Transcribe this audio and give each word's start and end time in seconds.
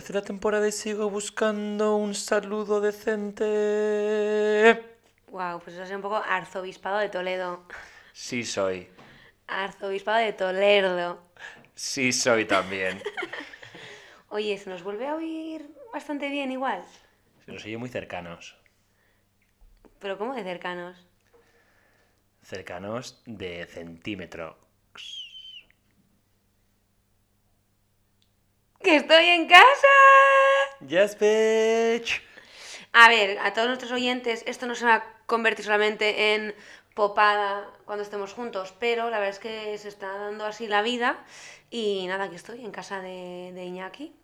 Tercera 0.00 0.22
temporada 0.22 0.66
y 0.66 0.72
sigo 0.72 1.10
buscando 1.10 1.96
un 1.96 2.14
saludo 2.14 2.80
decente. 2.80 3.44
Wow, 5.28 5.60
pues 5.60 5.76
eso 5.76 5.82
es 5.82 5.90
un 5.90 6.00
poco 6.00 6.16
arzobispado 6.16 6.96
de 7.00 7.10
Toledo. 7.10 7.66
Sí 8.14 8.42
soy. 8.42 8.88
Arzobispado 9.46 10.24
de 10.24 10.32
Toledo. 10.32 11.22
Sí 11.74 12.14
soy 12.14 12.46
también. 12.46 13.02
Oye, 14.30 14.56
se 14.56 14.70
nos 14.70 14.82
vuelve 14.82 15.06
a 15.06 15.16
oír 15.16 15.68
bastante 15.92 16.30
bien 16.30 16.50
igual. 16.50 16.82
Se 17.44 17.52
nos 17.52 17.62
oye 17.66 17.76
muy 17.76 17.90
cercanos. 17.90 18.56
Pero 19.98 20.16
¿cómo 20.16 20.34
de 20.34 20.44
cercanos? 20.44 20.96
Cercanos 22.42 23.20
de 23.26 23.66
centímetro. 23.66 24.56
¡Que 28.82 28.96
estoy 28.96 29.26
en 29.26 29.46
casa! 29.46 29.96
Yes, 30.86 31.18
bitch. 31.18 32.22
A 32.92 33.08
ver, 33.10 33.38
a 33.38 33.52
todos 33.52 33.68
nuestros 33.68 33.92
oyentes, 33.92 34.42
esto 34.46 34.66
no 34.66 34.74
se 34.74 34.86
va 34.86 34.94
a 34.94 35.04
convertir 35.26 35.66
solamente 35.66 36.34
en 36.34 36.54
popada 36.94 37.68
cuando 37.84 38.02
estemos 38.02 38.32
juntos, 38.32 38.74
pero 38.80 39.10
la 39.10 39.18
verdad 39.18 39.34
es 39.34 39.38
que 39.38 39.76
se 39.76 39.88
está 39.88 40.16
dando 40.16 40.46
así 40.46 40.66
la 40.66 40.80
vida 40.80 41.22
y 41.70 42.06
nada, 42.06 42.24
aquí 42.24 42.36
estoy 42.36 42.64
en 42.64 42.72
casa 42.72 43.00
de, 43.00 43.52
de 43.54 43.64
Iñaki 43.64 44.14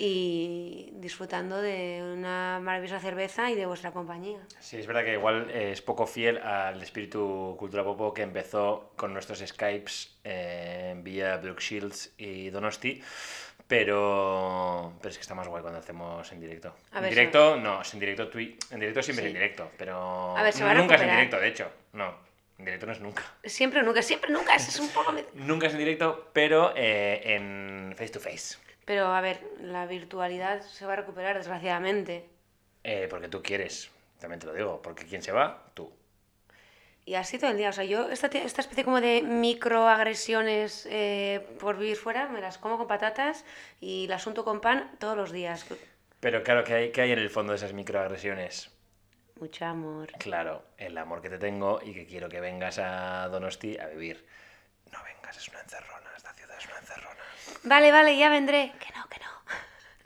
y 0.00 0.90
disfrutando 0.94 1.60
de 1.60 2.00
una 2.16 2.60
maravillosa 2.62 3.00
cerveza 3.00 3.50
y 3.50 3.56
de 3.56 3.66
vuestra 3.66 3.90
compañía. 3.90 4.38
Sí, 4.60 4.76
es 4.78 4.86
verdad 4.86 5.02
que 5.04 5.14
igual 5.14 5.50
eh, 5.50 5.72
es 5.72 5.82
poco 5.82 6.06
fiel 6.06 6.38
al 6.38 6.80
espíritu 6.80 7.56
Cultura 7.58 7.82
Popo 7.82 8.14
que 8.14 8.22
empezó 8.22 8.92
con 8.96 9.12
nuestros 9.12 9.40
Skypes 9.40 10.18
eh, 10.22 10.94
vía 11.02 11.36
Brooke 11.38 11.60
Shields 11.60 12.12
y 12.16 12.50
Donosti, 12.50 13.02
pero, 13.66 14.92
pero 15.00 15.10
es 15.10 15.16
que 15.18 15.22
está 15.22 15.34
más 15.34 15.48
guay 15.48 15.62
cuando 15.62 15.80
hacemos 15.80 16.30
en 16.32 16.40
directo. 16.40 16.74
A 16.92 16.98
en 16.98 17.02
ver, 17.02 17.10
directo, 17.10 17.56
no, 17.56 17.82
es 17.82 17.92
en 17.92 18.00
directo, 18.00 18.30
en 18.32 18.80
directo 18.80 19.02
siempre 19.02 19.24
Sí. 19.24 19.30
es 19.30 19.34
en 19.34 19.40
directo, 19.40 19.70
pero 19.76 20.36
A 20.36 20.42
ver, 20.44 20.52
se 20.52 20.62
va 20.62 20.70
a 20.70 20.74
nunca 20.74 20.94
es 20.94 21.02
en 21.02 21.10
directo, 21.10 21.40
de 21.40 21.48
hecho, 21.48 21.70
no, 21.92 22.14
en 22.58 22.64
directo 22.64 22.86
no 22.86 22.92
es 22.92 23.00
nunca. 23.00 23.24
Siempre, 23.44 23.82
nunca, 23.82 24.00
siempre, 24.02 24.30
nunca, 24.30 24.54
es 24.54 24.78
un 24.78 24.88
poco... 24.90 25.12
Nunca 25.34 25.66
es 25.66 25.72
en 25.72 25.78
directo, 25.80 26.30
pero 26.32 26.72
eh, 26.76 27.34
en 27.34 27.94
face 27.96 28.10
to 28.10 28.20
face. 28.20 28.56
Pero 28.88 29.08
a 29.08 29.20
ver, 29.20 29.42
la 29.60 29.84
virtualidad 29.84 30.62
se 30.62 30.86
va 30.86 30.94
a 30.94 30.96
recuperar 30.96 31.36
desgraciadamente. 31.36 32.24
Eh, 32.82 33.06
porque 33.10 33.28
tú 33.28 33.42
quieres, 33.42 33.90
también 34.18 34.40
te 34.40 34.46
lo 34.46 34.54
digo, 34.54 34.80
porque 34.80 35.04
¿quién 35.04 35.22
se 35.22 35.30
va? 35.30 35.62
Tú. 35.74 35.92
Y 37.04 37.14
así 37.16 37.38
todo 37.38 37.50
el 37.50 37.58
día. 37.58 37.68
O 37.68 37.72
sea, 37.74 37.84
yo 37.84 38.08
esta, 38.08 38.28
esta 38.28 38.62
especie 38.62 38.84
como 38.84 39.02
de 39.02 39.20
microagresiones 39.20 40.88
eh, 40.90 41.46
por 41.60 41.76
vivir 41.76 41.96
fuera 41.96 42.30
me 42.30 42.40
las 42.40 42.56
como 42.56 42.78
con 42.78 42.86
patatas 42.86 43.44
y 43.78 44.06
las 44.06 44.26
unto 44.26 44.42
con 44.42 44.62
pan 44.62 44.90
todos 44.98 45.18
los 45.18 45.32
días. 45.32 45.66
Pero 46.20 46.42
claro, 46.42 46.64
¿qué 46.64 46.72
hay, 46.72 46.90
qué 46.90 47.02
hay 47.02 47.12
en 47.12 47.18
el 47.18 47.28
fondo 47.28 47.52
de 47.52 47.58
esas 47.58 47.74
microagresiones? 47.74 48.70
Mucho 49.38 49.66
amor. 49.66 50.12
Claro, 50.12 50.64
el 50.78 50.96
amor 50.96 51.20
que 51.20 51.28
te 51.28 51.36
tengo 51.36 51.78
y 51.84 51.92
que 51.92 52.06
quiero 52.06 52.30
que 52.30 52.40
vengas 52.40 52.78
a 52.78 53.28
Donosti 53.28 53.76
a 53.76 53.88
vivir. 53.88 54.26
No 54.90 54.98
vengas, 55.04 55.36
es 55.36 55.46
una 55.48 55.60
encerrona, 55.60 56.08
esta 56.16 56.32
ciudad 56.32 56.56
es 56.56 56.64
una 56.64 56.78
encerrona. 56.78 57.24
Vale, 57.64 57.92
vale, 57.92 58.16
ya 58.16 58.28
vendré. 58.30 58.72
Que 58.80 58.92
no, 58.98 59.08
que 59.08 59.18
no. 59.18 59.30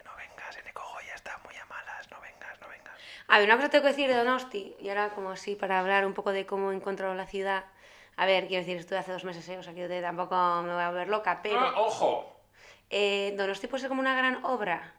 No 0.05 0.17
vengas, 0.17 0.57
Eneco 0.57 0.83
Goya 0.95 1.15
está 1.15 1.39
muy 1.45 1.55
a 1.57 1.65
malas, 1.67 2.11
no 2.11 2.21
vengas, 2.21 2.61
no 2.61 2.69
vengas. 2.69 2.95
A 3.29 3.39
ver, 3.39 3.47
una 3.49 3.57
cosa 3.57 3.69
tengo 3.71 3.83
que 3.83 3.89
decir 3.91 4.09
de 4.09 4.17
Donosti, 4.17 4.75
y 4.81 4.89
ahora 4.89 5.11
como 5.11 5.31
así 5.31 5.55
para 5.57 5.79
hablar 5.81 6.07
un 6.07 6.15
poco 6.15 6.33
de 6.33 6.47
cómo 6.47 6.73
he 6.73 6.75
encontrado 6.77 7.15
la 7.15 7.27
ciudad. 7.27 7.65
A 8.17 8.27
ver, 8.27 8.47
quiero 8.47 8.63
decir, 8.65 8.77
estuve 8.79 8.99
hace 8.99 9.13
dos 9.13 9.25
meses, 9.25 9.49
¿eh? 9.49 9.59
o 9.59 9.63
sea 9.63 9.73
que 9.75 9.81
yo 9.81 9.89
te- 9.89 10.03
tampoco 10.03 10.35
me 10.63 10.73
voy 10.75 10.83
a 10.83 10.89
volver 10.91 11.09
loca, 11.09 11.41
pero 11.43 11.61
¡Ah, 11.61 11.75
¡Ojo! 11.81 12.41
eh, 12.91 13.35
Donosti 13.37 13.67
puede 13.69 13.81
ser 13.81 13.89
como 13.89 14.01
una 14.01 14.15
gran 14.15 14.45
obra. 14.45 14.93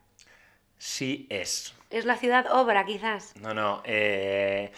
Sí 0.78 1.28
es. 1.30 1.74
Es 1.92 2.06
la 2.06 2.18
ciudad 2.18 2.52
obra, 2.52 2.86
quizás. 2.86 3.36
No, 3.38 3.54
no, 3.54 3.82
eh, 3.86 4.72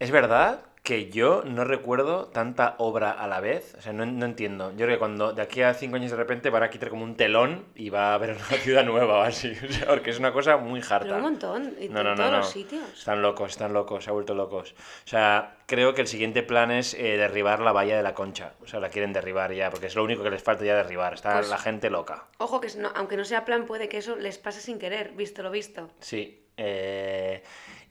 es 0.00 0.10
verdad 0.10 0.60
que 0.84 1.08
yo 1.08 1.42
no 1.46 1.64
recuerdo 1.64 2.26
tanta 2.26 2.74
obra 2.76 3.10
a 3.10 3.26
la 3.26 3.40
vez. 3.40 3.74
O 3.78 3.80
sea, 3.80 3.94
no, 3.94 4.04
no 4.04 4.26
entiendo. 4.26 4.70
Yo 4.72 4.84
creo 4.84 4.90
que 4.90 4.98
cuando 4.98 5.32
de 5.32 5.40
aquí 5.40 5.62
a 5.62 5.72
cinco 5.72 5.96
años 5.96 6.10
de 6.10 6.18
repente 6.18 6.50
van 6.50 6.62
a 6.62 6.68
quitar 6.68 6.90
como 6.90 7.04
un 7.04 7.16
telón 7.16 7.64
y 7.74 7.88
va 7.88 8.10
a 8.10 8.14
haber 8.16 8.32
una 8.32 8.44
ciudad 8.62 8.84
nueva 8.84 9.20
o 9.20 9.22
así. 9.22 9.50
O 9.66 9.72
sea, 9.72 9.86
porque 9.86 10.10
es 10.10 10.18
una 10.18 10.30
cosa 10.30 10.58
muy 10.58 10.80
harta. 10.80 10.98
Pero 11.00 11.16
un 11.16 11.22
montón, 11.22 11.74
y 11.80 11.88
No, 11.88 12.00
en 12.00 12.04
no, 12.04 12.10
no, 12.10 12.16
todos 12.16 12.30
los 12.32 12.50
sitios. 12.50 12.84
Están 12.98 13.22
locos, 13.22 13.52
están 13.52 13.72
locos, 13.72 14.04
se 14.04 14.10
ha 14.10 14.12
vuelto 14.12 14.34
locos. 14.34 14.74
O 15.06 15.08
sea, 15.08 15.56
creo 15.64 15.94
que 15.94 16.02
el 16.02 16.06
siguiente 16.06 16.42
plan 16.42 16.70
es 16.70 16.92
eh, 16.92 17.16
derribar 17.16 17.60
la 17.60 17.72
valla 17.72 17.96
de 17.96 18.02
la 18.02 18.12
concha. 18.12 18.52
O 18.62 18.66
sea, 18.66 18.78
la 18.78 18.90
quieren 18.90 19.14
derribar 19.14 19.54
ya, 19.54 19.70
porque 19.70 19.86
es 19.86 19.94
lo 19.96 20.04
único 20.04 20.22
que 20.22 20.28
les 20.30 20.42
falta 20.42 20.66
ya 20.66 20.76
derribar. 20.76 21.14
Está 21.14 21.32
Pues- 21.38 21.48
la 21.48 21.56
gente 21.56 21.88
loca. 21.88 22.26
Ojo 22.36 22.60
que 22.60 22.68
aunque 22.94 23.16
no 23.16 23.24
sea 23.24 23.46
plan, 23.46 23.64
puede 23.64 23.88
que 23.88 23.96
eso 23.96 24.16
les 24.16 24.36
pase 24.36 24.60
sin 24.60 24.78
querer, 24.78 25.12
visto 25.12 25.42
lo 25.42 25.50
visto. 25.50 25.88
Sí. 26.00 26.42
eh, 26.58 27.42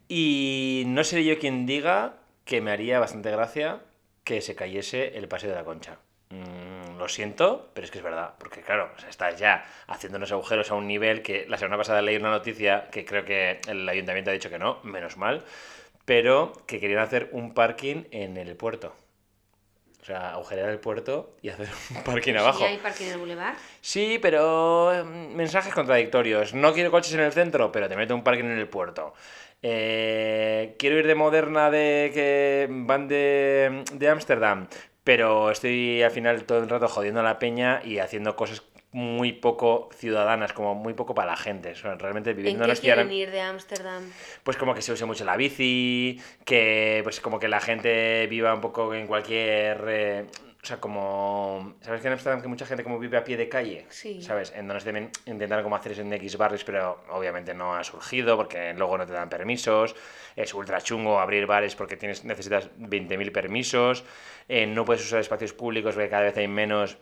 y 0.07 0.83
no 0.87 1.03
seré 1.03 1.23
yo 1.25 1.39
quien 1.39 1.65
diga 1.65 2.17
que 2.45 2.61
me 2.61 2.71
haría 2.71 2.99
bastante 2.99 3.31
gracia 3.31 3.81
que 4.23 4.41
se 4.41 4.55
cayese 4.55 5.17
el 5.17 5.27
paseo 5.27 5.49
de 5.49 5.55
la 5.55 5.63
concha. 5.63 5.97
Mm, 6.29 6.97
lo 6.97 7.07
siento, 7.09 7.69
pero 7.73 7.85
es 7.85 7.91
que 7.91 7.99
es 7.99 8.03
verdad. 8.03 8.33
Porque 8.37 8.61
claro, 8.61 8.91
o 8.95 8.99
sea, 8.99 9.09
estás 9.09 9.37
ya 9.37 9.65
haciendo 9.87 10.17
unos 10.17 10.31
agujeros 10.31 10.71
a 10.71 10.75
un 10.75 10.87
nivel 10.87 11.21
que 11.21 11.45
la 11.47 11.57
semana 11.57 11.77
pasada 11.77 12.01
leí 12.01 12.15
una 12.15 12.31
noticia 12.31 12.89
que 12.91 13.05
creo 13.05 13.25
que 13.25 13.61
el 13.67 13.87
ayuntamiento 13.87 14.31
ha 14.31 14.33
dicho 14.33 14.49
que 14.49 14.59
no, 14.59 14.79
menos 14.83 15.17
mal, 15.17 15.43
pero 16.05 16.53
que 16.65 16.79
querían 16.79 16.99
hacer 16.99 17.29
un 17.31 17.53
parking 17.53 18.05
en 18.11 18.37
el 18.37 18.55
puerto. 18.55 18.95
O 20.01 20.05
sea, 20.05 20.31
agujerear 20.31 20.69
el 20.69 20.79
puerto 20.79 21.37
y 21.41 21.49
hacer 21.49 21.69
un 21.95 22.03
parking 22.03 22.33
abajo. 22.33 22.61
¿Y 22.61 22.67
hay 22.67 22.77
parking 22.77 23.05
en 23.05 23.11
el 23.11 23.17
boulevard? 23.19 23.55
Sí, 23.79 24.19
pero 24.21 24.91
mm, 25.05 25.35
mensajes 25.35 25.73
contradictorios. 25.73 26.53
No 26.53 26.73
quiero 26.73 26.91
coches 26.91 27.13
en 27.13 27.21
el 27.21 27.31
centro, 27.31 27.71
pero 27.71 27.87
te 27.87 27.95
meto 27.95 28.15
un 28.15 28.23
parking 28.23 28.45
en 28.45 28.59
el 28.59 28.67
puerto. 28.67 29.13
Eh, 29.63 30.75
quiero 30.77 30.99
ir 30.99 31.07
de 31.07 31.15
Moderna 31.15 31.71
de 31.71 32.11
que 32.13 32.67
van 32.69 33.07
de 33.07 33.83
de 33.93 34.09
Ámsterdam, 34.09 34.67
pero 35.05 35.49
estoy 35.51 36.03
al 36.03 36.11
final 36.11 36.43
todo 36.43 36.59
el 36.59 36.69
rato 36.69 36.89
jodiendo 36.89 37.21
a 37.21 37.23
la 37.23 37.39
peña 37.39 37.81
y 37.83 37.99
haciendo 37.99 38.35
cosas 38.35 38.61
muy 38.91 39.31
poco 39.31 39.89
ciudadanas, 39.97 40.53
como 40.53 40.75
muy 40.75 40.93
poco 40.93 41.15
para 41.15 41.31
la 41.31 41.37
gente. 41.37 41.71
O 41.71 41.75
sea, 41.75 41.95
realmente 41.95 42.31
¿En 42.31 42.37
viviendo 42.37 42.65
en 42.65 42.71
qué 42.71 42.79
quieren 42.79 43.11
ir 43.11 43.31
de 43.31 43.41
Ámsterdam? 43.41 44.03
pues 44.43 44.55
como 44.57 44.75
que 44.75 44.81
se 44.81 44.91
use 44.91 45.05
mucho 45.05 45.25
la 45.25 45.35
bici, 45.35 46.21
que 46.45 46.99
pues 47.03 47.19
como 47.19 47.39
que 47.39 47.47
la 47.47 47.59
gente 47.59 48.27
viva 48.27 48.53
un 48.53 48.61
poco 48.61 48.93
en 48.93 49.07
cualquier... 49.07 49.83
eh, 49.87 50.25
o 50.63 50.65
sea, 50.65 50.79
como... 50.79 51.75
¿Sabes 51.81 51.99
que 51.99 52.07
en 52.07 52.13
Amsterdam 52.13 52.41
que 52.41 52.47
mucha 52.47 52.65
gente 52.65 52.85
como 52.85 52.97
vive 52.97 53.17
a 53.17 53.23
pie 53.25 53.35
de 53.35 53.49
calle? 53.49 53.85
Sí. 53.89 54.21
¿Sabes? 54.21 54.53
En 54.55 54.65
donde 54.65 54.81
también 54.81 55.11
intentaron 55.25 55.61
como 55.61 55.75
hacer 55.75 55.91
eso 55.91 56.01
en 56.03 56.13
X 56.13 56.37
barrios, 56.37 56.63
pero 56.63 57.03
obviamente 57.09 57.53
no 57.53 57.75
ha 57.75 57.83
surgido 57.83 58.37
porque 58.37 58.73
luego 58.73 58.97
no 58.97 59.05
te 59.05 59.11
dan 59.11 59.27
permisos. 59.27 59.93
Es 60.37 60.53
ultra 60.53 60.79
chungo 60.79 61.19
abrir 61.19 61.47
bares 61.47 61.75
porque 61.75 61.97
tienes, 61.97 62.23
necesitas 62.23 62.69
20.000 62.79 63.33
permisos. 63.33 64.05
eh, 64.47 64.65
no 64.65 64.85
puedes 64.85 65.03
usar 65.03 65.19
espacios 65.19 65.51
públicos 65.51 65.95
porque 65.95 66.09
cada 66.09 66.23
vez 66.23 66.37
hay 66.37 66.47
menos... 66.47 66.97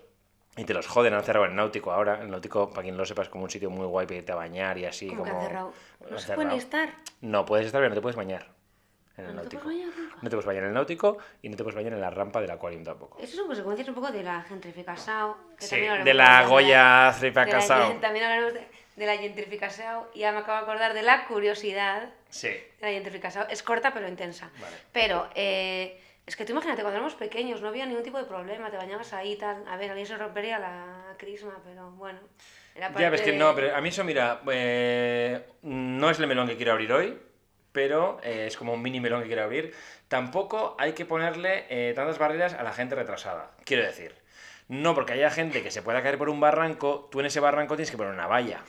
Y 0.57 0.65
te 0.65 0.73
los 0.73 0.87
joden, 0.87 1.13
han 1.13 1.23
cerrado 1.23 1.45
el 1.45 1.55
náutico 1.55 1.91
ahora. 1.91 2.19
El 2.19 2.31
náutico, 2.31 2.71
para 2.71 2.81
quien 2.81 2.97
lo 2.97 3.05
sepa, 3.05 3.21
es 3.21 3.29
como 3.29 3.43
un 3.43 3.51
sitio 3.51 3.69
muy 3.69 3.85
guay 3.85 4.07
para 4.07 4.17
irte 4.17 4.31
a 4.31 4.35
bañar 4.35 4.79
y 4.79 4.85
así. 4.85 5.07
¿Cómo 5.07 5.23
que 5.23 5.29
como... 5.29 5.41
han 5.41 5.47
cerrado? 5.47 5.73
¿No 6.09 6.17
se 6.17 6.33
pueden 6.33 6.51
estar? 6.53 6.95
No, 7.21 7.45
puedes 7.45 7.67
estar, 7.67 7.79
pero 7.79 7.89
no 7.89 7.95
te 7.95 8.01
puedes 8.01 8.15
bañar 8.15 8.60
en 9.21 9.29
el 9.29 9.35
¿No 9.35 9.41
te 9.43 9.55
náutico. 9.55 9.63
puedes 9.63 9.79
bañar 9.81 9.97
nunca? 9.99 10.15
No 10.21 10.29
te 10.29 10.35
puedes 10.35 10.45
bañar 10.45 10.63
en 10.63 10.69
el 10.69 10.73
náutico 10.75 11.17
y 11.41 11.49
no 11.49 11.55
te 11.57 11.63
puedes 11.63 11.75
bañar 11.75 11.93
en 11.93 12.01
la 12.01 12.09
rampa 12.09 12.41
del 12.41 12.51
acuarium 12.51 12.83
tampoco. 12.83 13.17
Eso 13.21 13.35
son 13.37 13.47
consecuencias 13.47 13.87
un 13.87 13.95
poco 13.95 14.11
de 14.11 14.23
la 14.23 14.41
gentrificación. 14.43 15.33
que 15.57 15.65
Sí, 15.65 15.75
también 15.75 16.03
de 16.03 16.13
la 16.13 16.45
Goya 16.47 17.13
Casao. 17.33 17.93
También 18.01 18.25
hablaremos 18.25 18.53
de, 18.53 18.67
de 18.95 19.05
la 19.05 19.17
gentrificación. 19.17 20.03
Y 20.13 20.19
ya 20.19 20.31
me 20.31 20.39
acabo 20.39 20.57
de 20.57 20.63
acordar 20.63 20.93
de 20.93 21.01
la 21.03 21.25
curiosidad 21.27 22.09
Sí. 22.29 22.47
de 22.49 22.67
la 22.81 22.89
gentrificación. 22.89 23.45
Es 23.49 23.63
corta 23.63 23.93
pero 23.93 24.07
intensa. 24.07 24.49
Vale. 24.61 24.75
Pero 24.91 25.29
eh, 25.35 26.01
es 26.25 26.35
que 26.35 26.45
tú 26.45 26.51
imagínate, 26.53 26.81
cuando 26.81 26.97
éramos 26.97 27.15
pequeños 27.15 27.61
no 27.61 27.67
había 27.69 27.85
ningún 27.85 28.03
tipo 28.03 28.17
de 28.17 28.25
problema, 28.25 28.69
te 28.69 28.77
bañabas 28.77 29.11
ahí 29.13 29.33
y 29.33 29.37
tal. 29.37 29.63
A 29.67 29.75
ver, 29.77 29.89
alguien 29.89 30.07
se 30.07 30.17
rompería 30.17 30.59
la 30.59 31.13
crisma, 31.17 31.57
pero 31.63 31.91
bueno. 31.91 32.19
Era 32.73 32.87
Ya 32.87 32.93
parte 32.93 33.09
ves 33.09 33.21
que 33.21 33.31
de- 33.33 33.37
no, 33.37 33.53
pero 33.53 33.75
a 33.75 33.81
mí 33.81 33.89
eso, 33.89 34.03
mira, 34.05 34.41
eh, 34.49 35.45
no 35.63 36.09
es 36.09 36.17
el 36.19 36.27
melón 36.27 36.47
que 36.47 36.55
quiero 36.55 36.71
abrir 36.71 36.93
hoy, 36.93 37.19
pero 37.71 38.19
eh, 38.23 38.45
es 38.47 38.57
como 38.57 38.73
un 38.73 38.81
mini 38.81 38.99
melón 38.99 39.21
que 39.21 39.27
quiero 39.27 39.43
abrir. 39.43 39.73
Tampoco 40.07 40.75
hay 40.79 40.93
que 40.93 41.05
ponerle 41.05 41.65
eh, 41.69 41.93
tantas 41.93 42.17
barreras 42.17 42.53
a 42.53 42.63
la 42.63 42.73
gente 42.73 42.95
retrasada. 42.95 43.51
Quiero 43.63 43.83
decir, 43.83 44.13
no 44.67 44.95
porque 44.95 45.13
haya 45.13 45.29
gente 45.29 45.63
que 45.63 45.71
se 45.71 45.81
pueda 45.81 46.01
caer 46.01 46.17
por 46.17 46.29
un 46.29 46.39
barranco, 46.39 47.07
tú 47.11 47.19
en 47.19 47.27
ese 47.27 47.39
barranco 47.39 47.75
tienes 47.75 47.91
que 47.91 47.97
poner 47.97 48.13
una 48.13 48.27
valla. 48.27 48.61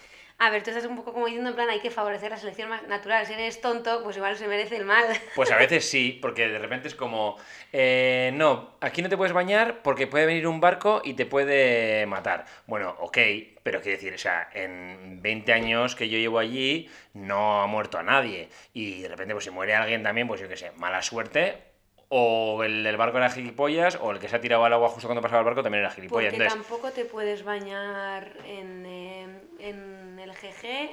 A 0.45 0.51
ver, 0.51 0.65
tú 0.65 0.71
estás 0.71 0.87
un 0.87 0.97
poco 0.97 1.13
como 1.13 1.27
diciendo 1.27 1.51
en 1.51 1.55
plan 1.55 1.71
hay 1.71 1.79
que 1.79 1.93
favorecer 1.93 2.33
la 2.33 2.37
selección 2.37 2.69
natural. 2.89 3.25
Si 3.25 3.33
eres 3.33 3.61
tonto, 3.61 4.03
pues 4.03 4.17
igual 4.17 4.37
se 4.37 4.49
merece 4.49 4.75
el 4.77 4.85
mal. 4.85 5.05
Pues 5.37 5.53
a 5.53 5.57
veces 5.57 5.89
sí, 5.89 6.19
porque 6.21 6.49
de 6.49 6.59
repente 6.59 6.89
es 6.89 6.97
como, 6.97 7.37
eh, 7.73 8.33
no, 8.35 8.75
aquí 8.81 9.03
no 9.03 9.09
te 9.09 9.17
puedes 9.17 9.33
bañar 9.33 9.83
porque 9.83 10.09
puede 10.09 10.27
venir 10.27 10.49
un 10.49 10.61
barco 10.61 11.01
y 11.05 11.15
te 11.15 11.27
puede 11.27 12.07
matar. 12.07 12.45
Bueno, 12.67 12.97
ok, 12.99 13.19
pero 13.63 13.81
quiero 13.81 13.99
decir, 13.99 14.15
o 14.15 14.19
sea, 14.19 14.49
en 14.53 15.23
20 15.23 15.53
años 15.53 15.95
que 15.95 16.09
yo 16.09 16.19
llevo 16.19 16.41
allí 16.41 16.91
no 17.15 17.63
ha 17.63 17.69
muerto 17.69 17.99
a 17.99 18.03
nadie. 18.03 18.49
Y 18.73 19.03
de 19.03 19.09
repente, 19.09 19.35
pues 19.35 19.45
si 19.45 19.51
muere 19.51 19.77
alguien 19.77 20.03
también, 20.03 20.27
pues 20.27 20.41
yo 20.41 20.49
qué 20.49 20.57
sé, 20.57 20.73
mala 20.73 21.03
suerte. 21.03 21.72
O 22.15 22.63
el 22.63 22.85
del 22.85 22.99
barco 22.99 23.17
era 23.17 23.31
gilipollas, 23.31 23.97
o 23.99 24.11
el 24.11 24.19
que 24.19 24.29
se 24.29 24.37
ha 24.37 24.41
tirado 24.41 24.67
al 24.67 24.73
agua 24.75 24.91
justo 24.91 25.09
cuando 25.09 25.23
pasaba 25.23 25.41
el 25.41 25.47
barco 25.47 25.63
también 25.63 25.83
era 25.83 25.91
gilipollas. 25.91 26.31
Porque 26.31 26.45
Entonces, 26.45 26.69
tampoco 26.69 26.93
te 26.93 27.07
puedes 27.07 27.43
bañar 27.43 28.35
en, 28.45 28.85
eh, 28.85 29.41
en 29.61 30.19
el 30.19 30.31
GG, 30.33 30.91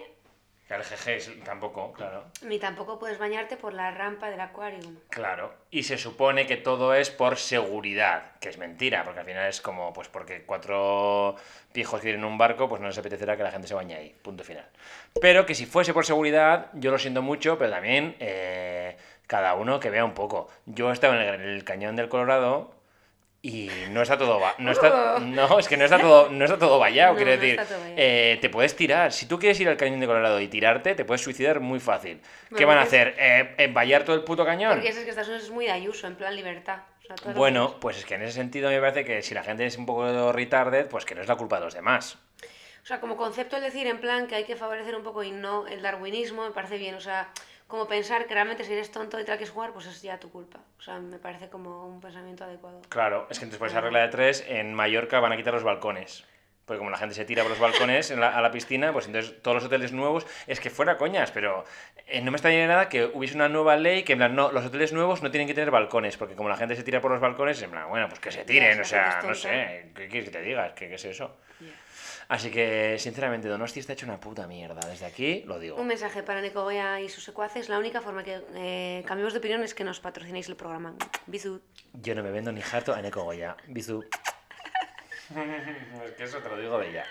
el 0.69 0.83
GG 0.83 1.44
tampoco, 1.44 1.92
claro. 1.94 2.25
ni 2.44 2.60
tampoco 2.60 3.00
puedes 3.00 3.18
bañarte 3.18 3.57
por 3.57 3.74
la 3.74 3.89
rampa 3.89 4.30
del 4.30 4.39
acuario. 4.39 4.88
Claro, 5.10 5.51
y 5.71 5.81
se 5.81 5.98
supone 5.98 6.45
que 6.45 6.57
todo 6.57 6.94
es 6.94 7.10
por 7.10 7.38
seguridad, 7.38 8.33
que 8.39 8.50
es 8.50 8.60
mentira, 8.60 9.04
porque 9.04 9.21
al 9.21 9.25
final 9.25 9.48
es 9.48 9.62
como, 9.62 9.92
pues 9.94 10.10
porque 10.10 10.44
cuatro 10.45 11.36
pijos 11.74 12.01
quieren 12.01 12.24
un 12.24 12.38
barco, 12.38 12.69
pues 12.69 12.81
no 12.81 12.88
les 12.88 12.98
apetecerá 13.00 13.36
que 13.36 13.42
la 13.42 13.51
gente 13.51 13.68
se 13.68 13.74
bañe 13.74 13.95
ahí, 13.95 14.16
punto 14.21 14.44
final. 14.44 14.66
Pero 15.19 15.44
que 15.48 15.56
si 15.56 15.66
fuese 15.66 15.92
por 15.92 16.06
seguridad, 16.06 16.68
yo 16.74 16.92
lo 16.92 17.00
siento 17.00 17.24
mucho, 17.24 17.57
pero 17.57 17.71
también 17.71 18.16
eh, 18.19 18.95
cada 19.29 19.53
uno 19.53 19.79
que 19.79 19.91
vea 19.91 20.03
un 20.03 20.15
poco. 20.15 20.49
Yo 20.65 20.89
he 20.89 20.93
estado 20.93 21.13
en 21.13 21.21
el, 21.21 21.35
en 21.35 21.41
el 21.41 21.63
cañón 21.63 21.95
del 21.95 22.09
Colorado 22.09 22.71
y 23.43 23.69
no 23.91 24.01
está 24.01 24.17
todo 24.17 24.39
va- 24.39 24.55
no 24.57 24.71
está 24.71 25.15
Oh. 25.17 25.19
no 25.19 25.59
es 25.59 25.67
que 25.67 25.77
no 25.77 25.85
está 25.85 25.99
todo 25.99 26.29
no 26.29 26.43
está 26.43 26.57
todo 26.57 26.79
vallado 26.79 27.11
No, 27.13 27.15
quiero 27.17 27.31
no 27.35 27.37
decir 27.39 27.61
eh, 27.95 28.37
te 28.41 28.49
puedes 28.49 28.75
tirar 28.75 29.13
si 29.13 29.27
tú 29.27 29.37
quieres 29.39 29.57
ir 29.61 29.69
al 29.69 29.77
cañón 29.77 29.99
de 30.01 30.07
Colorado 30.07 30.41
y 30.41 30.47
tirarte 30.49 30.95
te 30.95 31.05
puedes 31.05 31.21
suicidar 31.21 31.59
muy 31.61 31.79
fácil 31.79 32.19
qué 32.49 32.65
Bueno, 32.65 32.67
van 32.69 32.77
a 32.79 32.81
es- 32.81 32.87
hacer 32.87 33.15
eh, 33.19 33.55
eh, 33.59 33.67
vallar 33.71 34.03
todo 34.03 34.15
el 34.17 34.23
puto 34.23 34.43
cañón 34.43 34.73
Porque 34.73 34.89
eso 34.89 34.97
es 34.99 35.03
que 35.05 35.11
Estados 35.11 35.29
Unidos 35.29 35.45
es 35.45 35.51
muy 35.51 35.65
de 35.65 35.71
Ayuso, 35.71 36.07
en 36.07 36.15
plan 36.15 36.35
libertad. 36.35 36.79
O 37.11 37.17
sea, 37.17 37.31
bueno, 37.33 37.79
pues 37.79 37.97
es 37.97 38.05
que 38.05 38.15
en 38.15 38.23
ese 38.23 38.33
sentido 38.33 38.69
me 38.71 38.79
parece 38.81 39.05
que 39.05 39.21
si 39.21 39.33
la 39.35 39.43
gente 39.43 39.65
es 39.65 39.77
un 39.77 39.85
poco 39.85 40.31
retarded, 40.33 40.87
pues 40.87 41.05
que 41.05 41.15
no 41.15 41.21
es 41.21 41.27
la 41.27 41.35
culpa 41.37 41.59
de 41.59 41.65
los 41.65 41.73
demás. 41.73 42.17
O 42.83 42.85
sea, 42.85 42.99
como 42.99 43.15
concepto 43.17 43.55
el 43.57 43.63
decir 43.63 43.87
en 43.87 43.99
plan 43.99 44.27
que 44.27 44.35
hay 44.35 44.43
que 44.43 44.55
favorecer 44.55 44.95
un 44.95 45.03
poco 45.03 45.23
y 45.23 45.31
no 45.31 45.65
el 45.67 45.81
darwinismo, 45.81 46.43
me 46.45 46.51
parece 46.51 46.77
bien. 46.77 46.93
O 46.95 46.99
sea, 47.01 47.29
como 47.69 47.88
pensar 47.88 48.25
que 48.25 48.33
realmente 48.33 48.63
si 48.66 48.74
eres 48.74 48.92
tonto 48.92 49.19
y 49.19 49.24
te 49.24 49.30
la 49.31 49.38
quieres 49.38 49.54
jugar, 49.54 49.71
pues 49.71 49.86
es 49.86 50.01
ya 50.01 50.19
tu 50.19 50.30
culpa. 50.31 50.60
O 50.80 50.81
sea, 50.81 50.98
me 51.00 51.19
parece 51.19 51.50
como 51.50 51.86
un 51.88 52.01
pensamiento 52.01 52.44
adecuado. 52.44 52.81
Claro, 52.89 53.27
es 53.30 53.38
que 53.38 53.45
entonces 53.45 53.60
por 53.60 53.68
esa 53.68 53.80
regla 53.80 54.00
de 54.01 54.07
tres, 54.10 54.44
en 54.48 54.74
Mallorca 54.74 55.19
van 55.19 55.31
a 55.31 55.38
quitar 55.38 55.54
los 55.54 55.63
balcones. 55.63 56.25
Porque 56.66 56.80
como 56.80 56.89
la 56.89 56.98
gente 56.98 57.13
se 57.16 57.25
tira 57.25 57.44
por 57.44 57.51
los 57.51 57.60
balcones 57.60 58.10
en 58.12 58.19
la- 58.19 58.36
a 58.36 58.42
la 58.42 58.51
piscina, 58.51 58.92
pues 58.92 59.06
entonces 59.07 59.42
todos 59.44 59.56
los 59.56 59.66
hoteles 59.66 59.92
nuevos, 59.92 60.25
es 60.48 60.60
que 60.60 60.69
fuera 60.71 60.98
coñas, 60.98 61.31
pero 61.31 61.63
eh, 62.07 62.21
no 62.21 62.31
me 62.31 62.38
extrañaría 62.38 62.68
nada 62.68 62.89
que 62.89 63.06
hubiese 63.06 63.36
una 63.36 63.50
nueva 63.50 63.75
ley 63.75 64.04
que 64.04 64.13
en 64.13 64.19
plan, 64.19 64.36
no, 64.36 64.51
los 64.51 64.66
hoteles 64.66 64.92
nuevos 64.94 65.21
no 65.24 65.30
tienen 65.31 65.48
que 65.48 65.54
tener 65.54 65.69
balcones, 65.71 66.18
porque 66.18 66.36
como 66.36 66.50
la 66.50 66.57
gente 66.57 66.75
se 66.75 66.83
tira 66.83 67.01
por 67.01 67.12
los 67.12 67.19
balcones, 67.21 67.62
en 67.62 67.69
plan, 67.71 67.88
bueno, 67.89 68.07
pues 68.07 68.19
que 68.19 68.31
se 68.31 68.45
tiren, 68.45 68.77
Ya, 68.77 68.81
o 68.81 68.86
sea, 68.86 69.19
no 69.24 69.33
sé, 69.36 69.92
¿qué 69.95 70.07
quieres 70.10 70.30
que 70.30 70.38
te 70.38 70.42
diga? 70.44 70.74
¿Qué, 70.75 70.89
¿Qué 70.89 70.95
es 70.95 71.06
eso? 71.06 71.38
Así 72.29 72.51
que, 72.51 72.95
sinceramente, 72.99 73.47
Donosti 73.47 73.79
está 73.79 73.93
hecho 73.93 74.05
una 74.05 74.19
puta 74.19 74.45
mierda. 74.45 74.79
Desde 74.87 75.05
aquí 75.07 75.41
lo 75.47 75.57
digo. 75.59 75.77
Un 75.77 75.87
mensaje 75.87 76.21
para 76.21 76.41
Nico 76.41 76.61
Goya 76.63 77.01
y 77.01 77.09
sus 77.09 77.23
secuaces. 77.23 77.69
La 77.69 77.79
única 77.79 78.01
forma 78.01 78.23
que 78.23 78.39
eh, 78.53 79.03
cambiemos 79.07 79.33
de 79.33 79.39
opinión 79.39 79.63
es 79.63 79.73
que 79.73 79.83
nos 79.83 79.99
patrocinéis 79.99 80.47
el 80.47 80.55
programa. 80.55 80.93
Bisu. 81.25 81.59
Yo 81.93 82.13
no 82.13 82.21
me 82.21 82.29
vendo 82.29 82.51
ni 82.51 82.61
harto 82.61 82.93
a 82.93 83.01
Neko 83.01 83.23
Goya. 83.23 83.57
Bizu. 83.67 84.03
es 85.31 86.11
que 86.17 86.23
eso 86.23 86.37
te 86.37 86.49
lo 86.49 86.57
digo 86.57 86.77
de 86.77 86.91
ella. 86.91 87.05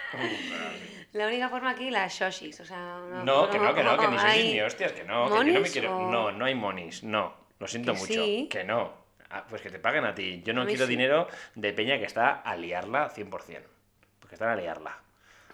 La 1.12 1.26
única 1.26 1.48
forma 1.48 1.70
aquí, 1.70 1.90
las 1.90 2.12
shoshis. 2.14 2.60
O 2.60 2.64
sea, 2.64 3.00
No, 3.24 3.50
que 3.50 3.58
no, 3.58 3.74
que 3.74 3.82
no, 3.82 3.98
que 3.98 4.06
ni 4.06 4.16
hay- 4.18 4.52
ni 4.52 4.60
hostias, 4.60 4.92
que 4.92 5.02
no, 5.02 5.24
que 5.24 5.30
yo 5.30 5.38
no 5.38 5.44
me 5.44 5.52
¿Monis 5.54 5.72
quiero. 5.72 5.96
o- 5.98 6.10
No, 6.12 6.30
no 6.30 6.44
hay 6.44 6.54
monis, 6.54 7.02
no. 7.02 7.34
Lo 7.58 7.66
siento 7.66 7.92
Que 7.94 7.98
mucho. 7.98 8.12
sí. 8.24 8.48
Que 8.48 8.62
no. 8.62 8.92
Ah, 9.30 9.44
pues 9.50 9.62
que 9.62 9.70
te 9.70 9.80
paguen 9.80 10.04
a 10.04 10.14
ti. 10.14 10.42
Yo 10.44 10.54
no 10.54 10.62
A 10.62 10.66
quiero 10.66 10.84
sí. 10.86 10.90
dinero 10.90 11.26
de 11.56 11.72
peña 11.72 11.98
que 11.98 12.04
está 12.04 12.34
a 12.40 12.54
liarla 12.56 13.10
100%. 13.10 13.62
Porque 14.20 14.36
están 14.36 14.50
a 14.50 14.54
liarla. 14.56 14.96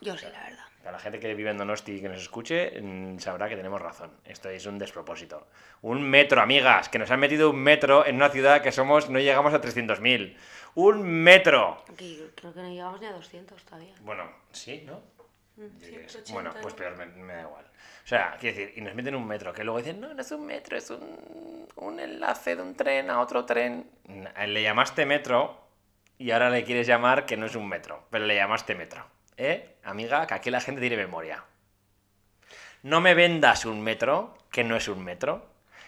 Yo 0.04 0.16
sí, 0.16 0.26
la 0.32 0.42
verdad. 0.42 0.64
Para 0.80 0.92
la 0.92 0.98
gente 0.98 1.18
que 1.18 1.34
vive 1.34 1.50
en 1.50 1.56
Donosti 1.56 1.92
y 1.92 2.00
que 2.02 2.08
nos 2.10 2.20
escuche, 2.20 2.78
mm, 2.80 3.18
sabrá 3.18 3.48
que 3.48 3.56
tenemos 3.56 3.80
razón. 3.80 4.10
Esto 4.24 4.50
es 4.50 4.66
un 4.66 4.78
despropósito. 4.78 5.46
Un 5.80 6.02
metro, 6.02 6.42
amigas, 6.42 6.90
que 6.90 6.98
nos 6.98 7.10
han 7.10 7.20
metido 7.20 7.48
un 7.50 7.56
metro 7.56 8.04
en 8.06 8.16
una 8.16 8.28
ciudad 8.28 8.60
que 8.60 8.70
somos, 8.70 9.08
no 9.08 9.18
llegamos 9.18 9.54
a 9.54 9.60
300.000. 9.62 10.36
¡Un 10.74 11.02
metro! 11.02 11.82
Aquí 11.90 12.20
creo 12.34 12.52
que 12.52 12.60
no 12.60 12.68
llegamos 12.68 13.00
ni 13.00 13.06
a 13.06 13.12
200 13.12 13.62
todavía. 13.64 13.94
Bueno, 14.02 14.30
sí, 14.52 14.82
¿no? 14.86 15.00
Mm, 15.56 15.62
Yo 15.62 15.80
qué 15.80 16.08
sé. 16.08 16.22
180, 16.24 16.32
Bueno, 16.34 16.50
pues 16.60 16.74
peor, 16.74 16.96
me, 16.98 17.06
me 17.06 17.32
da 17.32 17.40
igual. 17.42 17.64
O 17.64 18.06
sea, 18.06 18.36
quiero 18.38 18.58
decir, 18.58 18.74
y 18.76 18.82
nos 18.82 18.94
meten 18.94 19.14
un 19.14 19.26
metro, 19.26 19.54
que 19.54 19.64
luego 19.64 19.78
dicen, 19.78 19.98
no, 20.00 20.12
no 20.12 20.20
es 20.20 20.30
un 20.32 20.44
metro, 20.44 20.76
es 20.76 20.90
un, 20.90 21.66
un 21.76 21.98
enlace 22.00 22.56
de 22.56 22.60
un 22.60 22.74
tren 22.76 23.08
a 23.08 23.20
otro 23.20 23.46
tren. 23.46 23.88
Le 24.46 24.62
llamaste 24.62 25.06
metro 25.06 25.58
y 26.18 26.30
ahora 26.32 26.50
le 26.50 26.62
quieres 26.64 26.86
llamar 26.86 27.24
que 27.24 27.38
no 27.38 27.46
es 27.46 27.54
un 27.56 27.66
metro, 27.66 28.06
pero 28.10 28.26
le 28.26 28.34
llamaste 28.34 28.74
metro. 28.74 29.06
¿Eh? 29.36 29.76
Amiga, 29.82 30.26
que 30.26 30.34
aquí 30.34 30.50
la 30.50 30.60
gente 30.60 30.80
tiene 30.80 30.96
memoria. 30.96 31.44
No 32.82 33.00
me 33.00 33.14
vendas 33.14 33.64
un 33.64 33.82
metro, 33.82 34.34
que 34.50 34.64
no 34.64 34.76
es 34.76 34.88
un 34.88 35.02
metro, 35.02 35.46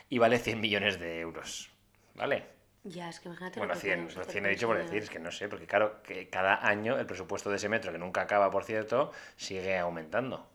y 0.09 0.19
vale 0.19 0.39
100 0.39 0.61
millones 0.61 0.99
de 0.99 1.21
euros. 1.21 1.71
¿Vale? 2.15 2.47
Ya, 2.85 3.09
es 3.09 3.21
que 3.21 3.29
imagínate. 3.29 3.59
Bueno, 3.59 3.75
lo 3.75 3.81
que 3.81 3.87
100, 3.87 3.95
podemos 3.95 4.17
hacer 4.17 4.33
100 4.33 4.43
con 4.43 4.51
he 4.51 4.55
dicho 4.55 4.67
por 4.67 4.79
decir, 4.79 5.03
es 5.03 5.11
que 5.11 5.19
no 5.19 5.33
sé, 5.33 5.49
porque 5.49 5.67
claro, 5.67 6.03
que 6.03 6.29
cada 6.29 6.67
año 6.67 6.97
el 6.99 7.07
presupuesto 7.07 7.51
de 7.51 7.57
ese 7.57 7.69
metro, 7.69 7.93
que 7.93 7.99
nunca 7.99 8.23
acaba, 8.23 8.51
por 8.51 8.65
cierto, 8.65 9.13
sigue 9.37 9.77
aumentando. 9.77 10.49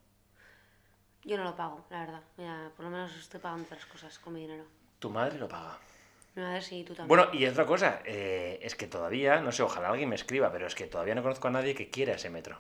Yo 1.23 1.38
no 1.38 1.43
lo 1.43 1.55
pago, 1.55 1.85
la 1.89 1.99
verdad. 1.99 2.71
Por 2.75 2.85
lo 2.85 2.91
menos 2.91 3.15
estoy 3.15 3.39
pagando 3.39 3.65
otras 3.65 3.85
cosas 3.85 4.17
con 4.17 4.33
mi 4.33 4.41
dinero. 4.41 4.65
Tu 4.99 5.09
madre 5.09 5.38
lo 5.38 5.47
paga. 5.47 5.77
A 6.38 6.53
ver 6.53 6.63
si 6.63 6.83
tú 6.83 6.95
también. 6.95 7.07
Bueno, 7.10 7.29
y 7.33 7.45
otra 7.45 7.65
cosa, 7.65 8.01
eh, 8.05 8.60
es 8.62 8.75
que 8.75 8.88
todavía, 8.88 9.41
no 9.41 9.51
sé, 9.51 9.63
ojalá 9.63 9.89
alguien 9.89 10.10
me 10.10 10.15
escriba, 10.15 10.51
pero 10.51 10.65
es 10.65 10.75
que 10.75 10.88
todavía 10.88 11.13
no 11.13 11.21
conozco 11.21 11.50
a 11.50 11.51
nadie 11.51 11.75
que 11.75 11.89
quiera 11.89 12.13
ese 12.13 12.29
metro. 12.29 12.60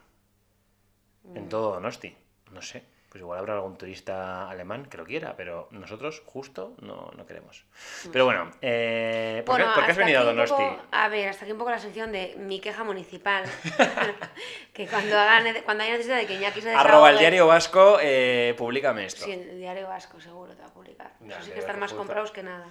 Mm. 1.23 1.37
En 1.37 1.49
todo 1.49 1.73
Donosti. 1.73 2.15
No 2.51 2.61
sé. 2.61 2.83
Pues 3.09 3.19
igual 3.21 3.39
habrá 3.39 3.55
algún 3.55 3.77
turista 3.77 4.49
alemán 4.49 4.85
que 4.85 4.95
lo 4.95 5.03
quiera, 5.03 5.35
pero 5.35 5.67
nosotros 5.71 6.23
justo 6.25 6.75
no, 6.79 7.11
no 7.17 7.25
queremos. 7.25 7.65
Pero 8.09 8.23
bueno, 8.23 8.49
eh, 8.61 9.43
¿por, 9.45 9.57
qué, 9.57 9.63
Bueno, 9.63 9.75
por 9.75 9.83
qué 9.85 9.91
has 9.91 9.97
venido 9.97 10.21
a 10.21 10.23
Donosti? 10.23 10.53
poco- 10.55 10.81
a 10.91 11.09
ver, 11.09 11.27
hasta 11.27 11.43
aquí 11.43 11.51
un 11.51 11.57
poco 11.57 11.71
la 11.71 11.79
sección 11.79 12.13
de 12.13 12.35
mi 12.37 12.61
queja 12.61 12.85
municipal. 12.85 13.43
que 14.73 14.87
cuando, 14.87 15.19
haga 15.19 15.41
nece- 15.41 15.61
cuando 15.63 15.83
haya 15.83 15.91
necesidad 15.93 16.15
de 16.19 16.25
que 16.25 16.35
Iñaki 16.35 16.61
se 16.61 16.69
desahogue... 16.69 16.89
Arroba 16.89 17.09
el 17.09 17.17
diario 17.19 17.47
vasco, 17.47 17.97
eh, 18.01 18.55
públicame 18.57 19.05
esto. 19.05 19.25
Sí, 19.25 19.31
el 19.33 19.57
diario 19.59 19.89
vasco 19.89 20.21
seguro 20.21 20.53
te 20.53 20.61
va 20.61 20.69
a 20.69 20.73
publicar. 20.73 21.11
Ya, 21.19 21.35
Eso 21.35 21.41
sí 21.43 21.49
el 21.49 21.53
que 21.55 21.59
están 21.59 21.79
más 21.81 21.91
comprados 21.91 22.31
que 22.31 22.43
nada. 22.43 22.65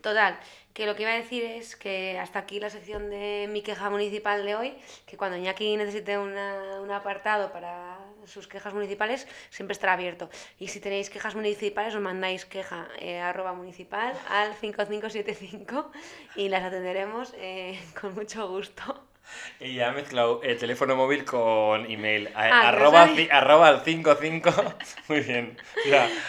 Total, 0.00 0.38
que 0.74 0.86
lo 0.86 0.96
que 0.96 1.02
iba 1.02 1.12
a 1.12 1.16
decir 1.16 1.44
es 1.44 1.76
que 1.76 2.18
hasta 2.18 2.38
aquí 2.40 2.58
la 2.58 2.70
sección 2.70 3.08
de 3.10 3.46
mi 3.48 3.62
queja 3.62 3.88
municipal 3.90 4.44
de 4.44 4.56
hoy, 4.56 4.74
que 5.06 5.16
cuando 5.16 5.36
Iñaki 5.36 5.76
necesite 5.76 6.18
una- 6.18 6.80
un 6.80 6.90
apartado 6.90 7.52
para 7.52 7.98
sus 8.26 8.48
quejas 8.48 8.74
municipales, 8.74 9.28
siempre 9.50 9.72
estará 9.72 9.92
abierto. 9.92 10.28
Y 10.58 10.68
si 10.68 10.80
tenéis 10.80 11.10
quejas 11.10 11.34
municipales, 11.36 11.94
os 11.94 12.00
mandáis 12.00 12.44
queja 12.46 12.88
eh, 12.98 13.20
arroba 13.20 13.52
municipal 13.52 14.12
al 14.28 14.54
5575 14.54 15.92
y 16.34 16.48
las 16.48 16.64
atenderemos 16.64 17.32
eh, 17.36 17.78
con 18.00 18.14
mucho 18.14 18.48
gusto. 18.48 19.11
Y 19.60 19.74
ya 19.74 19.90
ha 19.90 19.92
mezclado 19.92 20.40
el 20.42 20.58
teléfono 20.58 20.96
móvil 20.96 21.24
con 21.24 21.88
email. 21.90 22.30
Ah, 22.34 22.48
no 22.48 22.54
arroba, 22.68 23.08
arroba 23.30 23.68
al 23.68 23.82
55. 23.84 24.50
Muy 25.08 25.20
bien. 25.20 25.56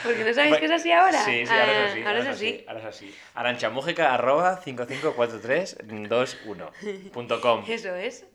Porque 0.03 0.23
no 0.23 0.33
sabéis 0.33 0.57
que 0.57 0.65
es 0.65 0.71
así 0.71 0.91
ahora. 0.91 1.23
Sí, 1.23 1.45
sí, 1.45 1.51
ahora 1.51 1.65
Ah, 1.65 1.85
es 1.85 1.91
así. 1.91 2.03
ahora 2.03 2.19
es 2.19 2.27
así. 2.27 2.65
Ahora 2.67 2.79
es 2.79 2.85
así. 2.85 3.15
Aranchamújica 3.33 4.13
arroba 4.13 4.61
554321.com. 4.63 7.63
Eso 7.67 7.95
es. 7.95 8.25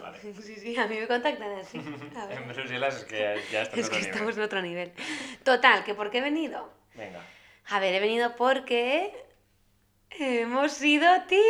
Vale. 0.00 0.18
Sí, 0.42 0.56
sí, 0.56 0.76
a 0.78 0.86
mí 0.86 0.98
me 0.98 1.06
contactan 1.06 1.52
así. 1.58 1.78
En 1.78 2.48
Bruselas 2.48 2.96
es 2.96 3.04
que 3.04 3.38
ya 3.52 3.62
está 3.62 3.76
Es 3.76 3.86
otro 3.86 3.90
que 3.90 3.96
nivel. 3.98 4.10
estamos 4.14 4.36
en 4.36 4.42
otro 4.42 4.62
nivel. 4.62 4.92
Total, 5.44 5.84
¿que 5.84 5.94
por 5.94 6.10
qué 6.10 6.18
he 6.18 6.22
venido? 6.22 6.72
Venga. 6.94 7.20
A 7.68 7.78
ver, 7.80 7.94
he 7.94 8.00
venido 8.00 8.34
porque 8.36 9.12
hemos 10.18 10.72
sido 10.72 11.06
tíos. 11.28 11.42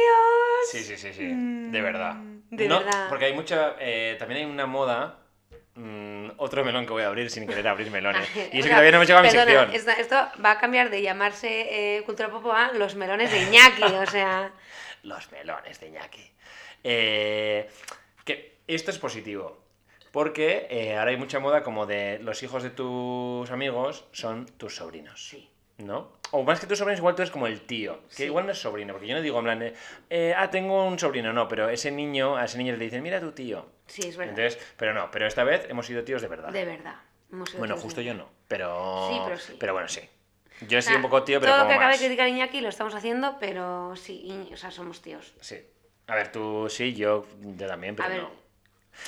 Sí, 0.72 0.82
sí, 0.82 0.96
sí, 0.96 1.12
sí. 1.12 1.28
De 1.30 1.80
verdad. 1.80 2.16
De 2.56 2.68
No, 2.68 2.80
verdad. 2.82 3.08
Porque 3.08 3.26
hay 3.26 3.32
mucha. 3.34 3.74
eh, 3.78 4.16
también 4.18 4.40
hay 4.40 4.50
una 4.50 4.66
moda. 4.66 5.18
mm, 5.74 6.30
otro 6.38 6.64
melón 6.64 6.86
que 6.86 6.92
voy 6.92 7.02
a 7.02 7.08
abrir 7.08 7.30
sin 7.30 7.46
querer 7.46 7.68
abrir 7.68 7.90
melones. 7.90 8.26
Y 8.34 8.38
O 8.38 8.42
eso 8.60 8.62
que 8.62 8.68
todavía 8.70 8.90
no 8.92 8.96
hemos 8.96 9.06
llegado 9.08 9.26
a 9.26 9.28
mi 9.28 9.30
sección. 9.30 9.74
Esto, 9.74 9.90
esto 9.92 10.16
va 10.44 10.52
a 10.52 10.58
cambiar 10.58 10.90
de 10.90 11.02
llamarse 11.02 11.96
eh, 11.98 12.02
Cultura 12.04 12.30
Popo 12.30 12.52
a 12.52 12.72
los 12.72 12.94
melones 12.94 13.30
de 13.30 13.42
Iñaki, 13.42 13.82
o 13.82 14.06
sea... 14.06 14.52
Los 15.02 15.30
melones 15.30 15.78
de 15.78 15.88
Iñaki. 15.88 16.32
Eh, 16.82 17.68
que 18.24 18.58
esto 18.66 18.90
es 18.90 18.98
positivo. 18.98 19.62
Porque 20.10 20.94
ahora 20.98 21.10
hay 21.10 21.16
mucha 21.18 21.38
moda 21.40 21.62
como 21.62 21.84
de 21.86 22.18
los 22.20 22.42
hijos 22.42 22.62
de 22.62 22.70
tus 22.70 23.50
amigos 23.50 24.06
son 24.12 24.46
tus 24.46 24.76
sobrinos. 24.76 25.28
Sí. 25.28 25.48
¿No? 25.78 26.12
O 26.30 26.42
más 26.42 26.58
que 26.58 26.66
tus 26.66 26.78
sobrinos, 26.78 27.00
igual 27.00 27.14
tú 27.14 27.22
eres 27.22 27.30
como 27.30 27.46
el 27.46 27.60
tío. 27.60 28.00
Que 28.08 28.14
Sí. 28.14 28.24
igual 28.24 28.46
no 28.46 28.52
es 28.52 28.58
sobrino, 28.58 28.92
porque 28.94 29.06
yo 29.06 29.14
no 29.14 29.20
digo 29.22 29.38
en 29.38 29.44
plan, 29.44 29.72
eh, 30.10 30.34
ah, 30.36 30.50
tengo 30.50 30.84
un 30.84 30.98
sobrino, 30.98 31.32
no, 31.32 31.46
pero 31.48 31.68
ese 31.68 31.90
niño, 31.90 32.36
a 32.36 32.44
ese 32.46 32.58
niño 32.58 32.72
le 32.74 32.84
dicen, 32.84 33.02
mira 33.02 33.20
tu 33.20 33.32
tío. 33.32 33.66
Sí, 33.86 34.08
es 34.08 34.16
verdad. 34.16 34.36
Entonces, 34.38 34.74
pero 34.76 34.94
no, 34.94 35.10
pero 35.10 35.26
esta 35.26 35.44
vez 35.44 35.66
hemos 35.68 35.86
sido 35.86 36.02
tíos 36.02 36.22
de 36.22 36.28
verdad. 36.28 36.50
de 36.50 36.64
verdad. 36.64 36.96
Hemos 37.30 37.50
sido 37.50 37.58
bueno, 37.58 37.76
justo 37.76 38.00
yo 38.00 38.14
no, 38.14 38.28
pero... 38.48 39.08
Sí, 39.10 39.20
pero 39.24 39.38
sí. 39.38 39.56
Pero 39.58 39.72
bueno, 39.74 39.88
sí. 39.88 40.00
Yo 40.66 40.78
he 40.78 40.82
sido 40.82 40.96
un 40.96 41.02
poco 41.02 41.22
tío, 41.22 41.38
pero 41.38 41.52
Todo 41.52 41.58
lo 41.58 41.64
como 41.66 41.70
que 41.78 41.84
acabe 41.84 41.92
de 41.92 41.98
criticar 41.98 42.28
Iñaki 42.28 42.60
lo 42.62 42.70
estamos 42.70 42.94
haciendo, 42.94 43.36
pero 43.38 43.94
sí, 43.96 44.48
o 44.52 44.56
sea, 44.56 44.70
somos 44.70 45.02
tíos. 45.02 45.34
Sí. 45.40 45.58
A 46.06 46.14
ver, 46.14 46.32
tú 46.32 46.68
sí, 46.70 46.94
yo, 46.94 47.26
yo 47.40 47.66
también, 47.66 47.94
pero 47.94 48.06
A 48.06 48.10
ver. 48.10 48.24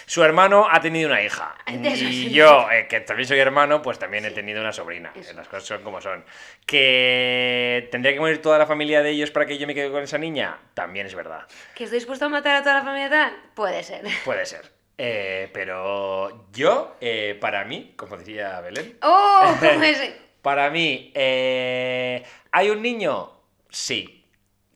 Su 0.07 0.25
hermano 0.25 0.67
ha 0.71 0.81
tenido 0.81 1.09
una 1.09 1.23
hija. 1.23 1.55
Y 1.69 2.31
yo, 2.31 2.69
eh, 2.71 2.87
que 2.89 3.01
también 3.01 3.29
soy 3.29 3.39
hermano, 3.39 3.83
pues 3.83 3.99
también 3.99 4.25
he 4.25 4.31
tenido 4.31 4.61
una 4.61 4.73
sobrina. 4.73 5.13
Eso. 5.15 5.33
Las 5.35 5.49
cosas 5.49 5.65
son 5.65 5.83
como 5.83 6.01
son. 6.01 6.25
¿Que 6.67 7.89
tendría 7.91 8.13
que 8.15 8.21
morir 8.21 8.43
toda 8.43 8.59
la 8.59 8.67
familia 8.67 9.03
de 9.03 9.11
ellos 9.11 9.31
para 9.31 9.47
que 9.47 9.59
yo 9.59 9.67
me 9.67 9.75
quede 9.75 9.91
con 9.91 10.03
esa 10.03 10.19
niña? 10.19 10.59
También 10.75 11.07
es 11.07 11.15
verdad. 11.15 11.47
¿Que 11.75 11.85
estoy 11.85 11.99
dispuesto 11.99 12.27
a 12.27 12.29
matar 12.29 12.57
a 12.57 12.63
toda 12.63 12.77
la 12.77 12.83
familia 12.83 13.11
tal? 13.11 13.37
Puede 13.55 13.83
ser. 13.83 14.05
Puede 14.25 14.47
ser. 14.47 14.73
Eh, 14.97 15.49
pero 15.53 16.49
yo, 16.53 16.97
eh, 17.01 17.39
para 17.41 17.65
mí, 17.65 17.95
como 17.97 18.17
diría 18.17 18.61
Belén, 18.61 18.99
¡Oh! 19.03 19.57
¿Cómo 19.61 19.83
es? 19.85 20.13
para 20.43 20.71
mí, 20.71 21.13
¿hay 21.15 22.71
un 22.71 22.83
niño? 22.83 23.33
Sí. 23.71 24.27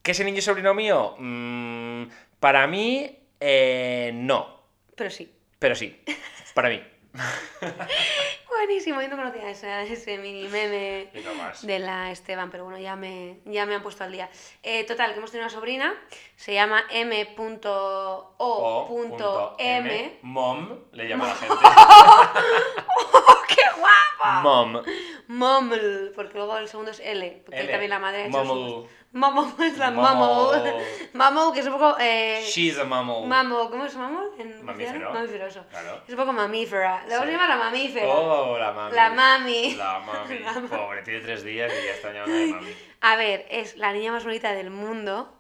¿Que 0.03 0.11
ese 0.11 0.25
niño 0.25 0.39
es 0.39 0.45
sobrino 0.45 0.75
mío? 0.75 1.15
Mm, 1.19 2.05
para 2.39 2.67
mí, 2.67 3.19
no. 4.13 4.62
Pero 4.97 5.11
sí. 5.11 5.33
Pero 5.59 5.75
sí, 5.75 6.03
para 6.55 6.69
mí. 6.69 6.83
Buenísimo, 8.49 9.03
yo 9.03 9.09
no 9.09 9.17
conocía 9.17 9.51
ese 9.51 10.19
mini 10.19 10.47
meme 10.49 11.11
no 11.15 11.67
de 11.67 11.79
la 11.79 12.11
Esteban, 12.11 12.51
pero 12.51 12.65
bueno, 12.65 12.79
ya 12.79 12.97
me, 12.97 13.41
ya 13.45 13.67
me 13.67 13.75
han 13.75 13.83
puesto 13.83 14.05
al 14.05 14.13
día. 14.13 14.31
Eh, 14.63 14.85
total, 14.85 15.13
que 15.13 15.19
hemos 15.19 15.31
tenido 15.31 15.47
una 15.47 15.53
sobrina, 15.53 15.95
se 16.37 16.55
llama 16.55 16.85
M.O.M. 16.91 17.29
Mom, 20.23 20.79
le 20.93 21.09
llama 21.09 21.27
la 21.27 21.35
gente. 21.35 21.55
¡Oh, 23.15 23.37
¡Qué 23.49 23.63
guapa! 23.79 24.43
Mom. 24.43 24.83
Moml, 25.29 26.13
porque 26.15 26.35
luego 26.35 26.57
el 26.59 26.69
segundo 26.69 26.91
es 26.91 27.01
L, 27.01 27.43
porque 27.45 27.61
L. 27.61 27.71
también 27.71 27.91
la 27.91 27.99
madre 27.99 28.25
ha 28.25 28.31
es 29.15 29.79
la 29.79 29.91
Moml. 29.91 30.17
Moml. 30.17 30.73
Moml, 31.13 31.53
que 31.53 31.61
es 31.61 31.67
un 31.67 31.73
poco... 31.73 31.97
Eh, 32.01 32.43
She's 32.47 32.79
a 32.79 32.85
mammal. 32.85 33.27
Mammo, 33.27 33.71
¿cómo 33.71 33.85
es 33.85 33.95
mammo? 33.95 34.23
En 34.39 34.65
Mamífero. 34.65 34.93
castellano? 34.93 35.11
Mamífero, 35.13 35.47
eso. 35.47 35.65
Claro. 35.71 36.01
Es 36.07 36.11
un 36.11 36.17
poco 36.17 36.33
mamífera. 36.33 37.03
Le 37.07 37.11
vamos 37.15 37.23
a 37.23 37.27
Sí. 37.27 37.33
llamar 37.33 37.49
la 37.51 37.57
mamífera. 37.57 38.07
Oh, 38.09 38.59
la 38.59 38.73
mami. 38.73 38.95
La 38.97 39.11
mami. 39.11 39.75
La 39.75 39.99
mami. 40.07 40.39
La 40.39 40.53
mami. 40.55 40.69
Pobre, 40.69 41.03
tiene 41.03 41.21
tres 41.21 41.45
días 41.45 41.71
y 41.73 41.87
ya 41.87 41.93
está 41.93 42.13
llamando 42.13 42.35
de 42.35 42.47
mami. 42.47 42.73
A 43.03 43.17
ver, 43.17 43.47
es 43.51 43.77
la 43.77 43.93
niña 43.93 44.13
más 44.13 44.25
bonita 44.25 44.53
del 44.53 44.71
mundo. 44.71 45.33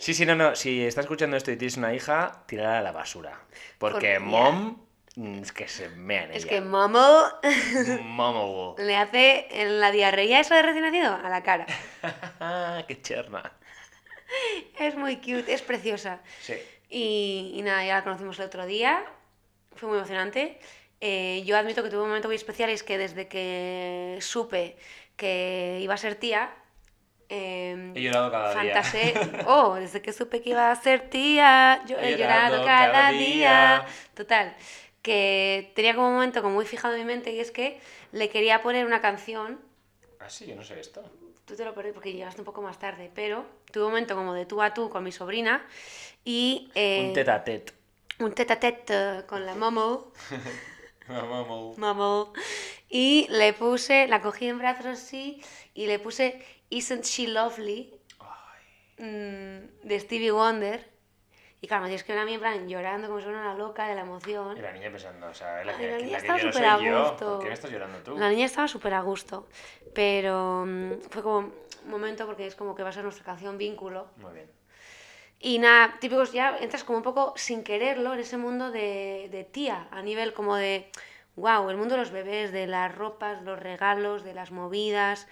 Sí, 0.00 0.12
sí, 0.14 0.26
no, 0.26 0.34
no. 0.34 0.56
Si 0.56 0.84
estás 0.84 1.04
escuchando 1.04 1.36
esto 1.36 1.52
y 1.52 1.56
tienes 1.56 1.76
una 1.76 1.94
hija, 1.94 2.42
tírala 2.46 2.78
a 2.78 2.82
la 2.82 2.90
basura. 2.92 3.38
Porque 3.78 4.18
mom 4.18 4.78
es 5.16 5.52
que 5.52 5.66
se 5.68 5.88
mea 5.88 6.24
en 6.24 6.32
Es 6.32 6.42
ella. 6.44 6.50
que 6.50 6.60
Momo 6.60 7.22
Momo. 8.02 8.74
le 8.78 8.96
hace 8.96 9.46
en 9.50 9.80
la 9.80 9.90
diarrea 9.90 10.40
esa 10.40 10.56
de 10.56 10.62
recién 10.62 10.84
nacido 10.84 11.14
a 11.14 11.28
la 11.30 11.42
cara. 11.42 11.66
Qué 12.88 13.00
cherna. 13.00 13.52
Es 14.78 14.94
muy 14.96 15.16
cute, 15.16 15.52
es 15.52 15.62
preciosa. 15.62 16.20
Sí. 16.40 16.54
Y, 16.90 17.52
y 17.54 17.62
nada, 17.62 17.84
ya 17.84 17.94
la 17.96 18.04
conocimos 18.04 18.38
el 18.38 18.46
otro 18.46 18.66
día. 18.66 19.04
Fue 19.74 19.88
muy 19.88 19.98
emocionante. 19.98 20.58
Eh, 21.00 21.42
yo 21.46 21.56
admito 21.56 21.82
que 21.82 21.88
tuve 21.90 22.02
un 22.02 22.08
momento 22.08 22.28
muy 22.28 22.36
especial 22.36 22.70
y 22.70 22.72
es 22.74 22.82
que 22.82 22.98
desde 22.98 23.28
que 23.28 24.18
supe 24.20 24.76
que 25.16 25.78
iba 25.80 25.94
a 25.94 25.98
ser 25.98 26.14
tía, 26.16 26.50
eh, 27.28 27.92
He 27.94 28.02
llorado 28.02 28.30
cada 28.30 28.50
día. 28.62 28.74
fantaseé. 28.74 29.14
Oh, 29.46 29.74
desde 29.74 30.00
que 30.02 30.12
supe 30.12 30.42
que 30.42 30.50
iba 30.50 30.70
a 30.70 30.76
ser 30.76 31.08
tía, 31.10 31.82
yo 31.86 31.96
he, 31.98 32.16
llorado, 32.16 32.64
cada, 32.64 33.10
día. 33.10 33.84
Total, 34.14 34.54
que 35.06 35.70
tenía 35.76 35.94
como 35.94 36.08
un 36.08 36.14
momento 36.14 36.42
como 36.42 36.54
muy 36.56 36.66
fijado 36.66 36.94
en 36.94 37.00
mi 37.02 37.06
mente 37.06 37.30
y 37.32 37.38
es 37.38 37.52
que 37.52 37.80
le 38.10 38.28
quería 38.28 38.60
poner 38.60 38.84
una 38.84 39.00
canción. 39.00 39.60
Ah, 40.18 40.28
sí, 40.28 40.46
yo 40.46 40.56
no 40.56 40.64
sé 40.64 40.80
esto. 40.80 41.00
Tú 41.44 41.54
te 41.54 41.64
lo 41.64 41.72
perdí 41.74 41.92
porque 41.92 42.12
llegaste 42.12 42.40
un 42.40 42.44
poco 42.44 42.60
más 42.60 42.80
tarde, 42.80 43.08
pero 43.14 43.46
tuve 43.70 43.84
un 43.84 43.90
momento 43.92 44.16
como 44.16 44.34
de 44.34 44.46
tú 44.46 44.60
a 44.60 44.74
tú 44.74 44.90
con 44.90 45.04
mi 45.04 45.12
sobrina 45.12 45.64
y. 46.24 46.72
eh, 46.74 47.04
Un 47.06 47.12
tete 47.14 47.30
a 47.30 47.44
tete. 47.44 47.72
un 48.18 48.32
tete 48.32 48.52
a 48.54 48.58
tete 48.58 49.24
con 49.28 49.46
la 49.46 49.54
Momo. 49.54 50.12
Momo. 51.08 51.74
Momo. 51.76 52.32
Y 52.88 53.28
le 53.30 53.52
puse, 53.52 54.08
la 54.08 54.20
cogí 54.20 54.48
en 54.48 54.58
brazos 54.58 54.86
así 54.86 55.40
y 55.72 55.86
le 55.86 56.00
puse 56.00 56.42
Isn't 56.70 57.04
She 57.04 57.28
Lovely 57.28 57.94
mm, 58.98 59.86
de 59.86 60.00
Stevie 60.00 60.32
Wonder. 60.32 60.95
Y 61.66 61.68
claro, 61.68 61.82
me 61.82 61.88
tienes 61.88 62.04
que 62.04 62.12
ver 62.12 62.22
a 62.22 62.24
mí 62.24 62.34
en 62.34 62.38
plan 62.38 62.68
llorando 62.68 63.08
como 63.08 63.18
si 63.18 63.24
fuera 63.24 63.40
una 63.40 63.54
loca 63.54 63.88
de 63.88 63.96
la 63.96 64.02
emoción. 64.02 64.56
Y 64.56 64.60
la 64.60 64.70
niña 64.70 64.88
pensando, 64.88 65.26
o 65.26 65.34
sea, 65.34 65.64
la 65.64 65.76
que, 65.76 65.90
la 65.90 65.92
la 65.94 65.98
niña 65.98 66.10
que 66.10 66.16
estaba 66.18 66.38
lloro 66.38 66.52
súper 66.52 66.64
a 66.68 66.78
yo. 66.78 67.00
gusto. 67.00 67.26
¿Por 67.26 67.38
qué 67.40 67.48
me 67.48 67.54
estás 67.54 67.70
llorando 67.72 67.98
tú? 68.04 68.16
La 68.16 68.30
niña 68.30 68.46
estaba 68.46 68.68
súper 68.68 68.94
a 68.94 69.00
gusto, 69.00 69.48
pero 69.92 70.64
mm, 70.64 70.92
fue 71.10 71.24
como 71.24 71.38
un 71.38 71.90
momento 71.90 72.24
porque 72.24 72.46
es 72.46 72.54
como 72.54 72.76
que 72.76 72.84
va 72.84 72.90
a 72.90 72.92
ser 72.92 73.02
nuestra 73.02 73.24
canción 73.24 73.58
vínculo. 73.58 74.06
Muy 74.18 74.32
bien. 74.32 74.48
Y 75.40 75.58
nada, 75.58 75.96
típicos, 75.98 76.32
ya 76.32 76.56
entras 76.60 76.84
como 76.84 76.98
un 76.98 77.02
poco 77.02 77.32
sin 77.34 77.64
quererlo 77.64 78.14
en 78.14 78.20
ese 78.20 78.36
mundo 78.36 78.70
de, 78.70 79.28
de 79.32 79.42
tía, 79.42 79.88
a 79.90 80.02
nivel 80.02 80.34
como 80.34 80.54
de, 80.54 80.88
wow, 81.34 81.68
el 81.68 81.76
mundo 81.76 81.96
de 81.96 82.00
los 82.02 82.12
bebés, 82.12 82.52
de 82.52 82.68
las 82.68 82.94
ropas, 82.94 83.42
los 83.42 83.58
regalos, 83.58 84.22
de 84.22 84.34
las 84.34 84.52
movidas. 84.52 85.26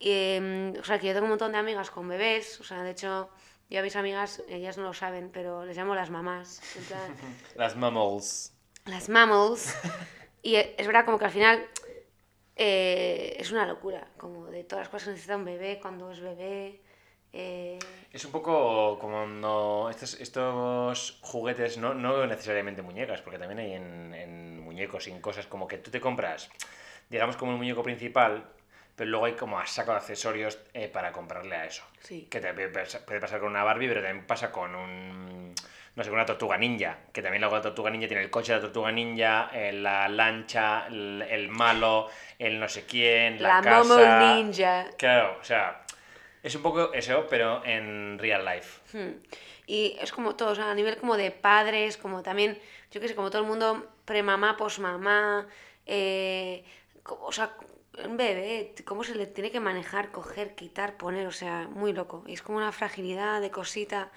Em, 0.00 0.74
o 0.80 0.82
sea, 0.82 0.98
que 0.98 1.06
yo 1.06 1.12
tengo 1.12 1.26
un 1.26 1.30
montón 1.30 1.52
de 1.52 1.58
amigas 1.58 1.92
con 1.92 2.08
bebés, 2.08 2.58
o 2.60 2.64
sea, 2.64 2.82
de 2.82 2.90
hecho, 2.90 3.30
yo 3.70 3.80
a 3.80 3.82
mis 3.82 3.96
amigas, 3.96 4.42
ellas 4.48 4.76
no 4.78 4.84
lo 4.84 4.94
saben, 4.94 5.30
pero 5.30 5.64
les 5.64 5.76
llamo 5.76 5.94
las 5.94 6.10
mamás, 6.10 6.60
en 6.76 6.84
plan, 6.84 7.16
Las 7.56 7.76
mammals. 7.76 8.52
las 8.86 9.08
mammals. 9.08 9.74
Y 10.42 10.54
es 10.56 10.86
verdad 10.86 11.04
como 11.04 11.18
que 11.18 11.24
al 11.26 11.30
final 11.30 11.66
eh, 12.56 13.36
es 13.38 13.50
una 13.52 13.66
locura, 13.66 14.08
como 14.16 14.46
de 14.46 14.64
todas 14.64 14.84
las 14.84 14.88
cosas 14.88 15.04
que 15.06 15.10
necesita 15.12 15.36
un 15.36 15.44
bebé 15.44 15.78
cuando 15.80 16.10
es 16.10 16.20
bebé. 16.20 16.80
eh, 17.32 17.78
Es 18.12 18.24
un 18.24 18.32
poco 18.32 18.98
como 18.98 19.26
no, 19.26 19.90
estos, 19.90 20.14
estos 20.20 21.18
juguetes, 21.22 21.76
no, 21.78 21.94
no 21.94 22.26
necesariamente 22.26 22.82
muñecas, 22.82 23.20
porque 23.22 23.38
también 23.38 23.58
hay 23.60 23.72
en, 23.74 24.14
en 24.14 24.60
muñecos 24.60 25.04
sin 25.04 25.20
cosas 25.20 25.46
como 25.46 25.66
que 25.68 25.78
tú 25.78 25.90
te 25.90 26.00
compras, 26.00 26.48
digamos 27.10 27.36
como 27.36 27.52
el 27.52 27.58
muñeco 27.58 27.82
principal, 27.82 28.48
pero 28.98 29.08
luego 29.10 29.24
hay 29.26 29.32
como 29.34 29.58
a 29.58 29.64
saco 29.66 29.92
de 29.92 29.96
accesorios 29.98 30.58
eh, 30.74 30.88
para 30.88 31.12
comprarle 31.12 31.54
a 31.56 31.64
eso. 31.64 31.82
Sí. 32.00 32.26
Que 32.30 32.40
te 32.40 32.52
puede 32.52 32.70
pas- 32.72 33.02
puede 33.06 33.20
pasar 33.20 33.40
con 33.40 33.48
una 33.50 33.64
Barbie, 33.64 33.88
pero 33.88 34.02
también 34.02 34.26
pasa 34.26 34.50
con 34.52 34.74
un, 34.74 35.54
no 35.94 36.02
sé, 36.04 36.10
con 36.10 36.18
una 36.18 36.26
tortuga 36.26 36.58
ninja, 36.58 36.98
que 37.12 37.22
también 37.22 37.40
luego 37.40 37.56
la 37.56 37.62
tortuga 37.62 37.88
ninja 37.90 38.08
tiene 38.08 38.22
el 38.24 38.30
coche 38.30 38.52
de 38.52 38.58
la 38.58 38.62
tortuga 38.64 38.92
ninja, 38.92 39.50
eh, 39.54 39.72
la 39.72 40.08
lancha, 40.08 40.86
el, 40.88 41.22
el 41.22 41.48
malo, 41.48 42.08
el 42.38 42.58
no 42.60 42.68
sé 42.68 42.84
quién, 42.84 43.40
la, 43.42 43.56
la 43.56 43.62
casa. 43.62 43.84
Momo 43.84 44.34
Ninja. 44.34 44.86
Claro, 44.98 45.38
o 45.40 45.44
sea, 45.44 45.82
es 46.42 46.54
un 46.54 46.62
poco 46.62 46.92
eso, 46.92 47.26
pero 47.30 47.64
en 47.64 48.18
real 48.18 48.44
life. 48.44 48.80
Hmm. 48.92 49.14
Y 49.66 49.96
es 50.00 50.12
como 50.12 50.34
todo, 50.34 50.50
o 50.50 50.54
sea, 50.54 50.70
a 50.70 50.74
nivel 50.74 50.96
como 50.96 51.16
de 51.16 51.30
padres, 51.30 51.96
como 51.98 52.22
también, 52.22 52.58
yo 52.90 53.00
qué 53.00 53.06
sé, 53.08 53.14
como 53.14 53.30
todo 53.30 53.42
el 53.42 53.48
mundo 53.48 53.86
premamá, 54.04 54.56
posmamá, 54.56 55.46
eh, 55.86 56.64
o 57.04 57.30
sea, 57.32 57.50
un 58.04 58.16
bebé, 58.16 58.74
cómo 58.84 59.04
se 59.04 59.14
le 59.14 59.26
tiene 59.26 59.50
que 59.50 59.60
manejar, 59.60 60.10
coger, 60.10 60.54
quitar, 60.54 60.96
poner, 60.96 61.26
o 61.26 61.32
sea, 61.32 61.68
muy 61.68 61.92
loco. 61.92 62.24
Y 62.26 62.34
es 62.34 62.42
como 62.42 62.58
una 62.58 62.72
fragilidad 62.72 63.40
de 63.40 63.50
cosita. 63.50 64.10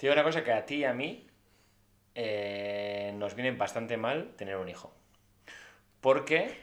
Digo 0.00 0.12
una 0.12 0.22
cosa 0.22 0.44
que 0.44 0.52
a 0.52 0.64
ti 0.64 0.76
y 0.76 0.84
a 0.84 0.92
mí 0.92 1.26
eh, 2.14 3.12
nos 3.14 3.34
viene 3.34 3.52
bastante 3.52 3.96
mal 3.96 4.34
tener 4.36 4.56
un 4.56 4.68
hijo. 4.68 4.92
Porque 6.00 6.56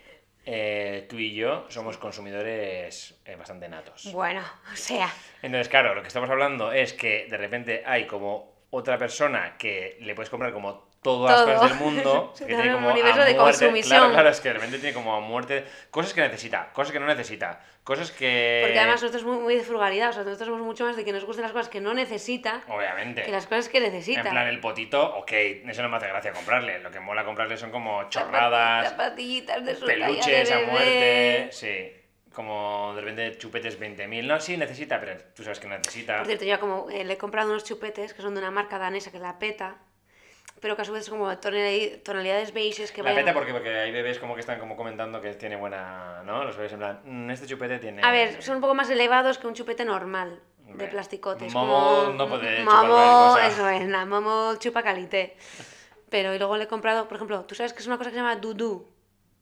eh, 0.46 1.06
tú 1.10 1.18
y 1.18 1.34
yo 1.34 1.66
somos 1.70 1.98
consumidores 1.98 3.20
eh, 3.26 3.36
bastante 3.36 3.68
natos. 3.68 4.12
Bueno, 4.12 4.42
o 4.72 4.76
sea, 4.76 5.12
Entonces, 5.42 5.70
claro, 5.70 5.96
lo 5.96 6.02
que 6.02 6.08
estamos 6.08 6.30
hablando 6.30 6.72
es 6.72 6.94
que 6.94 7.28
de 7.30 7.38
repente 7.38 7.84
hay 7.86 8.06
como 8.06 8.54
otra 8.70 8.98
persona 8.98 9.58
que 9.58 9.98
le 10.02 10.14
puedes 10.16 10.30
comprar 10.30 10.54
como 10.54 10.90
todas 11.06 11.36
Todo. 11.38 11.46
las 11.48 11.60
cosas 11.62 11.78
del 11.78 11.86
mundo. 11.88 12.34
Que 12.38 12.46
tiene 12.46 12.70
un 12.70 12.74
como 12.76 12.90
a 12.90 12.92
universo 12.94 13.20
de 13.20 13.34
muerte- 13.36 13.38
consumición. 13.38 13.98
Claro, 14.00 14.14
claro, 14.14 14.30
es 14.30 14.42
que 14.42 14.48
de 14.50 14.54
repente 14.56 14.80
tiene 14.80 14.94
como 14.96 15.16
a 15.16 15.20
muerte. 15.20 15.64
Cosas 15.92 16.14
que 16.16 16.22
necesita, 16.22 16.72
cosas 16.74 16.92
que 16.92 17.00
no 17.00 17.06
necesita, 17.06 17.62
cosas 17.84 18.12
que. 18.12 18.62
porque 18.64 18.80
además 18.80 19.02
nosotros 19.04 19.22
somos 19.22 19.40
muy 19.42 19.56
de 19.56 19.62
frugalidad, 19.64 20.10
o 20.10 20.14
sea, 20.14 20.24
nosotros 20.24 20.48
somos 20.50 20.62
mucho 20.66 20.84
más 20.86 20.96
de 20.96 21.06
que 21.06 21.14
nos 21.14 21.24
gusten 21.24 21.44
las 21.44 21.52
cosas 21.52 21.70
que 21.70 21.80
no 21.80 21.94
necesita 21.94 22.64
Obviamente. 22.68 23.22
que 23.24 23.32
las 23.32 23.46
cosas 23.46 23.70
que 23.70 23.80
necesita. 23.80 24.22
En 24.22 24.30
plan, 24.30 24.48
el 24.48 24.60
potito, 24.60 25.16
ok, 25.18 25.32
eso 25.32 25.84
no 25.84 25.90
me 25.90 25.98
hace 25.98 26.08
gracia 26.08 26.34
comprarle. 26.34 26.80
Lo 26.80 26.90
que 26.90 27.00
mola 27.00 27.24
comprarle 27.24 27.56
son 27.58 27.70
como 27.70 28.10
chorradas, 28.10 28.90
Zapatillitas 28.90 29.64
de 29.64 29.76
su 29.76 29.86
peluches 29.86 30.50
de 30.50 30.54
a 30.56 30.60
muerte. 30.68 31.50
Sí. 31.52 31.92
Como 32.34 32.92
de 32.96 33.00
repente 33.02 33.38
chupetes 33.38 33.80
20.000. 33.80 34.26
No, 34.26 34.40
sí, 34.42 34.58
necesita, 34.58 35.00
pero 35.00 35.18
tú 35.34 35.44
sabes 35.44 35.60
que 35.62 35.68
necesita. 35.70 36.18
Por 36.18 36.26
cierto, 36.28 36.44
yo 36.44 36.60
como 36.60 36.90
eh, 36.90 37.06
le 37.06 37.14
he 37.14 37.18
comprado 37.18 37.50
unos 37.50 37.64
chupetes 37.64 38.14
que 38.14 38.22
son 38.22 38.34
de 38.34 38.42
una 38.42 38.52
marca 38.52 38.78
danesa 38.78 39.10
que 39.10 39.20
la 39.20 39.40
peta, 39.40 39.78
pero 40.66 40.76
que 40.76 40.82
a 40.82 40.86
su 40.86 40.94
vez 40.94 41.06
son 41.06 41.20
como 41.20 41.32
tonali- 41.34 42.02
tonalidades 42.02 42.52
beiges 42.52 42.92
que 42.92 43.04
La 43.04 43.12
vayan... 43.12 43.24
peta 43.24 43.36
porque, 43.36 43.54
porque 43.54 43.70
hay 43.70 43.92
bebés 43.92 44.18
como 44.18 44.34
que 44.34 44.40
están 44.40 44.60
como 44.60 44.76
comentando 44.76 45.22
que 45.22 45.32
tiene 45.36 45.56
buena, 45.56 46.24
¿no? 46.26 46.44
Los 46.44 46.58
bebés 46.58 46.74
en 46.74 46.80
plan, 46.80 47.02
"Mm, 47.06 47.30
este 47.30 47.46
chupete 47.46 47.78
tiene... 47.78 48.02
A 48.04 48.10
ver, 48.12 48.42
son 48.42 48.56
un 48.56 48.62
poco 48.62 48.74
más 48.74 48.90
elevados 48.90 49.38
que 49.38 49.46
un 49.46 49.54
chupete 49.54 49.86
normal 49.86 50.40
de 50.62 50.88
plasticotes. 50.88 51.54
Momo 51.54 51.98
como- 52.06 52.14
no 52.14 52.28
puede 52.28 52.62
chupar 52.62 52.88
Momo, 52.88 53.38
eso 53.38 53.70
es, 53.70 53.88
la 53.88 54.08
Momo 54.08 54.56
chupa 54.58 54.82
calité. 54.82 55.38
Pero 56.10 56.34
y 56.34 56.40
luego 56.40 56.58
le 56.58 56.64
he 56.64 56.68
comprado, 56.68 57.08
por 57.08 57.18
ejemplo, 57.18 57.46
tú 57.46 57.54
sabes 57.54 57.72
que 57.72 57.82
es 57.82 57.86
una 57.88 58.00
cosa 58.00 58.10
que 58.10 58.16
se 58.16 58.22
llama 58.24 58.38
dudú. 58.38 58.88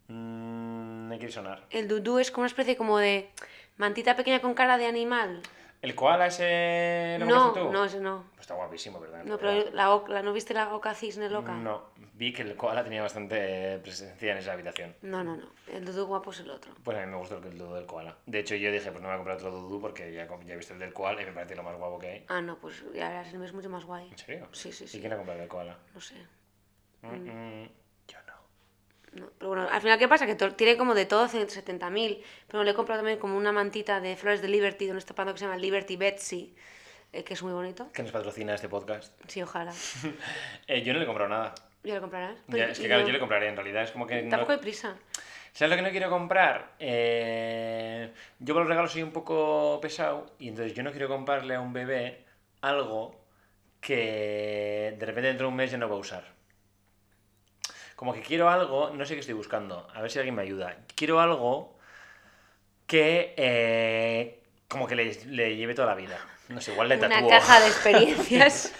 Mm, 0.09 1.07
no 1.07 1.17
quiere 1.17 1.31
sonar. 1.31 1.63
El 1.69 1.87
dudú 1.87 2.19
es 2.19 2.31
como 2.31 2.41
una 2.41 2.47
especie 2.47 2.75
como 2.75 2.97
de 2.99 3.29
mantita 3.77 4.17
pequeña 4.17 4.41
con 4.41 4.53
cara 4.55 4.77
de 4.77 4.87
animal. 4.87 5.41
¿El 5.83 5.95
koala 5.95 6.27
ese 6.27 7.17
lo 7.19 7.25
No, 7.25 7.51
tú? 7.51 7.69
no, 7.69 7.83
ese 7.83 7.99
no. 7.99 8.23
Pues 8.35 8.41
está 8.41 8.53
guapísimo, 8.53 9.01
¿verdad? 9.01 9.25
No, 9.25 9.37
pero 9.37 9.69
la, 9.71 10.01
la- 10.07 10.21
¿no 10.21 10.31
viste 10.31 10.53
la 10.53 10.73
oca 10.73 10.93
cisne 10.95 11.29
loca? 11.29 11.53
No, 11.55 11.89
vi 12.13 12.31
que 12.31 12.41
el 12.43 12.55
koala 12.55 12.85
tenía 12.85 13.01
bastante 13.01 13.79
presencia 13.79 14.31
en 14.31 14.37
esa 14.37 14.53
habitación. 14.53 14.95
No, 15.01 15.25
no, 15.25 15.35
no. 15.35 15.49
El 15.67 15.83
dudú 15.83 16.05
guapo 16.05 16.31
es 16.31 16.39
el 16.39 16.51
otro. 16.51 16.73
Pues 16.85 16.97
a 16.97 17.01
mí 17.01 17.07
me 17.11 17.17
gustó 17.17 17.35
el 17.37 17.57
dudu 17.57 17.73
del 17.75 17.85
koala. 17.85 18.15
De 18.25 18.39
hecho, 18.39 18.55
yo 18.55 18.71
dije, 18.71 18.91
pues 18.93 19.01
no 19.03 19.09
me 19.09 19.13
voy 19.13 19.13
a 19.15 19.17
comprar 19.17 19.35
otro 19.35 19.51
dudu 19.51 19.81
porque 19.81 20.13
ya, 20.13 20.25
ya 20.45 20.53
he 20.53 20.57
visto 20.57 20.71
el 20.73 20.79
del 20.79 20.93
koala 20.93 21.21
y 21.21 21.25
me 21.25 21.33
parece 21.33 21.53
lo 21.57 21.63
más 21.63 21.75
guapo 21.75 21.99
que 21.99 22.07
hay. 22.07 22.25
Ah, 22.29 22.39
no, 22.39 22.57
pues 22.59 22.81
ya 22.93 23.21
es 23.21 23.53
mucho 23.53 23.69
más 23.69 23.83
guay. 23.83 24.07
¿En 24.09 24.17
serio? 24.17 24.47
Sí, 24.53 24.71
sí, 24.71 24.85
¿Y 24.85 24.87
sí. 24.87 24.99
quién 25.01 25.11
ha 25.11 25.17
comprado 25.17 25.41
el 25.43 25.49
koala? 25.49 25.77
No 25.93 25.99
sé. 25.99 26.15
Mm, 27.01 27.07
mm. 27.63 27.69
No, 29.15 29.27
pero 29.37 29.49
bueno, 29.49 29.67
al 29.71 29.81
final, 29.81 29.99
¿qué 29.99 30.07
pasa? 30.07 30.25
Que 30.25 30.35
tiene 30.35 30.75
como 30.77 30.95
de 30.95 31.05
todo 31.05 31.27
170.000. 31.27 32.21
Pero 32.47 32.63
le 32.63 32.71
he 32.71 32.73
comprado 32.73 32.99
también 33.01 33.19
como 33.19 33.37
una 33.37 33.51
mantita 33.51 33.99
de 34.01 34.15
flores 34.15 34.41
de 34.41 34.47
Liberty 34.47 34.85
de 34.85 34.91
un 34.91 34.97
estapando 34.97 35.33
que 35.33 35.39
se 35.39 35.45
llama 35.45 35.57
Liberty 35.57 35.95
Betsy, 35.97 36.55
eh, 37.11 37.23
que 37.23 37.33
es 37.35 37.43
muy 37.43 37.53
bonito. 37.53 37.91
Que 37.93 38.01
nos 38.03 38.11
patrocina 38.11 38.55
este 38.55 38.69
podcast. 38.69 39.13
Sí, 39.27 39.41
ojalá. 39.41 39.71
Eh, 40.67 40.81
yo 40.81 40.93
no 40.93 40.99
le 40.99 41.03
he 41.05 41.07
comprado 41.07 41.29
nada. 41.29 41.53
¿Ya 41.83 41.95
lo 41.95 42.01
comprarás? 42.01 42.35
Ya, 42.37 42.43
Pero- 42.49 42.71
es 42.71 42.79
que 42.79 42.87
claro, 42.87 43.01
no- 43.01 43.07
yo 43.07 43.13
le 43.13 43.19
compraré. 43.19 43.47
En 43.49 43.55
realidad 43.55 43.83
es 43.83 43.91
como 43.91 44.07
que 44.07 44.21
no... 44.23 44.29
Tampoco 44.29 44.53
hay 44.53 44.57
prisa. 44.59 44.95
¿Sabes 45.51 45.69
lo 45.71 45.75
que 45.75 45.81
no 45.83 45.91
quiero 45.91 46.09
comprar? 46.09 46.71
Eh, 46.79 48.11
Yo 48.39 48.53
con 48.55 48.63
los 48.63 48.69
regalos 48.69 48.91
soy 48.91 49.03
un 49.03 49.11
poco 49.11 49.79
pesado 49.81 50.25
y 50.39 50.47
entonces 50.47 50.73
yo 50.73 50.81
no 50.81 50.89
quiero 50.91 51.07
comprarle 51.07 51.53
a 51.53 51.59
un 51.61 51.73
bebé 51.73 52.25
algo 52.61 53.21
que 53.81 54.95
de 54.97 55.05
repente 55.05 55.27
dentro 55.27 55.45
de 55.47 55.51
un 55.51 55.55
mes 55.57 55.69
ya 55.69 55.77
no 55.77 55.87
va 55.89 55.95
a 55.95 55.99
usar. 55.99 56.23
Como 58.03 58.13
que 58.13 58.19
quiero 58.19 58.49
algo, 58.49 58.89
no 58.89 59.05
sé 59.05 59.13
qué 59.13 59.21
estoy 59.21 59.33
buscando, 59.33 59.87
a 59.93 60.01
ver 60.01 60.11
si 60.11 60.19
alguien 60.19 60.35
me 60.35 60.41
ayuda. 60.41 60.75
Quiero 60.93 61.21
algo 61.21 61.73
que 62.85 63.33
eh, 63.37 64.41
como 64.67 64.87
que 64.87 64.95
le, 64.97 65.13
le 65.27 65.55
lleve 65.55 65.73
toda 65.73 65.87
la 65.87 65.95
vida. 65.95 66.17
No 66.49 66.59
sé, 66.59 66.73
igual 66.73 66.89
le 66.89 66.97
Una 66.97 67.07
tatúo. 67.07 67.29
caja 67.29 67.61
de 67.61 67.67
experiencias. 67.69 68.75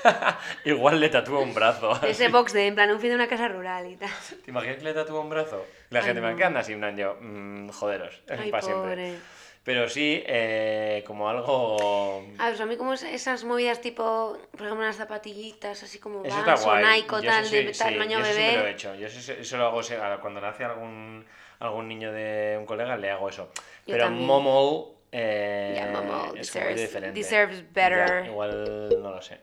igual 0.65 0.99
le 0.99 1.07
tatúo 1.07 1.39
un 1.39 1.53
brazo. 1.53 1.97
Ese 2.05 2.27
box 2.27 2.51
de, 2.51 2.67
en 2.67 2.75
plan, 2.75 2.91
un 2.91 2.99
fin 2.99 3.11
de 3.11 3.15
una 3.15 3.29
casa 3.29 3.47
rural 3.47 3.89
y 3.89 3.95
tal. 3.95 4.09
¿Te 4.43 4.51
imaginas 4.51 4.75
que 4.79 4.83
le 4.83 4.93
tatúa 4.93 5.21
un 5.21 5.29
brazo? 5.29 5.65
La 5.89 5.99
Ay, 5.99 6.05
gente 6.07 6.19
me 6.19 6.31
no. 6.31 6.35
queda 6.35 6.59
así, 6.59 6.73
en 6.73 6.79
plan 6.81 6.97
yo, 6.97 7.15
mm, 7.21 7.69
joderos, 7.69 8.21
Ay, 8.27 8.51
para 8.51 8.61
siempre. 8.61 9.15
Pero 9.63 9.87
sí, 9.87 10.21
eh, 10.25 11.03
como 11.07 11.29
algo... 11.29 12.21
A 12.37 12.49
ver, 12.49 12.61
a 12.61 12.65
mí 12.65 12.75
como 12.75 12.93
es- 12.93 13.03
esas 13.03 13.45
movidas 13.45 13.79
tipo, 13.79 14.37
por 14.51 14.61
ejemplo, 14.61 14.75
unas 14.83 14.97
zapatillitas 14.97 15.81
así 15.83 15.99
como 15.99 16.25
Eso 16.25 16.37
está 16.39 16.55
guay. 16.55 16.83
Nike 17.01 17.15
o 17.15 17.21
Yo 17.21 17.29
tal, 17.29 17.43
eso 17.45 17.55
de 17.55 17.73
sí, 17.73 17.79
tamaño 17.83 18.19
yo 18.19 18.25
eso 18.25 18.33
sí 18.33 18.39
me 18.39 18.45
lo 18.47 18.51
he 18.51 18.57
bebé. 18.57 18.71
hecho. 18.71 18.95
Yo 18.95 19.07
eso, 19.07 19.31
eso 19.33 19.57
lo 19.57 19.67
hago 19.67 19.81
cuando 20.19 20.41
nace 20.41 20.65
algún, 20.65 21.25
algún 21.59 21.87
niño 21.87 22.11
de 22.11 22.57
un 22.59 22.65
colega, 22.65 22.97
le 22.97 23.09
hago 23.09 23.29
eso. 23.29 23.49
Yo 23.87 23.93
Pero 23.93 24.05
también. 24.05 24.27
Momo... 24.27 24.95
Eh, 25.13 25.73
Ya, 25.77 25.85
Momo 25.91 26.33
es 26.35 26.53
deserves- 26.53 27.13
deserves 27.13 27.73
better. 27.73 28.23
Ya, 28.23 28.25
igual 28.25 28.89
no 29.01 29.11
lo 29.11 29.21
sé. 29.21 29.39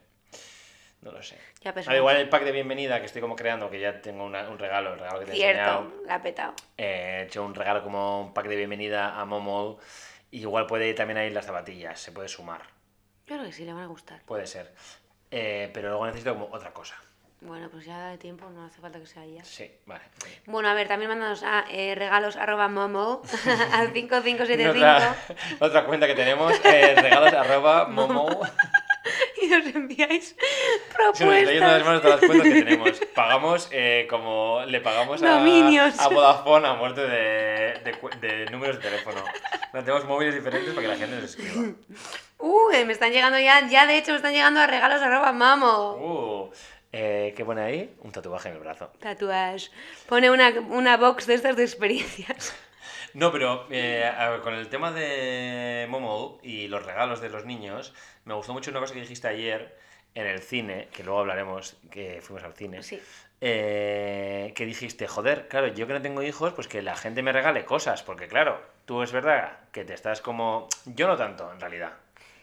No 1.02 1.12
lo 1.12 1.22
sé. 1.22 1.38
Ya 1.62 1.72
igual 1.96 2.16
el 2.16 2.28
pack 2.28 2.44
de 2.44 2.52
bienvenida 2.52 3.00
que 3.00 3.06
estoy 3.06 3.22
como 3.22 3.34
creando, 3.34 3.70
que 3.70 3.80
ya 3.80 4.02
tengo 4.02 4.24
una- 4.24 4.48
un 4.50 4.58
regalo, 4.58 4.92
el 4.92 4.98
regalo 5.00 5.20
que 5.20 5.26
te 5.26 5.32
he 5.32 5.34
enseñado. 5.34 5.80
Cierto, 5.88 6.06
la 6.06 6.14
ha 6.16 6.22
petado. 6.22 6.54
Eh, 6.76 7.20
he 7.20 7.22
hecho 7.24 7.42
un 7.44 7.54
regalo 7.54 7.82
como 7.82 8.20
un 8.20 8.34
pack 8.34 8.46
de 8.48 8.56
bienvenida 8.56 9.18
a 9.18 9.24
Momo. 9.24 9.78
Y 10.30 10.40
igual 10.40 10.66
puede 10.66 10.88
ir 10.88 10.94
también 10.94 11.16
ahí 11.18 11.30
las 11.30 11.46
zapatillas, 11.46 11.98
se 11.98 12.12
puede 12.12 12.28
sumar. 12.28 12.62
Yo 13.26 13.36
creo 13.36 13.44
que 13.44 13.52
sí, 13.52 13.64
le 13.64 13.72
van 13.72 13.84
a 13.84 13.86
gustar. 13.86 14.20
Puede 14.26 14.46
ser. 14.46 14.72
Eh, 15.30 15.70
pero 15.72 15.88
luego 15.88 16.06
necesito 16.06 16.34
como 16.34 16.48
otra 16.54 16.72
cosa. 16.72 16.96
Bueno, 17.40 17.70
pues 17.70 17.86
ya 17.86 18.08
de 18.08 18.18
tiempo, 18.18 18.50
no 18.50 18.66
hace 18.66 18.82
falta 18.82 18.98
que 19.00 19.06
sea 19.06 19.24
ya. 19.24 19.42
Sí, 19.42 19.70
vale. 19.86 20.02
Bueno, 20.44 20.68
a 20.68 20.74
ver, 20.74 20.86
también 20.88 21.08
mándanos 21.08 21.42
a 21.42 21.64
eh, 21.70 21.94
regalos 21.94 22.36
arroba 22.36 22.68
momo 22.68 23.22
al 23.72 23.92
5575 23.94 24.76
Otra, 24.76 25.16
otra 25.66 25.84
cuenta 25.86 26.06
que 26.06 26.14
tenemos, 26.14 26.52
eh, 26.66 26.94
regalos 27.00 27.32
arroba 27.32 27.86
momo. 27.88 28.40
Y 29.40 29.46
nos 29.48 29.66
enviáis 29.66 30.36
nos 30.98 31.18
propuestas. 31.18 31.84
manos 31.84 32.02
todas 32.02 32.20
las 32.20 32.30
cuentas 32.30 32.48
que 32.48 32.62
tenemos. 32.62 33.00
Pagamos 33.14 33.68
eh, 33.72 34.06
como 34.08 34.62
le 34.66 34.80
pagamos 34.80 35.22
a, 35.22 35.38
a 35.38 36.08
Vodafone 36.08 36.68
a 36.68 36.74
muerte 36.74 37.02
de, 37.02 37.80
de 37.84 37.92
de 38.20 38.46
números 38.50 38.76
de 38.76 38.82
teléfono. 38.82 39.22
No, 39.72 39.80
tenemos 39.80 40.04
móviles 40.04 40.34
diferentes 40.34 40.74
para 40.74 40.82
que 40.82 40.88
la 40.88 40.96
gente 40.96 41.16
nos 41.16 41.24
escriba. 41.24 41.72
Uh, 42.38 42.70
me 42.86 42.92
están 42.92 43.12
llegando 43.12 43.38
ya, 43.38 43.68
ya 43.68 43.86
de 43.86 43.98
hecho 43.98 44.12
me 44.12 44.16
están 44.16 44.32
llegando 44.32 44.60
a 44.60 44.66
regalos 44.66 45.00
arroba 45.02 45.32
mamo. 45.32 45.92
Uh, 45.94 46.50
eh, 46.92 47.34
¿Qué 47.36 47.44
pone 47.44 47.60
ahí? 47.60 47.94
Un 48.00 48.10
tatuaje 48.10 48.48
en 48.48 48.54
el 48.56 48.60
brazo. 48.60 48.90
Tatuaje. 48.98 49.68
Pone 50.08 50.30
una, 50.30 50.50
una 50.68 50.96
box 50.96 51.26
de 51.26 51.34
estas 51.34 51.56
de 51.56 51.64
experiencias. 51.64 52.54
No, 53.14 53.32
pero 53.32 53.66
eh, 53.70 54.10
ver, 54.30 54.40
con 54.40 54.54
el 54.54 54.68
tema 54.68 54.92
de 54.92 55.86
Momo 55.88 56.38
y 56.42 56.68
los 56.68 56.84
regalos 56.84 57.20
de 57.20 57.28
los 57.30 57.44
niños, 57.44 57.94
me 58.24 58.34
gustó 58.34 58.52
mucho 58.52 58.70
una 58.70 58.80
cosa 58.80 58.94
que 58.94 59.00
dijiste 59.00 59.28
ayer 59.28 59.76
en 60.14 60.26
el 60.26 60.40
cine, 60.40 60.88
que 60.92 61.04
luego 61.04 61.20
hablaremos, 61.20 61.76
que 61.90 62.20
fuimos 62.22 62.44
al 62.44 62.54
cine. 62.54 62.82
Sí. 62.82 63.00
eh, 63.40 64.52
que 64.54 64.66
dijiste, 64.66 65.06
joder, 65.08 65.48
claro, 65.48 65.68
yo 65.68 65.86
que 65.86 65.92
no 65.94 66.02
tengo 66.02 66.22
hijos, 66.22 66.52
pues 66.52 66.68
que 66.68 66.82
la 66.82 66.96
gente 66.96 67.22
me 67.22 67.32
regale 67.32 67.64
cosas, 67.64 68.02
porque 68.02 68.28
claro, 68.28 68.60
tú 68.84 69.02
es 69.02 69.12
verdad 69.12 69.58
que 69.72 69.84
te 69.84 69.94
estás 69.94 70.20
como... 70.20 70.68
Yo 70.84 71.06
no 71.06 71.16
tanto, 71.16 71.50
en 71.52 71.60
realidad. 71.60 71.92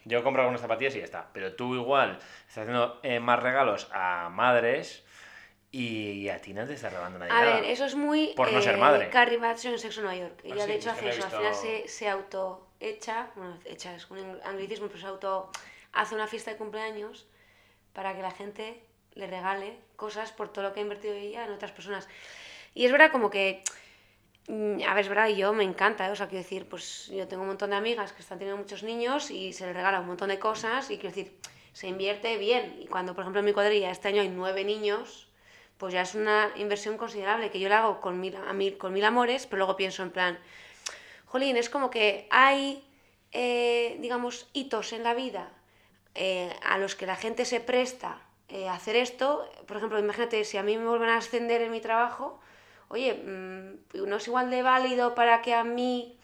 Yo 0.04 0.22
compro 0.24 0.42
algunas 0.42 0.60
zapatillas 0.60 0.94
y 0.96 0.98
ya 0.98 1.04
está, 1.04 1.28
pero 1.32 1.54
tú 1.54 1.74
igual 1.74 2.18
estás 2.48 2.62
haciendo 2.62 2.98
eh, 3.02 3.20
más 3.20 3.40
regalos 3.42 3.88
a 3.92 4.28
madres 4.30 5.04
y 5.70 6.28
a 6.30 6.40
ti 6.40 6.54
no 6.54 6.66
te 6.66 6.74
está 6.74 6.88
regalando 6.88 7.18
nadie 7.18 7.32
A 7.32 7.40
nada. 7.40 7.54
ver, 7.60 7.64
eso 7.70 7.84
es 7.84 7.94
muy 7.94 8.28
Por 8.34 8.50
no 8.52 8.62
ser 8.62 8.76
madre. 8.78 9.10
Carrie 9.10 9.36
Bradshaw 9.38 9.72
en 9.72 9.78
Sexo 9.78 10.00
Nueva 10.02 10.16
York. 10.16 10.40
Ah, 10.44 10.46
Ella 10.46 10.62
sí, 10.62 10.68
de 10.68 10.74
hecho 10.76 10.90
es 10.90 10.96
hace 10.96 11.08
eso, 11.10 11.18
al 11.22 11.28
visto. 11.28 11.36
final 11.38 11.54
se, 11.54 11.88
se 11.88 12.08
auto 12.08 12.66
echa, 12.80 13.30
bueno, 13.36 13.58
echa 13.64 13.94
es 13.94 14.10
un 14.10 14.40
anglicismo, 14.44 14.86
pero 14.88 14.98
se 15.00 15.06
auto 15.06 15.50
hace 15.92 16.14
una 16.14 16.26
fiesta 16.26 16.50
de 16.52 16.56
cumpleaños 16.56 17.26
para 17.92 18.14
que 18.14 18.22
la 18.22 18.30
gente 18.30 18.82
le 19.14 19.26
regale 19.26 19.76
cosas 19.96 20.32
por 20.32 20.48
todo 20.52 20.64
lo 20.64 20.72
que 20.72 20.80
ha 20.80 20.82
invertido 20.82 21.14
ella 21.14 21.44
en 21.44 21.50
otras 21.52 21.72
personas. 21.72 22.08
Y 22.74 22.84
es 22.86 22.92
verdad 22.92 23.10
como 23.10 23.28
que, 23.30 23.62
mm, 24.46 24.82
a 24.86 24.94
ver, 24.94 25.02
es 25.04 25.08
verdad, 25.08 25.28
yo 25.28 25.52
me 25.52 25.64
encanta, 25.64 26.06
¿eh? 26.06 26.10
o 26.12 26.16
sea, 26.16 26.28
quiero 26.28 26.42
decir, 26.44 26.68
pues 26.68 27.08
yo 27.08 27.26
tengo 27.28 27.42
un 27.42 27.48
montón 27.48 27.70
de 27.70 27.76
amigas 27.76 28.12
que 28.12 28.22
están 28.22 28.38
teniendo 28.38 28.62
muchos 28.62 28.82
niños 28.84 29.30
y 29.30 29.52
se 29.52 29.66
les 29.66 29.74
regala 29.74 30.00
un 30.00 30.06
montón 30.06 30.28
de 30.28 30.38
cosas 30.38 30.90
y 30.90 30.98
quiero 30.98 31.14
decir, 31.14 31.36
se 31.72 31.88
invierte 31.88 32.36
bien. 32.38 32.76
Y 32.80 32.86
cuando, 32.86 33.14
por 33.14 33.22
ejemplo, 33.24 33.40
en 33.40 33.46
mi 33.46 33.52
cuadrilla 33.52 33.90
este 33.90 34.08
año 34.08 34.22
hay 34.22 34.28
nueve 34.28 34.64
niños, 34.64 35.27
pues 35.78 35.94
ya 35.94 36.02
es 36.02 36.14
una 36.14 36.50
inversión 36.56 36.96
considerable 36.96 37.50
que 37.50 37.60
yo 37.60 37.68
la 37.68 37.78
hago 37.78 38.00
con 38.00 38.20
mil, 38.20 38.36
a 38.36 38.52
mil, 38.52 38.76
con 38.76 38.92
mil 38.92 39.04
amores, 39.04 39.46
pero 39.46 39.58
luego 39.58 39.76
pienso 39.76 40.02
en 40.02 40.10
plan, 40.10 40.38
jolín, 41.26 41.56
es 41.56 41.70
como 41.70 41.88
que 41.88 42.26
hay, 42.30 42.84
eh, 43.32 43.96
digamos, 44.00 44.48
hitos 44.52 44.92
en 44.92 45.04
la 45.04 45.14
vida 45.14 45.50
eh, 46.14 46.54
a 46.64 46.78
los 46.78 46.96
que 46.96 47.06
la 47.06 47.16
gente 47.16 47.44
se 47.44 47.60
presta 47.60 48.20
eh, 48.48 48.68
a 48.68 48.74
hacer 48.74 48.96
esto. 48.96 49.48
Por 49.66 49.76
ejemplo, 49.76 49.98
imagínate, 50.00 50.44
si 50.44 50.56
a 50.56 50.64
mí 50.64 50.76
me 50.76 50.86
vuelven 50.86 51.10
a 51.10 51.18
ascender 51.18 51.62
en 51.62 51.70
mi 51.70 51.80
trabajo, 51.80 52.40
oye, 52.88 53.14
mm, 53.14 54.04
no 54.04 54.16
es 54.16 54.26
igual 54.26 54.50
de 54.50 54.62
válido 54.62 55.14
para 55.14 55.42
que 55.42 55.54
a 55.54 55.62
mí 55.62 56.18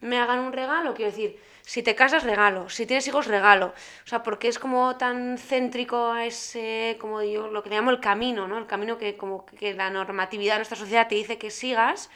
me 0.00 0.18
hagan 0.18 0.38
un 0.38 0.52
regalo, 0.52 0.94
quiero 0.94 1.10
decir, 1.10 1.40
si 1.66 1.82
te 1.82 1.94
casas, 1.96 2.22
regalo, 2.22 2.68
si 2.70 2.86
tienes 2.86 3.06
hijos, 3.08 3.26
regalo. 3.26 3.74
O 4.04 4.08
sea, 4.08 4.22
porque 4.22 4.48
es 4.48 4.58
como 4.58 4.96
tan 4.96 5.36
céntrico 5.38 6.12
a 6.12 6.24
ese, 6.24 6.96
como 7.00 7.22
yo, 7.22 7.48
lo 7.48 7.62
que 7.62 7.70
llamo 7.70 7.90
el 7.90 8.00
camino, 8.00 8.46
¿no? 8.48 8.56
El 8.58 8.66
camino 8.66 8.98
que 8.98 9.16
como 9.16 9.44
que 9.46 9.74
la 9.74 9.90
normatividad 9.90 10.54
de 10.54 10.58
nuestra 10.60 10.78
sociedad 10.78 11.08
te 11.08 11.16
dice 11.16 11.38
que 11.38 11.50
sigas. 11.50 12.08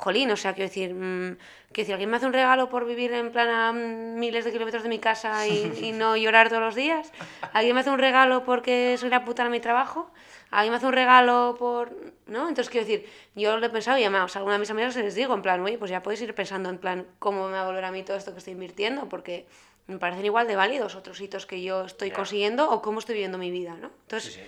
Jolín, 0.00 0.30
o 0.30 0.36
sea, 0.36 0.54
quiero 0.54 0.68
decir, 0.68 0.94
mm, 0.94 1.36
quiero 1.72 1.76
decir, 1.82 1.92
¿alguien 1.92 2.08
me 2.08 2.16
hace 2.16 2.24
un 2.24 2.32
regalo 2.32 2.70
por 2.70 2.86
vivir 2.86 3.12
en 3.12 3.30
plan 3.32 3.48
a 3.50 3.72
miles 3.72 4.46
de 4.46 4.52
kilómetros 4.52 4.82
de 4.82 4.88
mi 4.88 4.98
casa 4.98 5.46
y, 5.46 5.70
y 5.82 5.92
no 5.92 6.16
llorar 6.16 6.48
todos 6.48 6.62
los 6.62 6.74
días? 6.74 7.12
¿Alguien 7.52 7.74
me 7.74 7.82
hace 7.82 7.90
un 7.90 7.98
regalo 7.98 8.42
porque 8.44 8.96
soy 8.98 9.10
la 9.10 9.26
puta 9.26 9.44
de 9.44 9.50
mi 9.50 9.60
trabajo? 9.60 10.10
¿Alguien 10.50 10.72
me 10.72 10.78
hace 10.78 10.86
un 10.86 10.94
regalo 10.94 11.54
por...? 11.58 11.94
¿No? 12.26 12.48
Entonces, 12.48 12.70
quiero 12.70 12.86
decir, 12.86 13.06
yo 13.34 13.58
lo 13.58 13.66
he 13.66 13.68
pensado 13.68 13.98
y 13.98 14.02
además 14.04 14.34
a 14.34 14.38
alguna 14.38 14.54
de 14.54 14.60
mis 14.60 14.70
amigas 14.70 14.96
les 14.96 15.14
digo, 15.14 15.34
en 15.34 15.42
plan, 15.42 15.60
oye, 15.60 15.76
pues 15.76 15.90
ya 15.90 16.02
podéis 16.02 16.22
ir 16.22 16.34
pensando 16.34 16.70
en 16.70 16.78
plan, 16.78 17.06
¿cómo 17.18 17.48
me 17.48 17.52
va 17.52 17.62
a 17.62 17.66
volver 17.66 17.84
a 17.84 17.92
mí 17.92 18.02
todo 18.02 18.16
esto 18.16 18.32
que 18.32 18.38
estoy 18.38 18.54
invirtiendo? 18.54 19.06
Porque 19.08 19.46
me 19.86 19.98
parecen 19.98 20.24
igual 20.24 20.46
de 20.46 20.56
válidos 20.56 20.94
otros 20.94 21.20
hitos 21.20 21.44
que 21.44 21.62
yo 21.62 21.84
estoy 21.84 22.10
consiguiendo 22.10 22.70
o 22.70 22.80
cómo 22.80 23.00
estoy 23.00 23.16
viviendo 23.16 23.36
mi 23.36 23.50
vida, 23.50 23.74
¿no? 23.74 23.90
Entonces, 24.04 24.32
Sí, 24.32 24.40
sí. 24.40 24.46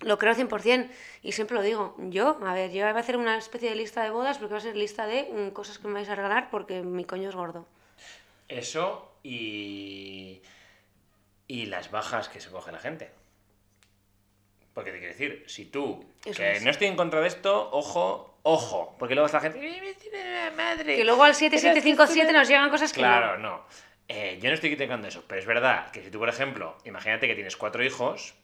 Lo 0.00 0.18
creo 0.18 0.34
100% 0.34 0.88
y 1.22 1.32
siempre 1.32 1.56
lo 1.56 1.62
digo. 1.62 1.94
Yo, 1.98 2.38
a 2.44 2.54
ver, 2.54 2.70
yo 2.72 2.86
voy 2.86 2.96
a 2.96 2.98
hacer 3.00 3.16
una 3.16 3.36
especie 3.36 3.68
de 3.70 3.76
lista 3.76 4.02
de 4.02 4.10
bodas 4.10 4.38
porque 4.38 4.52
va 4.52 4.58
a 4.58 4.62
ser 4.62 4.76
lista 4.76 5.06
de 5.06 5.24
mm, 5.30 5.50
cosas 5.50 5.78
que 5.78 5.88
me 5.88 5.94
vais 5.94 6.08
a 6.08 6.14
regalar 6.14 6.50
porque 6.50 6.82
mi 6.82 7.04
coño 7.04 7.28
es 7.28 7.34
gordo. 7.36 7.66
Eso 8.48 9.12
y. 9.22 10.40
y 11.46 11.66
las 11.66 11.90
bajas 11.90 12.28
que 12.28 12.40
se 12.40 12.50
coge 12.50 12.72
la 12.72 12.78
gente. 12.78 13.10
Porque 14.74 14.92
te 14.92 14.98
quiero 14.98 15.12
decir, 15.12 15.44
si 15.48 15.66
tú, 15.66 16.04
Eso 16.24 16.36
que 16.40 16.52
es. 16.52 16.62
no 16.62 16.70
estoy 16.70 16.86
en 16.86 16.96
contra 16.96 17.20
de 17.20 17.26
esto, 17.28 17.70
ojo, 17.72 18.38
ojo, 18.44 18.94
porque 18.98 19.14
luego 19.14 19.26
está 19.26 19.38
la 19.38 19.42
gente, 19.50 19.60
"Ay, 19.60 19.80
me 19.80 19.94
tiene 19.94 20.32
la 20.44 20.50
madre. 20.52 20.96
Que 20.96 21.04
luego 21.04 21.24
al 21.24 21.34
Pero 21.34 21.46
es 21.46 21.50
que 21.50 21.58
7757 21.58 22.20
esto 22.20 22.32
no- 22.32 22.38
nos 22.38 22.48
llegan 22.48 22.70
cosas 22.70 22.92
que 22.92 23.00
Claro, 23.00 23.36
no. 23.38 23.50
no. 23.56 23.64
Eh, 24.08 24.38
yo 24.40 24.48
no 24.48 24.54
estoy 24.54 24.70
criticando 24.70 25.06
eso, 25.08 25.24
pero 25.26 25.40
es 25.40 25.46
verdad 25.46 25.90
que 25.90 26.02
si 26.02 26.10
tú, 26.10 26.18
por 26.18 26.28
ejemplo, 26.28 26.76
imagínate 26.84 27.26
que 27.26 27.34
tienes 27.34 27.56
cuatro 27.56 27.84
hijos, 27.84 28.34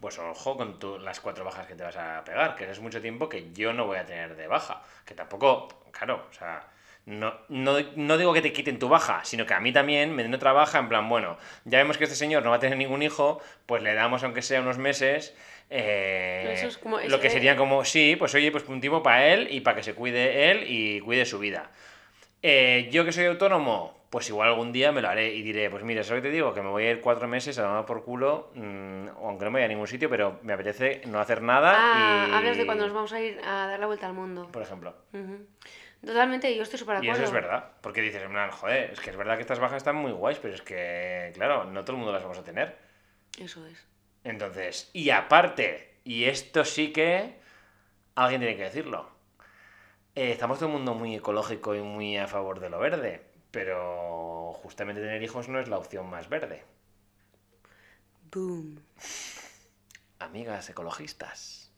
pues 0.00 0.18
ojo 0.18 0.56
con 0.56 0.78
tu- 0.78 0.98
las 0.98 1.20
cuatro 1.20 1.44
bajas 1.44 1.66
que 1.66 1.74
te 1.74 1.82
vas 1.82 1.96
a 1.96 2.22
pegar, 2.24 2.54
que 2.56 2.64
eso 2.64 2.72
es 2.72 2.80
mucho 2.80 3.00
tiempo 3.00 3.28
que 3.28 3.52
yo 3.52 3.72
no 3.72 3.86
voy 3.86 3.98
a 3.98 4.06
tener 4.06 4.36
de 4.36 4.46
baja. 4.46 4.82
Que 5.04 5.14
tampoco, 5.14 5.68
claro, 5.90 6.26
o 6.30 6.32
sea, 6.32 6.66
no, 7.06 7.34
no, 7.48 7.76
no 7.96 8.18
digo 8.18 8.32
que 8.34 8.42
te 8.42 8.52
quiten 8.52 8.78
tu 8.78 8.88
baja, 8.88 9.24
sino 9.24 9.46
que 9.46 9.54
a 9.54 9.60
mí 9.60 9.72
también 9.72 10.14
me 10.14 10.22
den 10.22 10.34
otra 10.34 10.52
baja, 10.52 10.78
en 10.78 10.88
plan, 10.88 11.08
bueno, 11.08 11.38
ya 11.64 11.78
vemos 11.78 11.96
que 11.98 12.04
este 12.04 12.16
señor 12.16 12.44
no 12.44 12.50
va 12.50 12.56
a 12.56 12.60
tener 12.60 12.76
ningún 12.76 13.02
hijo, 13.02 13.40
pues 13.66 13.82
le 13.82 13.94
damos, 13.94 14.22
aunque 14.24 14.42
sea 14.42 14.60
unos 14.60 14.78
meses, 14.78 15.34
eh, 15.70 16.52
Eso 16.54 16.68
es 16.68 16.78
como- 16.78 16.98
lo 17.00 17.20
que 17.20 17.30
sería 17.30 17.56
como, 17.56 17.84
sí, 17.84 18.16
pues 18.16 18.34
oye, 18.34 18.50
pues 18.52 18.64
un 18.68 18.80
tiempo 18.80 19.02
para 19.02 19.26
él 19.28 19.48
y 19.50 19.60
para 19.60 19.76
que 19.76 19.82
se 19.82 19.94
cuide 19.94 20.50
él 20.50 20.64
y 20.66 21.00
cuide 21.00 21.24
su 21.26 21.38
vida. 21.38 21.70
Eh, 22.42 22.88
yo 22.92 23.04
que 23.04 23.12
soy 23.12 23.26
autónomo, 23.26 23.96
pues 24.10 24.28
igual 24.28 24.48
algún 24.48 24.72
día 24.72 24.92
me 24.92 25.02
lo 25.02 25.08
haré 25.08 25.34
y 25.34 25.42
diré, 25.42 25.68
pues 25.70 25.82
mira, 25.84 26.02
¿sabes 26.04 26.22
lo 26.22 26.22
que 26.22 26.28
te 26.28 26.34
digo? 26.34 26.54
Que 26.54 26.62
me 26.62 26.68
voy 26.68 26.84
a 26.84 26.90
ir 26.92 27.00
cuatro 27.00 27.26
meses 27.28 27.58
a 27.58 27.62
tomar 27.64 27.84
por 27.84 28.04
culo, 28.04 28.50
mm, 28.54 29.08
aunque 29.22 29.44
no 29.44 29.50
me 29.50 29.56
vaya 29.58 29.66
a 29.66 29.68
ningún 29.68 29.86
sitio, 29.86 30.08
pero 30.08 30.38
me 30.42 30.52
apetece 30.52 31.02
no 31.06 31.20
hacer 31.20 31.42
nada 31.42 31.72
Ah, 31.74 32.26
y... 32.30 32.32
hablas 32.34 32.56
de 32.56 32.64
cuando 32.66 32.84
nos 32.84 32.94
vamos 32.94 33.12
a 33.12 33.20
ir 33.20 33.38
a 33.44 33.66
dar 33.66 33.80
la 33.80 33.86
vuelta 33.86 34.06
al 34.06 34.14
mundo. 34.14 34.48
Por 34.52 34.62
ejemplo. 34.62 34.94
Ujú. 35.12 35.46
Totalmente, 36.06 36.54
yo 36.56 36.62
estoy 36.62 36.78
súper 36.78 37.00
de 37.00 37.06
Y 37.06 37.08
acuerdo. 37.08 37.24
eso 37.24 37.36
es 37.36 37.42
verdad, 37.42 37.72
porque 37.80 38.00
dices, 38.00 38.22
plan, 38.22 38.50
joder, 38.52 38.90
es 38.92 39.00
que 39.00 39.10
es 39.10 39.16
verdad 39.16 39.34
que 39.34 39.40
estas 39.42 39.58
bajas 39.58 39.78
están 39.78 39.96
muy 39.96 40.12
guays, 40.12 40.38
pero 40.38 40.54
es 40.54 40.62
que, 40.62 41.32
claro, 41.34 41.64
no 41.64 41.82
todo 41.84 41.92
el 41.92 41.98
mundo 41.98 42.12
las 42.12 42.22
vamos 42.22 42.38
a 42.38 42.44
tener. 42.44 42.78
Eso 43.40 43.66
es. 43.66 43.84
Entonces, 44.22 44.90
y 44.92 45.10
aparte, 45.10 45.94
y 46.04 46.24
esto 46.24 46.64
sí 46.64 46.92
que 46.92 47.34
alguien 48.14 48.40
tiene 48.40 48.56
que 48.56 48.62
decirlo. 48.62 49.10
Eh, 50.18 50.32
estamos 50.32 50.58
todo 50.58 50.68
el 50.68 50.74
mundo 50.74 50.94
muy 50.94 51.14
ecológico 51.14 51.76
y 51.76 51.80
muy 51.80 52.16
a 52.18 52.26
favor 52.26 52.58
de 52.58 52.68
lo 52.70 52.80
verde, 52.80 53.22
pero 53.52 54.52
justamente 54.62 55.00
tener 55.00 55.22
hijos 55.22 55.48
no 55.48 55.60
es 55.60 55.68
la 55.68 55.78
opción 55.78 56.10
más 56.10 56.28
verde. 56.28 56.64
Boom. 58.32 58.82
Amigas 60.18 60.68
ecologistas. 60.70 61.72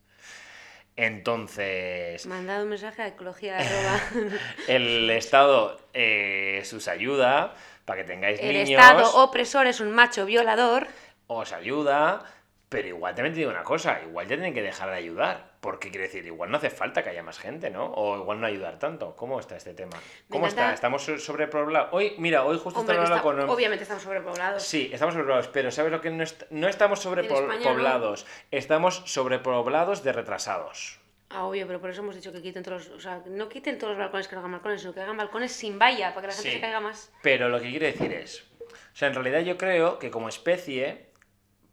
Entonces, 0.96 2.26
Mandado 2.26 2.64
un 2.64 2.70
mensaje 2.70 3.02
a 3.02 3.08
ecología 3.08 3.58
el 4.68 5.08
Estado 5.10 5.78
eh, 5.92 6.62
os 6.74 6.88
ayuda 6.88 7.54
para 7.84 8.02
que 8.02 8.08
tengáis 8.08 8.40
El 8.40 8.54
niños. 8.54 8.70
Estado 8.70 9.16
opresor 9.22 9.66
es 9.66 9.80
un 9.80 9.92
macho 9.92 10.24
violador. 10.24 10.88
os 11.26 11.52
ayuda, 11.52 12.24
pero 12.70 12.88
igual 12.88 13.14
también 13.14 13.34
te 13.34 13.40
digo 13.40 13.50
una 13.50 13.64
cosa, 13.64 14.00
igual 14.02 14.26
ya 14.26 14.36
tienen 14.36 14.54
que 14.54 14.62
dejar 14.62 14.90
de 14.90 14.96
ayudar, 14.96 15.49
porque 15.60 15.90
quiere 15.90 16.06
decir, 16.06 16.24
igual 16.24 16.50
no 16.50 16.56
hace 16.56 16.70
falta 16.70 17.02
que 17.04 17.10
haya 17.10 17.22
más 17.22 17.38
gente, 17.38 17.68
¿no? 17.68 17.92
O 17.92 18.16
igual 18.18 18.40
no 18.40 18.46
ayudar 18.46 18.78
tanto. 18.78 19.14
¿Cómo 19.14 19.38
está 19.38 19.56
este 19.56 19.74
tema? 19.74 19.98
¿Cómo 20.30 20.46
está? 20.46 20.72
¿Estamos 20.72 21.02
so- 21.04 21.18
sobrepoblados? 21.18 21.90
Hoy, 21.92 22.14
mira, 22.18 22.44
hoy 22.44 22.58
justo 22.58 22.80
Hombre, 22.80 22.96
estaba 22.96 23.18
hablando 23.18 23.30
está- 23.38 23.44
con... 23.46 23.54
obviamente 23.56 23.82
estamos 23.82 24.02
sobrepoblados. 24.02 24.62
Sí, 24.62 24.88
estamos 24.92 25.12
sobrepoblados, 25.14 25.48
pero 25.48 25.70
¿sabes 25.70 25.92
lo 25.92 26.00
que 26.00 26.10
no, 26.10 26.22
est- 26.22 26.44
no 26.50 26.66
estamos 26.66 26.98
no. 26.98 27.02
sobrepoblados? 27.02 28.26
Estamos 28.50 29.02
sobrepoblados 29.04 30.02
de 30.02 30.12
retrasados. 30.12 30.98
Ah, 31.28 31.44
obvio, 31.44 31.66
pero 31.66 31.80
por 31.80 31.90
eso 31.90 32.00
hemos 32.00 32.16
dicho 32.16 32.32
que 32.32 32.42
quiten 32.42 32.62
todos 32.64 32.88
los... 32.88 32.96
O 32.96 33.00
sea, 33.00 33.22
no 33.26 33.48
quiten 33.48 33.78
todos 33.78 33.90
los 33.92 33.98
balcones 33.98 34.26
que 34.28 34.34
no 34.34 34.40
hagan 34.40 34.52
balcones, 34.52 34.80
sino 34.80 34.94
que 34.94 35.00
hagan 35.00 35.16
balcones 35.16 35.52
sin 35.52 35.78
valla, 35.78 36.08
para 36.14 36.22
que 36.22 36.26
la 36.28 36.32
gente 36.32 36.48
Sí. 36.48 36.54
se 36.56 36.60
caiga 36.60 36.80
más. 36.80 37.12
Pero 37.22 37.48
lo 37.50 37.60
que 37.60 37.70
quiero 37.70 37.86
decir 37.86 38.12
es, 38.12 38.48
o 38.60 38.96
sea, 38.96 39.08
en 39.08 39.14
realidad 39.14 39.40
yo 39.40 39.56
creo 39.56 39.98
que 40.00 40.10
como 40.10 40.28
especie 40.28 41.10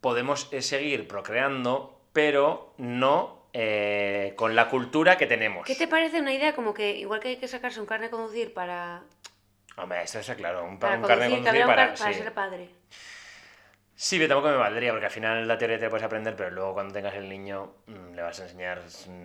podemos 0.02 0.50
eh, 0.52 0.62
seguir 0.62 1.08
procreando, 1.08 2.02
pero 2.14 2.74
no 2.78 3.37
eh, 3.60 4.34
con 4.36 4.56
la 4.56 4.70
cultura 4.70 5.18
que 5.18 5.26
tenemos. 5.26 5.66
¿Qué 5.66 5.74
te 5.76 5.88
parece 5.88 6.22
una 6.22 6.32
idea 6.32 6.54
como 6.54 6.74
que 6.74 6.92
igual 6.96 7.20
que 7.20 7.30
hay 7.30 7.38
que 7.38 7.48
sacarse 7.48 7.80
un 7.80 7.88
carne 7.88 8.06
de 8.06 8.12
conducir 8.12 8.54
para, 8.54 9.02
Hombre, 9.78 10.04
esto 10.04 10.20
está 10.20 10.36
claro, 10.36 10.64
un, 10.64 10.78
pa- 10.80 10.88
para 10.88 10.98
un 10.98 11.02
conducir, 11.02 11.18
que 11.20 11.30
conducir 11.32 11.50
habría 11.50 11.66
un 11.66 11.72
para... 11.76 11.88
car- 11.90 11.98
para 11.98 12.14
sí. 12.14 12.20
ser 12.20 12.34
padre? 12.34 12.70
Sí, 13.96 14.18
pero 14.18 14.28
tampoco 14.30 14.50
me 14.52 14.58
valdría, 14.58 14.92
porque 14.92 15.06
al 15.08 15.12
final 15.12 15.48
la 15.48 15.58
teoría 15.58 15.78
te 15.80 15.86
la 15.86 15.90
puedes 15.90 16.06
aprender, 16.06 16.36
pero 16.36 16.52
luego 16.52 16.74
cuando 16.74 16.94
tengas 16.94 17.16
el 17.16 17.28
niño 17.28 17.74
mm, 17.88 18.14
le 18.14 18.22
vas 18.22 18.40
a 18.40 18.44
enseñar 18.44 18.84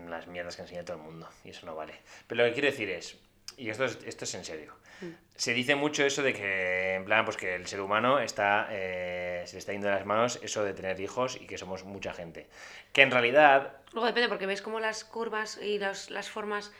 las 0.09 0.27
mierdas 0.29 0.57
que 0.57 0.62
enseña 0.62 0.83
todo 0.83 0.97
el 0.97 1.03
mundo, 1.03 1.29
y 1.45 1.51
eso 1.51 1.66
no 1.66 1.75
vale. 1.77 1.92
Pero 2.27 2.42
lo 2.42 2.49
que 2.49 2.55
quiero 2.55 2.71
decir 2.71 2.88
es, 2.88 3.18
y 3.62 3.70
esto 3.70 3.85
es, 3.85 3.98
esto 4.05 4.25
es 4.25 4.35
en 4.35 4.44
serio, 4.44 4.75
Mm. 5.01 5.14
se 5.35 5.53
dice 5.53 5.75
mucho 5.75 6.05
eso 6.05 6.22
de 6.22 6.33
que, 6.33 6.94
en 6.94 7.05
plan, 7.05 7.25
pues 7.25 7.37
que 7.37 7.55
el 7.57 7.66
ser 7.66 7.81
humano 7.81 8.20
está, 8.20 8.68
eh, 8.70 9.42
se 9.46 9.55
le 9.55 9.59
está 9.59 9.72
yendo 9.72 9.88
de 9.88 9.94
las 9.94 10.07
manos 10.07 10.38
eso 10.42 10.62
de 10.62 10.75
tener 10.75 11.01
hijos 11.01 11.37
y 11.40 11.46
que 11.46 11.59
somos 11.59 11.83
mucha 11.85 12.12
gente. 12.12 12.46
Que 12.92 13.03
en 13.03 13.11
realidad, 13.11 13.79
Luego 13.92 14.07
depende, 14.07 14.29
porque 14.29 14.46
veis 14.46 14.62
como 14.62 14.79
las 14.81 15.05
curvas 15.05 15.59
y 15.61 15.79
los- 15.79 16.11
las 16.11 16.31
formas 16.31 16.72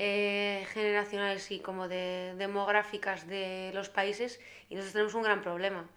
eh, 0.00 0.64
generacionales 0.72 1.50
y 1.50 1.58
como 1.60 1.88
de 1.88 2.34
demográficas 2.36 3.26
de 3.26 3.72
los 3.74 3.88
países, 3.88 4.40
y 4.70 4.74
nosotros 4.76 4.92
tenemos 4.92 5.14
un 5.14 5.22
gran 5.24 5.42
problema, 5.42 5.88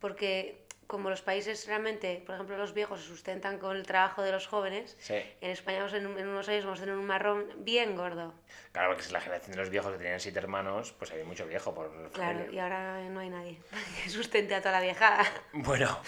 porque 0.00 0.61
como 0.86 1.08
los 1.10 1.22
países 1.22 1.66
realmente, 1.66 2.22
por 2.26 2.34
ejemplo, 2.34 2.56
los 2.56 2.74
viejos 2.74 3.00
se 3.00 3.06
sustentan 3.08 3.58
con 3.58 3.76
el 3.76 3.86
trabajo 3.86 4.22
de 4.22 4.32
los 4.32 4.46
jóvenes, 4.46 4.96
sí, 5.00 5.14
en 5.40 5.50
España 5.50 5.78
vamos 5.78 5.94
en, 5.94 6.04
en 6.18 6.28
unos 6.28 6.48
años 6.48 6.64
vamos 6.64 6.80
a 6.80 6.82
tener 6.82 6.98
un 6.98 7.06
marrón 7.06 7.46
bien 7.58 7.96
gordo. 7.96 8.34
claro, 8.72 8.88
porque 8.90 9.02
es 9.04 9.12
la 9.12 9.20
generación 9.20 9.52
de 9.52 9.58
los 9.58 9.70
viejos 9.70 9.92
que 9.92 9.98
tenían 9.98 10.20
siete 10.20 10.38
hermanos, 10.38 10.92
pues 10.98 11.10
había 11.12 11.24
mucho 11.24 11.46
viejo 11.46 11.74
por 11.74 11.90
Claro, 12.12 12.38
familia. 12.40 12.54
y 12.54 12.58
ahora 12.58 13.00
no 13.08 13.20
hay 13.20 13.30
nadie 13.30 13.58
que 14.04 14.10
sustente 14.10 14.54
a 14.54 14.60
toda 14.60 14.72
la 14.72 14.80
viejada. 14.80 15.24
Bueno, 15.52 15.98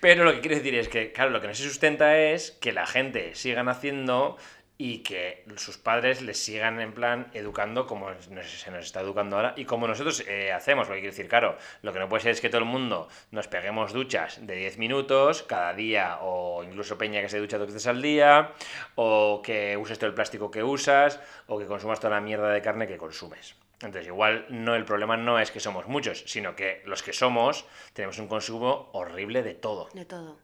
pero 0.00 0.24
lo 0.24 0.32
que 0.34 0.40
quiero 0.40 0.56
decir 0.56 0.74
es 0.74 0.88
que, 0.88 1.12
claro, 1.12 1.30
lo 1.30 1.40
que 1.40 1.46
no 1.48 1.54
se 1.54 1.62
sustenta 1.62 2.16
es 2.18 2.50
que 2.52 2.72
la 2.72 2.86
gente 2.86 3.34
siga 3.34 3.62
naciendo 3.62 4.36
y 4.78 4.98
que 4.98 5.44
sus 5.56 5.78
padres 5.78 6.20
les 6.20 6.38
sigan 6.38 6.80
en 6.80 6.92
plan 6.92 7.30
educando 7.32 7.86
como 7.86 8.10
se 8.20 8.70
nos 8.70 8.84
está 8.84 9.00
educando 9.00 9.36
ahora 9.36 9.54
y 9.56 9.64
como 9.64 9.88
nosotros 9.88 10.22
eh, 10.26 10.52
hacemos. 10.52 10.86
Porque 10.86 11.00
quiero 11.00 11.12
decir, 11.12 11.28
claro, 11.28 11.56
lo 11.82 11.92
que 11.92 11.98
no 11.98 12.08
puede 12.08 12.22
ser 12.22 12.32
es 12.32 12.40
que 12.40 12.50
todo 12.50 12.58
el 12.58 12.66
mundo 12.66 13.08
nos 13.30 13.48
peguemos 13.48 13.92
duchas 13.92 14.46
de 14.46 14.54
10 14.54 14.78
minutos 14.78 15.42
cada 15.44 15.72
día 15.72 16.18
o 16.20 16.62
incluso 16.62 16.98
Peña 16.98 17.22
que 17.22 17.28
se 17.28 17.38
ducha 17.38 17.58
dos 17.58 17.68
veces 17.68 17.86
al 17.86 18.02
día 18.02 18.52
o 18.96 19.40
que 19.42 19.76
uses 19.76 19.98
todo 19.98 20.08
el 20.08 20.14
plástico 20.14 20.50
que 20.50 20.62
usas 20.62 21.20
o 21.46 21.58
que 21.58 21.66
consumas 21.66 22.00
toda 22.00 22.14
la 22.14 22.20
mierda 22.20 22.50
de 22.50 22.60
carne 22.60 22.86
que 22.86 22.98
consumes. 22.98 23.56
Entonces, 23.80 24.06
igual 24.06 24.46
no 24.48 24.74
el 24.74 24.84
problema 24.84 25.16
no 25.16 25.38
es 25.38 25.50
que 25.50 25.60
somos 25.60 25.86
muchos, 25.86 26.24
sino 26.26 26.56
que 26.56 26.82
los 26.86 27.02
que 27.02 27.12
somos 27.12 27.66
tenemos 27.92 28.18
un 28.18 28.26
consumo 28.26 28.88
horrible 28.92 29.42
de 29.42 29.54
todo. 29.54 29.88
De 29.92 30.06
todo. 30.06 30.38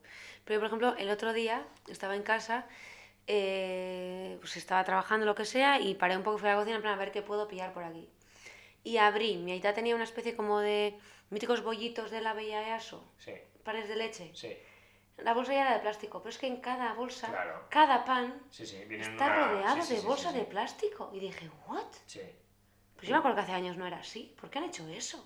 Pero, 0.45 0.61
por 0.61 0.67
ejemplo, 0.67 0.95
el 0.99 1.09
otro 1.09 1.33
día 1.33 1.65
estaba 1.89 2.15
en 2.15 2.23
casa, 2.23 2.67
eh, 3.27 4.37
pues 4.41 4.57
estaba 4.57 4.85
trabajando, 4.85 5.27
lo 5.27 5.35
que 5.35 5.45
sea, 5.45 5.81
y 5.81 5.95
paré 5.95 6.17
un 6.17 6.23
poco, 6.23 6.39
fui 6.39 6.49
a 6.49 6.53
la 6.53 6.59
cocina 6.59 6.77
en 6.77 6.83
plan 6.83 6.95
a 6.95 6.99
ver 6.99 7.13
qué 7.13 7.23
puedo 7.23 7.49
pillar 7.49 7.73
por 7.73 7.85
aquí. 7.85 8.09
Y 8.85 8.97
abrí, 8.97 9.37
mi 9.37 9.53
aita 9.53 9.73
tenía 9.75 9.95
una 9.95 10.05
especie 10.05 10.35
como 10.35 10.59
de 10.61 10.99
míticos 11.31 11.63
bollitos 11.63 12.11
de 12.11 12.21
la 12.21 12.33
Bella 12.35 12.69
Easo, 12.69 13.05
Sí, 13.19 13.33
panes 13.65 13.89
de 13.89 13.97
leche. 13.97 14.31
sí, 14.35 14.57
La 15.19 15.35
bolsa 15.35 15.53
ya 15.53 15.61
era 15.63 15.75
de 15.75 15.81
plástico, 15.81 16.21
pero 16.21 16.31
es 16.31 16.39
que 16.39 16.47
en 16.49 16.57
cada 16.57 16.95
bolsa, 16.95 17.29
Claro. 17.29 17.67
cada 17.69 18.05
pan 18.05 18.41
sí, 18.51 18.67
sí. 18.67 18.77
está 18.91 19.27
una- 19.27 19.47
rodeado 19.53 19.83
sí, 19.83 19.95
de 19.95 20.01
bolsa 20.01 20.33
de 20.33 20.43
plástico. 20.45 21.11
Y 21.13 21.21
dije, 21.21 21.49
¿what? 21.69 21.85
Pues 22.97 23.09
yo 23.09 23.13
me 23.15 23.19
acuerdo 23.19 23.37
que 23.37 23.43
hace 23.43 23.53
años 23.53 23.77
no 23.77 23.87
era 23.87 23.99
así. 23.99 24.35
¿Por 24.41 24.49
qué 24.51 24.59
han 24.59 24.65
hecho 24.65 24.87
eso? 24.89 25.25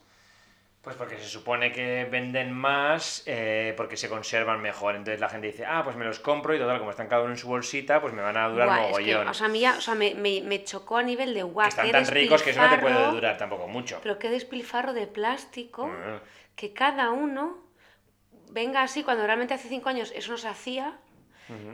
Pues 0.87 0.95
porque 0.95 1.19
se 1.19 1.25
supone 1.25 1.73
que 1.73 2.05
venden 2.09 2.53
más 2.53 3.25
eh, 3.27 3.75
porque 3.77 3.97
se 3.97 4.09
conservan 4.09 4.63
mejor. 4.63 4.95
Entonces 4.95 5.19
la 5.19 5.29
gente 5.29 5.49
dice, 5.49 5.65
ah, 5.67 5.83
pues 5.83 5.97
me 5.97 6.05
los 6.05 6.21
compro 6.21 6.55
y 6.55 6.61
total, 6.61 6.79
como 6.79 6.91
están 6.93 7.09
cada 7.09 7.23
uno 7.23 7.33
en 7.33 7.37
su 7.39 7.49
bolsita, 7.49 8.01
pues 8.01 8.15
me 8.15 8.23
van 8.23 8.37
a 8.37 8.49
durar 8.49 8.69
Guau, 8.69 8.79
es 8.79 8.87
que, 8.87 8.91
mogollón. 9.13 9.27
o 9.27 9.35
sea, 9.35 9.47
a 9.47 9.49
mí 9.49 9.59
ya, 9.59 9.75
o 9.77 9.81
sea, 9.81 9.97
me, 9.97 10.15
me- 10.15 10.43
me 10.43 10.63
chocó 10.63 10.99
a 10.99 11.03
nivel 11.03 11.35
de 11.35 11.43
guau. 11.43 11.67
están 11.67 11.87
qué 11.87 11.91
tan 11.91 12.07
ricos 12.07 12.41
que 12.45 12.51
eso 12.51 12.61
no 12.63 12.71
te 12.71 12.79
puede 12.79 12.93
despilfarro, 12.95 13.15
durar 13.17 13.37
tampoco 13.37 13.67
mucho. 13.67 13.99
Pero 14.01 14.17
qué 14.21 14.31
despilfarro 14.31 14.93
de 14.93 15.09
plástico. 15.09 15.89
Mm. 15.89 16.21
que 16.55 16.73
cada 16.73 17.11
uno 17.11 17.59
venga 18.53 18.83
así 18.83 19.03
cuando 19.03 19.27
realmente 19.27 19.55
hace 19.55 19.69
cinco 19.69 19.89
años 19.89 20.13
eso 20.15 20.31
no 20.31 20.39
se 20.39 20.47
hacía 20.47 20.97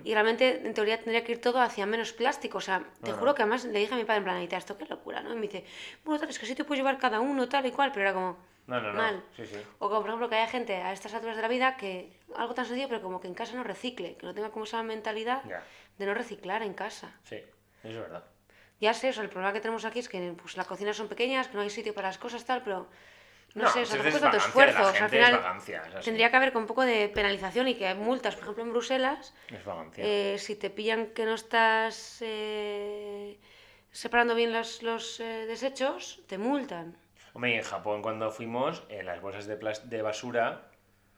y 0.05 0.13
realmente 0.15 0.67
en 0.67 0.73
teoría 0.75 0.97
tendría 0.97 1.23
que 1.23 1.33
ir 1.33 1.41
todo 1.43 1.61
hacia 1.61 1.85
menos 1.85 2.15
plástico. 2.15 2.57
O 2.59 2.61
sea, 2.63 2.83
te 3.05 3.11
Ajá. 3.11 3.19
juro 3.21 3.35
que 3.35 3.43
además 3.43 3.65
le 3.67 3.79
dije 3.79 3.93
a 3.93 3.97
mi 3.99 4.05
padre 4.05 4.19
en 4.19 4.25
plan, 4.25 4.37
"Aita, 4.39 4.57
esto 4.57 4.79
qué 4.79 4.87
locura, 4.87 5.21
¿no? 5.23 5.33
Y 5.33 5.37
me 5.37 5.43
dice, 5.43 5.65
bueno, 6.03 6.19
tal, 6.19 6.31
es 6.31 6.39
que 6.39 6.47
sí 6.47 6.55
te 6.55 6.65
puedes 6.65 6.81
llevar 6.83 6.99
cada 6.99 7.21
uno, 7.21 7.47
tal 7.49 7.67
y 7.67 7.71
cual, 7.73 7.91
pero 7.93 8.03
era 8.03 8.13
como 8.15 8.39
No, 8.67 8.81
no, 8.81 8.93
no. 8.93 8.99
mal. 8.99 9.25
Sí, 9.37 9.45
sí. 9.47 9.57
O 9.81 9.89
como 9.89 10.01
por 10.01 10.09
ejemplo 10.11 10.29
que 10.29 10.37
haya 10.37 10.47
gente 10.49 10.77
a 10.77 10.93
estas 10.93 11.13
alturas 11.15 11.37
de 11.37 11.43
la 11.43 11.49
vida 11.49 11.77
que 11.77 12.17
algo 12.37 12.55
tan 12.55 12.65
sencillo, 12.67 12.89
pero 12.89 13.03
como 13.03 13.21
que 13.21 13.27
en 13.29 13.35
casa 13.35 13.55
no 13.55 13.65
recicle, 13.65 14.17
que 14.17 14.25
no 14.27 14.35
tenga 14.35 14.51
como 14.51 14.65
esa 14.65 14.83
mentalidad 14.83 15.43
Ya. 15.49 15.63
de 15.99 16.07
no 16.07 16.15
reciclar 16.15 16.63
en 16.63 16.75
casa. 16.75 17.13
Sí, 17.25 17.37
eso 17.37 17.89
es 17.89 17.97
verdad. 17.99 18.25
Ya 18.81 18.95
sé, 18.95 19.11
o 19.11 19.13
sea, 19.13 19.23
el 19.23 19.29
problema 19.31 19.53
que 19.53 19.61
tenemos 19.61 19.85
aquí 19.85 19.99
es 20.01 20.09
que 20.09 20.35
pues, 20.41 20.57
las 20.57 20.67
cocinas 20.67 20.97
son 20.97 21.09
pequeñas, 21.09 21.49
que 21.49 21.55
no 21.57 21.63
hay 21.63 21.71
sitio 21.71 21.95
para 21.95 22.09
las 22.09 22.19
cosas, 22.19 22.45
tal, 22.45 22.63
pero 22.63 22.89
no, 23.55 23.69
sé, 23.69 23.83
o 23.83 23.87
sea, 23.87 23.97
tampoco 23.97 24.17
es 24.17 24.23
tanto 24.23 24.37
esfuerzo. 24.39 24.83
o 24.83 24.93
sea, 24.93 25.05
al 25.05 25.11
final 25.11 25.35
es 25.99 26.05
tendría 26.05 26.31
que 26.31 26.37
haber 26.37 26.53
con 26.53 26.63
un 26.63 26.67
poco 26.69 26.83
de 26.83 27.09
penalización 27.09 27.69
y 27.69 27.75
que 27.75 27.87
hay 27.87 27.95
multas, 27.97 28.35
por 28.35 28.45
ejemplo, 28.45 28.65
en 28.65 28.71
Bruselas, 28.71 29.35
Es 29.51 29.65
vagancia. 29.65 30.05
eh, 30.05 30.39
si 30.39 30.57
te 30.57 30.71
pillan 30.71 31.09
que 31.09 31.27
no 31.27 31.35
estás 31.35 32.19
eh, 32.23 33.39
separando 33.91 34.35
bien 34.35 34.53
los, 34.53 34.83
los 34.83 35.21
eh, 35.21 35.45
desechos, 35.47 36.23
te 36.27 36.39
multan. 36.39 36.97
Hombre, 37.35 37.53
y 37.53 37.55
en 37.55 37.63
Japón 37.63 38.03
cuando 38.03 38.31
fuimos, 38.31 38.83
eh, 38.89 39.03
las 39.03 39.21
bolsas 39.21 39.47
de, 39.47 39.57
de 39.85 40.03
basura 40.03 40.63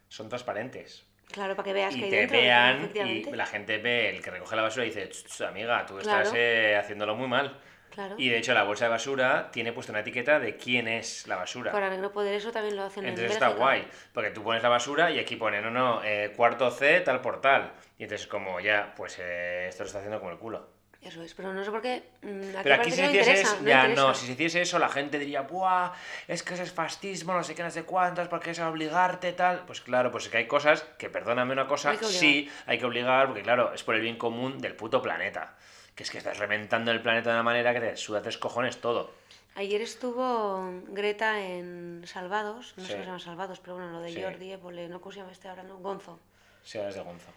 son 0.09 0.29
transparentes. 0.29 1.07
Claro, 1.33 1.57
para 1.57 1.64
que 1.64 1.72
veas 1.72 1.94
y 1.94 1.98
que 1.98 2.05
hay 2.05 2.11
te 2.11 2.16
dentro. 2.18 2.38
vean 2.38 2.90
y 2.94 3.24
la 3.33 3.46
gente 3.46 3.79
ve 3.79 4.11
el 4.11 4.22
que 4.22 4.31
recoge 4.31 4.55
la 4.55 4.62
basura 4.62 4.85
y 4.85 4.90
dice, 4.90 5.09
"Ch, 5.09 5.24
ch, 5.27 5.40
amiga, 5.42 5.85
tú 5.87 5.96
Claro. 5.98 6.20
estás 6.22 6.35
eh, 6.37 6.77
haciéndolo 6.77 7.16
muy 7.16 7.27
mal. 7.27 7.59
Claro. 7.90 8.16
Y 8.18 8.29
de 8.29 8.38
hecho 8.38 8.53
la 8.55 8.64
bolsa 8.64 8.87
de 8.87 8.90
basura 8.90 9.50
tiene 9.53 9.72
puesta 9.72 9.92
una 9.92 10.00
etiqueta 10.00 10.40
de 10.40 10.57
quién 10.57 10.88
es 10.88 11.27
la 11.29 11.37
basura. 11.37 11.70
Para 11.70 11.96
no 11.96 12.11
poder 12.12 12.35
eso 12.35 12.50
también 12.50 12.74
lo 12.77 12.83
hacen 12.83 13.05
Entonces 13.05 13.27
en 13.31 13.33
está 13.33 13.48
guay, 13.48 13.87
porque 14.12 14.31
tú 14.31 14.42
pones 14.42 14.62
la 14.64 14.68
basura 14.68 15.12
y 15.12 15.18
aquí 15.20 15.37
pone, 15.37 15.61
no, 15.62 15.70
no, 15.70 16.03
eh, 16.05 16.33
cuarto 16.37 16.70
C, 16.72 17.00
tal 17.00 17.20
por 17.20 17.40
tal. 17.40 17.72
Y 17.96 18.03
entonces 18.05 18.27
como 18.27 18.59
ya, 18.59 18.92
pues 18.96 19.18
eh, 19.20 19.66
esto 19.68 19.85
lo 19.85 19.87
está 19.87 19.98
haciendo 20.00 20.18
como 20.18 20.33
el 20.33 20.38
culo. 20.38 20.73
Eso 21.04 21.22
es, 21.22 21.34
pero 21.34 21.52
no 21.52 21.62
sé 21.62 21.70
por 21.70 21.82
qué. 21.82 22.02
mm, 22.22 22.26
Pero 22.26 22.52
parece 22.62 22.72
aquí 22.74 22.90
si 22.92 23.02
no 23.02 23.08
hiciese 23.10 23.40
eso, 23.42 23.56
no 23.60 23.68
ya 23.68 23.88
no, 23.88 24.14
si 24.14 24.26
se 24.26 24.32
hiciese 24.32 24.62
eso 24.62 24.78
la 24.78 24.88
gente 24.88 25.18
diría, 25.18 25.42
¡buah! 25.42 25.92
Es 26.26 26.42
que 26.42 26.54
eso 26.54 26.62
es 26.62 26.72
fascismo, 26.72 27.34
no 27.34 27.42
sé 27.44 27.54
qué, 27.54 27.62
no 27.62 27.70
sé 27.70 27.82
cuántas, 27.84 28.28
porque 28.28 28.52
es 28.52 28.58
obligarte, 28.60 29.32
tal. 29.34 29.64
Pues 29.66 29.82
claro, 29.82 30.10
pues 30.10 30.24
es 30.24 30.30
que 30.30 30.38
hay 30.38 30.46
cosas 30.46 30.82
que, 30.96 31.10
perdóname 31.10 31.52
una 31.52 31.66
cosa, 31.68 31.90
Hay 31.90 31.98
sí, 31.98 32.50
hay 32.66 32.78
que 32.78 32.86
obligar, 32.86 33.26
porque 33.26 33.42
claro, 33.42 33.74
es 33.74 33.82
por 33.84 33.94
el 33.96 34.00
bien 34.00 34.16
común 34.16 34.58
del 34.58 34.74
puto 34.74 35.02
planeta. 35.02 35.54
Que 35.94 36.02
es 36.04 36.10
que 36.10 36.18
estás 36.18 36.38
reventando 36.38 36.90
el 36.90 37.02
planeta 37.02 37.28
de 37.30 37.36
una 37.36 37.42
manera 37.44 37.72
que 37.74 37.80
te 37.80 37.96
suda 37.96 38.22
tres 38.22 38.38
cojones 38.38 38.80
todo. 38.80 39.12
Ayer 39.56 39.80
estuvo 39.82 40.68
Greta 40.88 41.38
en 41.40 42.02
Salvados, 42.06 42.74
no 42.76 42.82
sé 42.84 42.88
Sí. 42.88 42.92
cómo 42.94 43.02
se 43.04 43.06
llama 43.06 43.18
Salvados, 43.20 43.60
pero 43.60 43.74
bueno, 43.76 43.92
lo 43.92 44.00
de 44.00 44.10
Sí. 44.12 44.20
Jordi, 44.22 44.50
Évole, 44.52 44.88
no 44.88 45.00
cómo 45.00 45.12
se 45.12 45.20
llama 45.20 45.30
este 45.32 45.48
ahora, 45.48 45.62
no, 45.62 45.76
Gonzo. 45.78 46.18
Si 46.64 46.78
hablas 46.78 46.94
de 46.94 47.02
Gonzo. 47.02 47.30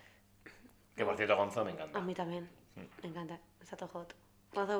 Que 0.95 1.05
por 1.05 1.15
cierto, 1.15 1.35
Gonzo 1.35 1.63
me 1.63 1.71
encanta. 1.71 1.99
A 1.99 2.01
mí 2.01 2.15
también, 2.15 2.49
me 3.03 3.09
encanta, 3.09 3.37
está 3.61 3.77
todo 3.77 3.89
hot. 3.89 4.15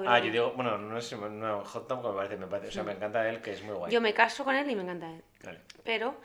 Ah, 0.07 0.19
yo 0.19 0.31
digo, 0.31 0.53
bueno, 0.55 0.77
no 0.77 0.97
es 0.97 1.11
no, 1.11 1.63
Hot 1.63 1.87
Tom, 1.87 2.01
como 2.01 2.13
me 2.13 2.17
parece, 2.17 2.37
me 2.37 2.47
parece, 2.47 2.69
o 2.69 2.71
sea, 2.71 2.83
me 2.83 2.93
encanta 2.93 3.27
él, 3.29 3.41
que 3.41 3.53
es 3.53 3.63
muy 3.63 3.75
guay. 3.75 3.91
Yo 3.91 4.01
me 4.01 4.13
caso 4.13 4.43
con 4.43 4.55
él 4.55 4.69
y 4.69 4.75
me 4.75 4.81
encanta 4.81 5.11
él. 5.11 5.23
Vale. 5.43 5.61
Pero, 5.83 6.15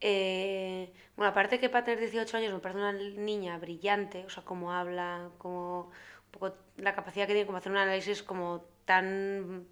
eh, 0.00 0.92
bueno, 1.16 1.30
aparte 1.30 1.58
que 1.58 1.68
para 1.68 1.84
tener 1.84 2.00
18 2.00 2.36
años 2.36 2.52
me 2.52 2.60
parece 2.60 2.78
una 2.78 2.92
niña 2.92 3.58
brillante, 3.58 4.24
o 4.24 4.30
sea, 4.30 4.44
cómo 4.44 4.72
habla, 4.72 5.30
como 5.38 5.86
un 5.86 6.30
poco 6.30 6.54
la 6.76 6.94
capacidad 6.94 7.26
que 7.26 7.32
tiene 7.32 7.46
como 7.46 7.58
hacer 7.58 7.72
un 7.72 7.78
análisis 7.78 8.22
como 8.22 8.64
tan 8.84 9.66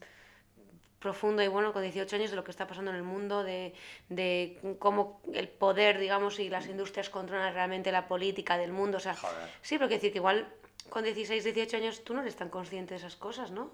profundo 0.99 1.43
y 1.43 1.47
bueno 1.47 1.73
con 1.73 1.83
18 1.83 2.17
años 2.17 2.31
de 2.31 2.37
lo 2.37 2.43
que 2.43 2.51
está 2.51 2.67
pasando 2.67 2.91
en 2.91 2.97
el 2.97 3.05
mundo, 3.05 3.45
de, 3.45 3.73
de 4.09 4.77
cómo 4.81 5.21
el 5.33 5.49
poder, 5.49 5.99
digamos, 5.99 6.41
y 6.41 6.49
las 6.49 6.67
industrias 6.67 7.09
controlan 7.09 7.55
realmente 7.55 7.93
la 7.93 8.09
política 8.09 8.59
del 8.59 8.73
mundo. 8.73 8.97
O 8.97 9.01
sea, 9.01 9.15
Joder. 9.15 9.49
sí, 9.63 9.77
pero 9.77 9.87
quiero 9.87 10.01
decir 10.01 10.13
que 10.13 10.19
igual 10.19 10.53
con 10.91 11.05
16, 11.05 11.45
18 11.45 11.77
años 11.77 12.05
tú 12.05 12.15
no 12.15 12.21
eres 12.23 12.37
tan 12.37 12.49
consciente 12.51 12.95
de 12.95 12.99
esas 12.99 13.17
cosas, 13.17 13.51
¿no? 13.51 13.71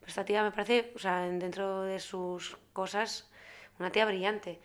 Pero 0.00 0.08
esta 0.08 0.24
tía 0.24 0.42
me 0.42 0.50
parece, 0.52 0.92
o 0.94 0.98
sea, 0.98 1.20
dentro 1.22 1.82
de 1.82 1.98
sus 1.98 2.56
cosas, 2.72 3.30
una 3.78 3.90
tía 3.90 4.04
brillante. 4.06 4.60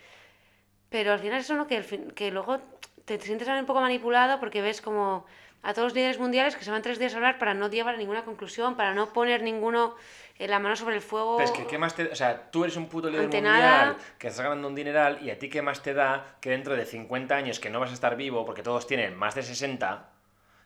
Pero 0.90 1.12
al 1.14 1.20
final 1.20 1.40
eso 1.40 1.56
no 1.56 1.68
que, 1.68 1.82
fin- 1.84 2.12
que 2.12 2.32
luego 2.32 2.60
te 3.06 3.20
sientes 3.20 3.48
un 3.48 3.66
poco 3.66 3.82
manipulado 3.82 4.40
porque 4.40 4.62
ves 4.62 4.82
como 4.82 5.26
a 5.64 5.74
todos 5.74 5.88
los 5.88 5.94
líderes 5.96 6.20
mundiales 6.20 6.56
que 6.56 6.64
se 6.64 6.72
van 6.72 6.82
tres 6.82 7.00
días 7.00 7.14
a 7.14 7.18
hablar 7.18 7.40
para 7.40 7.54
no 7.54 7.70
llevar 7.70 7.96
a 7.96 7.98
ninguna 7.98 8.24
conclusión, 8.26 8.76
para 8.76 8.94
no 8.94 9.12
poner 9.14 9.42
ninguno 9.42 9.96
eh, 10.38 10.48
la 10.48 10.60
mano 10.60 10.76
sobre 10.76 10.96
el 10.96 11.02
fuego. 11.02 11.38
Pero 11.38 11.50
es 11.50 11.56
que, 11.58 11.66
¿qué 11.66 11.78
más 11.78 11.96
te 11.96 12.04
O 12.12 12.16
sea, 12.16 12.52
tú 12.52 12.64
eres 12.64 12.76
un 12.76 12.88
puto 12.90 13.10
líder 13.10 13.28
mundial 13.42 13.44
nada- 13.44 13.98
que 14.20 14.28
estás 14.28 14.44
ganando 14.44 14.68
un 14.68 14.76
dineral 14.76 15.20
y 15.24 15.32
a 15.32 15.40
ti, 15.40 15.50
¿qué 15.50 15.62
más 15.62 15.82
te 15.82 15.94
da 15.94 16.36
que 16.42 16.50
dentro 16.50 16.76
de 16.76 16.86
50 16.86 17.36
años 17.36 17.60
que 17.60 17.70
no 17.70 17.80
vas 17.80 17.92
a 17.92 17.94
estar 17.94 18.16
vivo 18.16 18.46
porque 18.46 18.62
todos 18.62 18.86
tienen 18.88 19.16
más 19.16 19.36
de 19.36 19.44
60? 19.44 20.10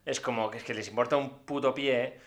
Es 0.08 0.22
como 0.22 0.50
que 0.50 0.58
es 0.60 0.64
que 0.64 0.74
les 0.74 0.88
importa 0.88 1.18
un 1.18 1.40
puto 1.40 1.74
pie. 1.74 2.18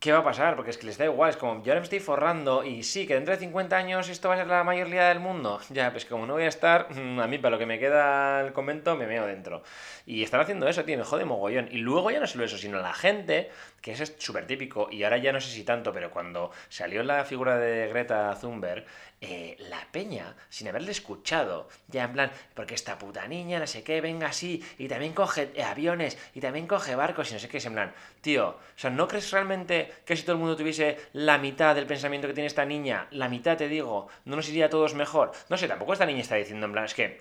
¿Qué 0.00 0.10
va 0.10 0.18
a 0.18 0.24
pasar? 0.24 0.56
Porque 0.56 0.72
es 0.72 0.78
que 0.78 0.86
les 0.86 0.98
da 0.98 1.04
igual, 1.04 1.30
es 1.30 1.36
como, 1.36 1.62
yo 1.62 1.70
ahora 1.70 1.80
me 1.80 1.84
estoy 1.84 2.00
forrando 2.00 2.64
y 2.64 2.82
sí, 2.82 3.06
que 3.06 3.14
dentro 3.14 3.32
de 3.32 3.38
50 3.38 3.76
años 3.76 4.08
esto 4.08 4.28
va 4.28 4.34
a 4.34 4.38
ser 4.38 4.48
la 4.48 4.64
mayor 4.64 4.88
liada 4.88 5.10
del 5.10 5.20
mundo. 5.20 5.60
Ya, 5.70 5.92
pues 5.92 6.04
como 6.04 6.26
no 6.26 6.32
voy 6.34 6.42
a 6.42 6.48
estar, 6.48 6.92
mm, 6.92 7.20
a 7.20 7.28
mí 7.28 7.38
para 7.38 7.52
lo 7.52 7.58
que 7.60 7.66
me 7.66 7.78
queda 7.78 8.40
el 8.40 8.52
convento 8.52 8.96
me 8.96 9.06
meo 9.06 9.24
dentro. 9.26 9.62
Y 10.04 10.24
están 10.24 10.40
haciendo 10.40 10.66
eso, 10.66 10.84
tío, 10.84 10.98
me 10.98 11.04
jode 11.04 11.24
mogollón. 11.24 11.68
Y 11.70 11.78
luego 11.78 12.10
ya 12.10 12.18
no 12.18 12.26
solo 12.26 12.44
eso, 12.44 12.58
sino 12.58 12.78
la 12.80 12.92
gente, 12.92 13.50
que 13.82 13.92
eso 13.92 14.04
es 14.04 14.14
súper 14.18 14.46
típico, 14.46 14.88
y 14.90 15.02
ahora 15.02 15.18
ya 15.18 15.32
no 15.32 15.40
sé 15.40 15.50
si 15.50 15.64
tanto, 15.64 15.92
pero 15.92 16.10
cuando 16.10 16.52
salió 16.68 17.02
la 17.02 17.24
figura 17.24 17.58
de 17.58 17.88
Greta 17.88 18.34
Thunberg, 18.40 18.86
eh, 19.20 19.56
la 19.58 19.86
peña, 19.90 20.36
sin 20.48 20.68
haberle 20.68 20.92
escuchado, 20.92 21.68
ya 21.88 22.04
en 22.04 22.12
plan, 22.12 22.32
porque 22.54 22.74
esta 22.74 22.96
puta 22.96 23.26
niña, 23.26 23.58
no 23.58 23.66
sé 23.66 23.82
qué, 23.82 24.00
venga 24.00 24.28
así, 24.28 24.64
y 24.78 24.86
también 24.86 25.12
coge 25.12 25.50
eh, 25.54 25.64
aviones, 25.64 26.16
y 26.32 26.40
también 26.40 26.68
coge 26.68 26.94
barcos, 26.94 27.30
y 27.30 27.34
no 27.34 27.40
sé 27.40 27.48
qué, 27.48 27.58
es 27.58 27.66
en 27.66 27.74
plan, 27.74 27.92
tío, 28.20 28.48
o 28.50 28.60
sea, 28.76 28.90
¿no 28.90 29.08
crees 29.08 29.30
realmente 29.32 29.92
que 30.06 30.16
si 30.16 30.22
todo 30.22 30.34
el 30.34 30.38
mundo 30.38 30.56
tuviese 30.56 30.98
la 31.12 31.38
mitad 31.38 31.74
del 31.74 31.86
pensamiento 31.86 32.28
que 32.28 32.34
tiene 32.34 32.46
esta 32.46 32.64
niña, 32.64 33.08
la 33.10 33.28
mitad 33.28 33.56
te 33.56 33.68
digo, 33.68 34.08
no 34.24 34.36
nos 34.36 34.48
iría 34.48 34.66
a 34.66 34.70
todos 34.70 34.94
mejor? 34.94 35.32
No 35.48 35.56
sé, 35.56 35.66
tampoco 35.66 35.92
esta 35.92 36.06
niña 36.06 36.20
está 36.20 36.36
diciendo 36.36 36.66
en 36.66 36.72
plan, 36.72 36.84
es 36.84 36.94
que 36.94 37.18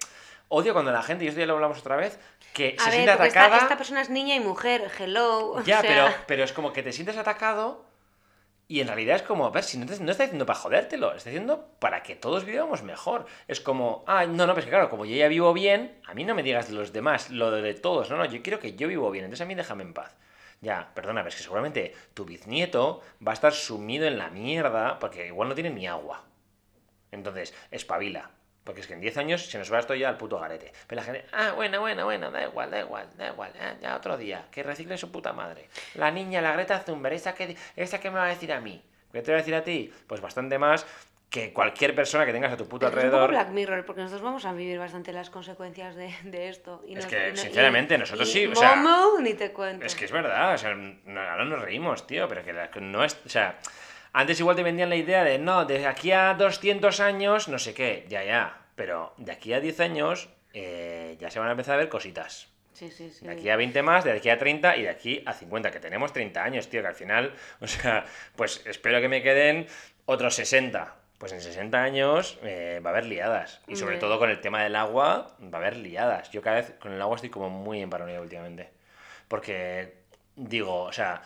odio 0.49 0.73
cuando 0.73 0.91
la 0.91 1.01
gente, 1.01 1.25
y 1.25 1.27
esto 1.27 1.39
ya 1.39 1.45
lo 1.45 1.53
hablamos 1.53 1.79
otra 1.79 1.95
vez, 1.95 2.19
que 2.53 2.75
a 2.79 2.83
se 2.83 2.89
ver, 2.89 2.93
siente 2.95 3.11
porque 3.13 3.27
esta, 3.27 3.39
atacada. 3.41 3.61
esta 3.63 3.77
persona 3.77 4.01
es 4.01 4.09
niña 4.09 4.35
y 4.35 4.39
mujer, 4.39 4.91
hello. 4.99 5.53
o 5.53 5.63
Ya, 5.63 5.81
sea, 5.81 5.89
pero, 5.89 6.15
pero 6.27 6.43
es 6.43 6.53
como 6.53 6.73
que 6.73 6.83
te 6.83 6.91
sientes 6.91 7.17
atacado 7.17 7.85
y 8.67 8.79
en 8.79 8.87
realidad 8.87 9.17
es 9.17 9.21
como, 9.23 9.45
a 9.45 9.49
ver, 9.49 9.63
si 9.63 9.77
no, 9.77 9.85
te, 9.85 9.99
no 9.99 10.11
está 10.11 10.23
diciendo 10.23 10.45
para 10.45 10.57
jodértelo, 10.59 11.13
está 11.13 11.29
diciendo 11.29 11.67
para 11.79 12.03
que 12.03 12.15
todos 12.15 12.45
vivamos 12.45 12.83
mejor. 12.83 13.25
Es 13.49 13.59
como, 13.59 14.03
ah, 14.07 14.25
no, 14.25 14.47
no, 14.47 14.53
pues 14.53 14.63
que 14.65 14.71
claro, 14.71 14.89
como 14.89 15.03
yo 15.05 15.15
ya 15.15 15.27
vivo 15.27 15.51
bien, 15.53 15.99
a 16.05 16.13
mí 16.13 16.23
no 16.23 16.35
me 16.35 16.41
digas 16.43 16.67
de 16.69 16.73
los 16.75 16.93
demás, 16.93 17.29
lo 17.31 17.51
de 17.51 17.73
todos, 17.73 18.09
no, 18.09 18.15
no, 18.17 18.25
yo 18.25 18.41
quiero 18.41 18.59
que 18.59 18.75
yo 18.75 18.87
vivo 18.87 19.11
bien, 19.11 19.25
entonces 19.25 19.43
a 19.43 19.47
mí 19.47 19.55
déjame 19.55 19.83
en 19.83 19.93
paz. 19.93 20.15
Ya, 20.61 20.91
perdona, 20.93 21.21
pero 21.21 21.29
es 21.29 21.35
que 21.35 21.43
seguramente 21.43 21.93
tu 22.13 22.23
bisnieto 22.23 23.01
va 23.25 23.31
a 23.31 23.33
estar 23.33 23.51
sumido 23.51 24.05
en 24.05 24.17
la 24.17 24.29
mierda 24.29 24.99
porque 24.99 25.27
igual 25.27 25.49
no 25.49 25.55
tiene 25.55 25.71
ni 25.71 25.87
agua. 25.87 26.23
Entonces, 27.11 27.53
espabila. 27.71 28.29
Porque 28.63 28.81
es 28.81 28.87
que 28.87 28.93
en 28.93 29.01
10 29.01 29.17
años 29.17 29.45
se 29.49 29.57
nos 29.57 29.73
va 29.73 29.79
esto 29.79 29.95
ya 29.95 30.07
al 30.09 30.17
puto 30.17 30.39
garete. 30.39 30.71
Pero 30.87 31.01
la 31.01 31.05
gente, 31.05 31.25
ah, 31.31 31.53
bueno, 31.55 31.79
bueno, 31.81 32.05
bueno, 32.05 32.29
da 32.29 32.43
igual, 32.43 32.69
da 32.69 32.79
igual, 32.81 33.07
da 33.17 33.29
igual, 33.29 33.51
ah, 33.59 33.73
ya 33.81 33.95
otro 33.95 34.17
día, 34.17 34.45
que 34.51 34.61
recicle 34.61 34.97
su 34.97 35.11
puta 35.11 35.33
madre. 35.33 35.67
La 35.95 36.11
niña, 36.11 36.41
la 36.41 36.53
Greta 36.53 36.83
Thunberg, 36.85 37.15
¿esa 37.15 37.33
que, 37.33 37.55
esa 37.75 37.99
que 37.99 38.09
me 38.11 38.17
va 38.19 38.25
a 38.25 38.29
decir 38.29 38.53
a 38.53 38.61
mí? 38.61 38.81
¿Qué 39.11 39.21
te 39.21 39.31
va 39.31 39.37
a 39.37 39.41
decir 39.41 39.55
a 39.55 39.63
ti? 39.63 39.91
Pues 40.07 40.21
bastante 40.21 40.57
más 40.59 40.85
que 41.29 41.53
cualquier 41.53 41.95
persona 41.95 42.25
que 42.25 42.33
tengas 42.33 42.51
a 42.51 42.57
tu 42.57 42.67
puto 42.67 42.85
es 42.85 42.91
un 42.91 42.95
poco 42.95 43.05
alrededor. 43.07 43.29
Black 43.31 43.49
Mirror, 43.49 43.85
porque 43.85 44.01
nosotros 44.01 44.21
vamos 44.21 44.45
a 44.45 44.51
vivir 44.53 44.77
bastante 44.77 45.11
las 45.13 45.29
consecuencias 45.29 45.95
de, 45.95 46.13
de 46.25 46.49
esto. 46.49 46.83
Y 46.85 46.91
Es 46.93 46.97
nos- 46.97 47.05
que, 47.07 47.29
y 47.33 47.37
sinceramente, 47.37 47.95
y- 47.95 47.97
nosotros 47.97 48.27
y 48.29 48.31
sí, 48.31 48.45
o 48.47 48.55
sea, 48.55 48.83
ni 49.21 49.33
te 49.33 49.51
cuento. 49.53 49.85
Es 49.85 49.95
que 49.95 50.05
es 50.05 50.11
verdad, 50.11 50.53
o 50.53 50.57
sea, 50.57 50.75
no- 50.75 51.19
ahora 51.21 51.45
nos 51.45 51.61
reímos, 51.61 52.05
tío, 52.05 52.27
pero 52.27 52.43
que 52.43 52.53
la- 52.53 52.69
que 52.69 52.81
no 52.81 53.03
es. 53.03 53.17
O 53.25 53.29
sea, 53.29 53.57
antes 54.13 54.39
igual 54.39 54.55
te 54.55 54.63
vendían 54.63 54.89
la 54.89 54.95
idea 54.95 55.23
de 55.23 55.39
no, 55.39 55.65
de 55.65 55.87
aquí 55.87 56.11
a 56.11 56.33
200 56.33 56.99
años, 56.99 57.47
no 57.47 57.59
sé 57.59 57.73
qué, 57.73 58.05
ya, 58.09 58.23
ya. 58.23 58.65
Pero 58.75 59.13
de 59.17 59.31
aquí 59.31 59.53
a 59.53 59.59
10 59.59 59.79
años 59.79 60.29
eh, 60.53 61.17
ya 61.19 61.29
se 61.29 61.39
van 61.39 61.49
a 61.49 61.51
empezar 61.51 61.75
a 61.75 61.77
ver 61.77 61.89
cositas. 61.89 62.49
Sí, 62.73 62.89
sí, 62.89 63.11
sí. 63.11 63.25
De 63.25 63.33
aquí 63.33 63.49
a 63.49 63.55
20 63.55 63.83
más, 63.83 64.03
de 64.03 64.11
aquí 64.11 64.29
a 64.29 64.39
30 64.39 64.77
y 64.77 64.83
de 64.83 64.89
aquí 64.89 65.23
a 65.25 65.33
50, 65.33 65.71
que 65.71 65.79
tenemos 65.79 66.13
30 66.13 66.43
años, 66.43 66.67
tío, 66.67 66.81
que 66.81 66.87
al 66.87 66.95
final, 66.95 67.33
o 67.61 67.67
sea, 67.67 68.05
pues 68.35 68.63
espero 68.65 68.99
que 69.01 69.07
me 69.07 69.21
queden 69.21 69.67
otros 70.05 70.35
60. 70.35 70.95
Pues 71.17 71.33
en 71.33 71.41
60 71.41 71.83
años 71.83 72.39
eh, 72.41 72.81
va 72.83 72.89
a 72.89 72.93
haber 72.93 73.05
liadas. 73.05 73.61
Y 73.67 73.75
sobre 73.75 73.93
Hombre. 73.93 73.99
todo 73.99 74.17
con 74.17 74.31
el 74.31 74.41
tema 74.41 74.63
del 74.63 74.75
agua, 74.75 75.37
va 75.39 75.59
a 75.59 75.61
haber 75.61 75.77
liadas. 75.77 76.31
Yo 76.31 76.41
cada 76.41 76.55
vez 76.55 76.73
con 76.79 76.93
el 76.93 77.01
agua 77.01 77.15
estoy 77.15 77.29
como 77.29 77.51
muy 77.51 77.79
en 77.79 77.91
paranoia 77.91 78.19
últimamente. 78.19 78.71
Porque 79.27 79.93
digo, 80.35 80.81
o 80.81 80.91
sea, 80.91 81.21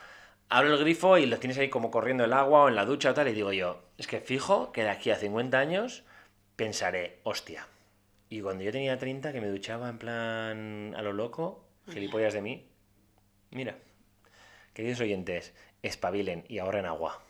abro 0.50 0.74
el 0.74 0.80
grifo 0.80 1.18
y 1.18 1.26
lo 1.26 1.40
tienes 1.40 1.58
ahí 1.58 1.70
como 1.70 1.92
corriendo 1.92 2.24
el 2.24 2.34
agua 2.34 2.64
o 2.64 2.70
en 2.70 2.76
la 2.76 2.86
ducha 2.86 3.12
o 3.12 3.14
tal, 3.14 3.28
y 3.28 3.34
digo 3.34 3.52
yo, 3.54 3.84
es 3.98 4.08
que 4.08 4.20
fijo 4.20 4.72
que 4.72 4.84
de 4.84 4.90
aquí 4.90 5.12
a 5.12 5.16
50 5.16 5.58
años 5.58 6.04
pensaré, 6.56 7.20
hostia. 7.24 7.68
Y 8.30 8.42
cuando 8.42 8.64
yo 8.64 8.72
tenía 8.72 8.98
30, 8.98 9.32
que 9.32 9.42
me 9.42 9.48
duchaba 9.48 9.90
en 9.90 9.98
plan 9.98 10.96
a 10.96 11.02
lo 11.02 11.14
loco, 11.14 11.66
gilipollas 11.90 12.34
de 12.34 12.42
mí, 12.42 12.70
mira, 13.52 13.78
queridos 14.74 15.00
oyentes, 15.00 15.54
espabilen 15.84 16.46
y 16.48 16.60
ahorren 16.60 16.86
agua. 16.86 17.22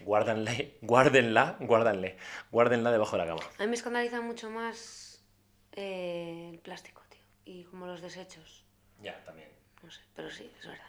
Guárdanle, 0.00 0.78
guárdenla, 0.82 1.56
guárdanle, 1.60 2.16
guárdenla 2.50 2.92
debajo 2.92 3.16
de 3.16 3.24
la 3.24 3.28
cama. 3.28 3.42
A 3.58 3.62
mí 3.62 3.68
me 3.68 3.74
escandaliza 3.74 4.20
mucho 4.20 4.50
más 4.50 5.24
eh, 5.72 6.50
el 6.52 6.58
plástico, 6.60 7.02
tío. 7.08 7.20
Y 7.44 7.64
como 7.64 7.86
los 7.86 8.00
desechos. 8.02 8.64
Ya, 9.02 9.22
también. 9.24 9.48
No 9.82 9.90
sé, 9.90 10.02
pero 10.14 10.30
sí, 10.30 10.50
es 10.58 10.66
verdad. 10.66 10.86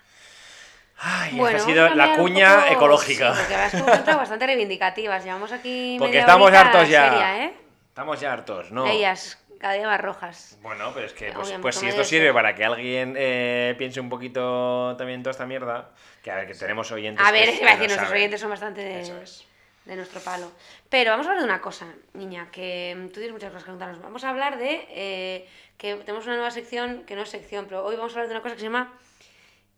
Ay, 1.00 1.36
Bueno, 1.38 1.58
esta 1.58 1.70
ha 1.70 1.74
sido 1.74 1.90
la 1.96 2.16
cuña 2.16 2.56
poco- 2.62 2.74
ecológica. 2.74 3.36
Sí, 3.36 3.42
porque 3.42 3.66
es 3.66 3.74
entrado 4.00 4.18
bastante 4.20 4.48
reivindicativas. 4.48 5.24
Llevamos 5.24 5.52
aquí 5.52 5.96
Porque 6.00 6.12
media 6.14 6.22
estamos 6.22 6.52
hartos 6.52 6.90
ya. 6.90 7.10
seria, 7.10 7.46
¿eh? 7.46 7.54
Estamos 7.90 8.20
ya 8.20 8.34
hartos, 8.34 8.72
¿no? 8.72 8.84
De 8.84 8.92
ellas, 8.94 9.44
cada 9.60 9.74
día 9.74 9.88
más 9.88 10.02
rojas. 10.02 10.58
Bueno, 10.62 10.92
pero 10.94 11.06
es 11.08 11.14
que, 11.14 11.32
pues, 11.32 11.54
pues 11.62 11.76
si 11.76 11.88
esto 11.88 12.04
sirve 12.04 12.26
ser. 12.26 12.34
para 12.34 12.56
que 12.56 12.64
alguien 12.66 13.16
eh, 13.18 13.76
piense 13.78 14.00
un 14.00 14.10
poquito 14.10 14.96
también 14.98 15.22
toda 15.24 15.32
esta 15.32 15.46
mierda, 15.46 15.90
que 16.24 16.32
a 16.32 16.36
ver, 16.36 16.48
que 16.48 16.54
tenemos 16.56 16.92
oyentes. 16.92 17.26
A 17.26 17.32
ver, 17.32 17.50
que, 17.50 17.56
iba 17.62 17.72
a 17.72 17.76
que 17.76 17.82
decir, 17.82 17.88
nuestros 17.98 18.12
oyentes 18.12 18.42
son 18.42 18.50
bastante 18.50 19.02
es. 19.02 19.46
de 19.86 19.96
nuestro 19.96 20.20
palo. 20.22 20.52
Pero 20.90 21.12
vamos 21.12 21.26
a 21.28 21.30
hablar 21.30 21.44
de 21.44 21.50
una 21.52 21.62
cosa, 21.62 21.86
niña, 22.14 22.50
que 22.52 22.96
mm, 22.98 23.08
tú 23.08 23.14
tienes 23.16 23.34
muchas 23.34 23.50
cosas 23.52 23.64
que 23.64 23.70
contarnos. 23.72 24.02
Vamos 24.02 24.24
a 24.24 24.30
hablar 24.30 24.58
de 24.58 24.86
eh, 24.90 25.50
que 25.78 25.96
tenemos 25.96 26.26
una 26.26 26.36
nueva 26.36 26.52
sección, 26.52 27.04
que 27.06 27.16
no 27.16 27.22
es 27.24 27.30
sección, 27.30 27.66
pero 27.66 27.84
hoy 27.86 27.96
vamos 27.96 28.12
a 28.14 28.16
hablar 28.16 28.28
de 28.30 28.34
una 28.36 28.42
cosa 28.44 28.56
que 28.56 28.60
se 28.62 28.66
llama 28.68 28.94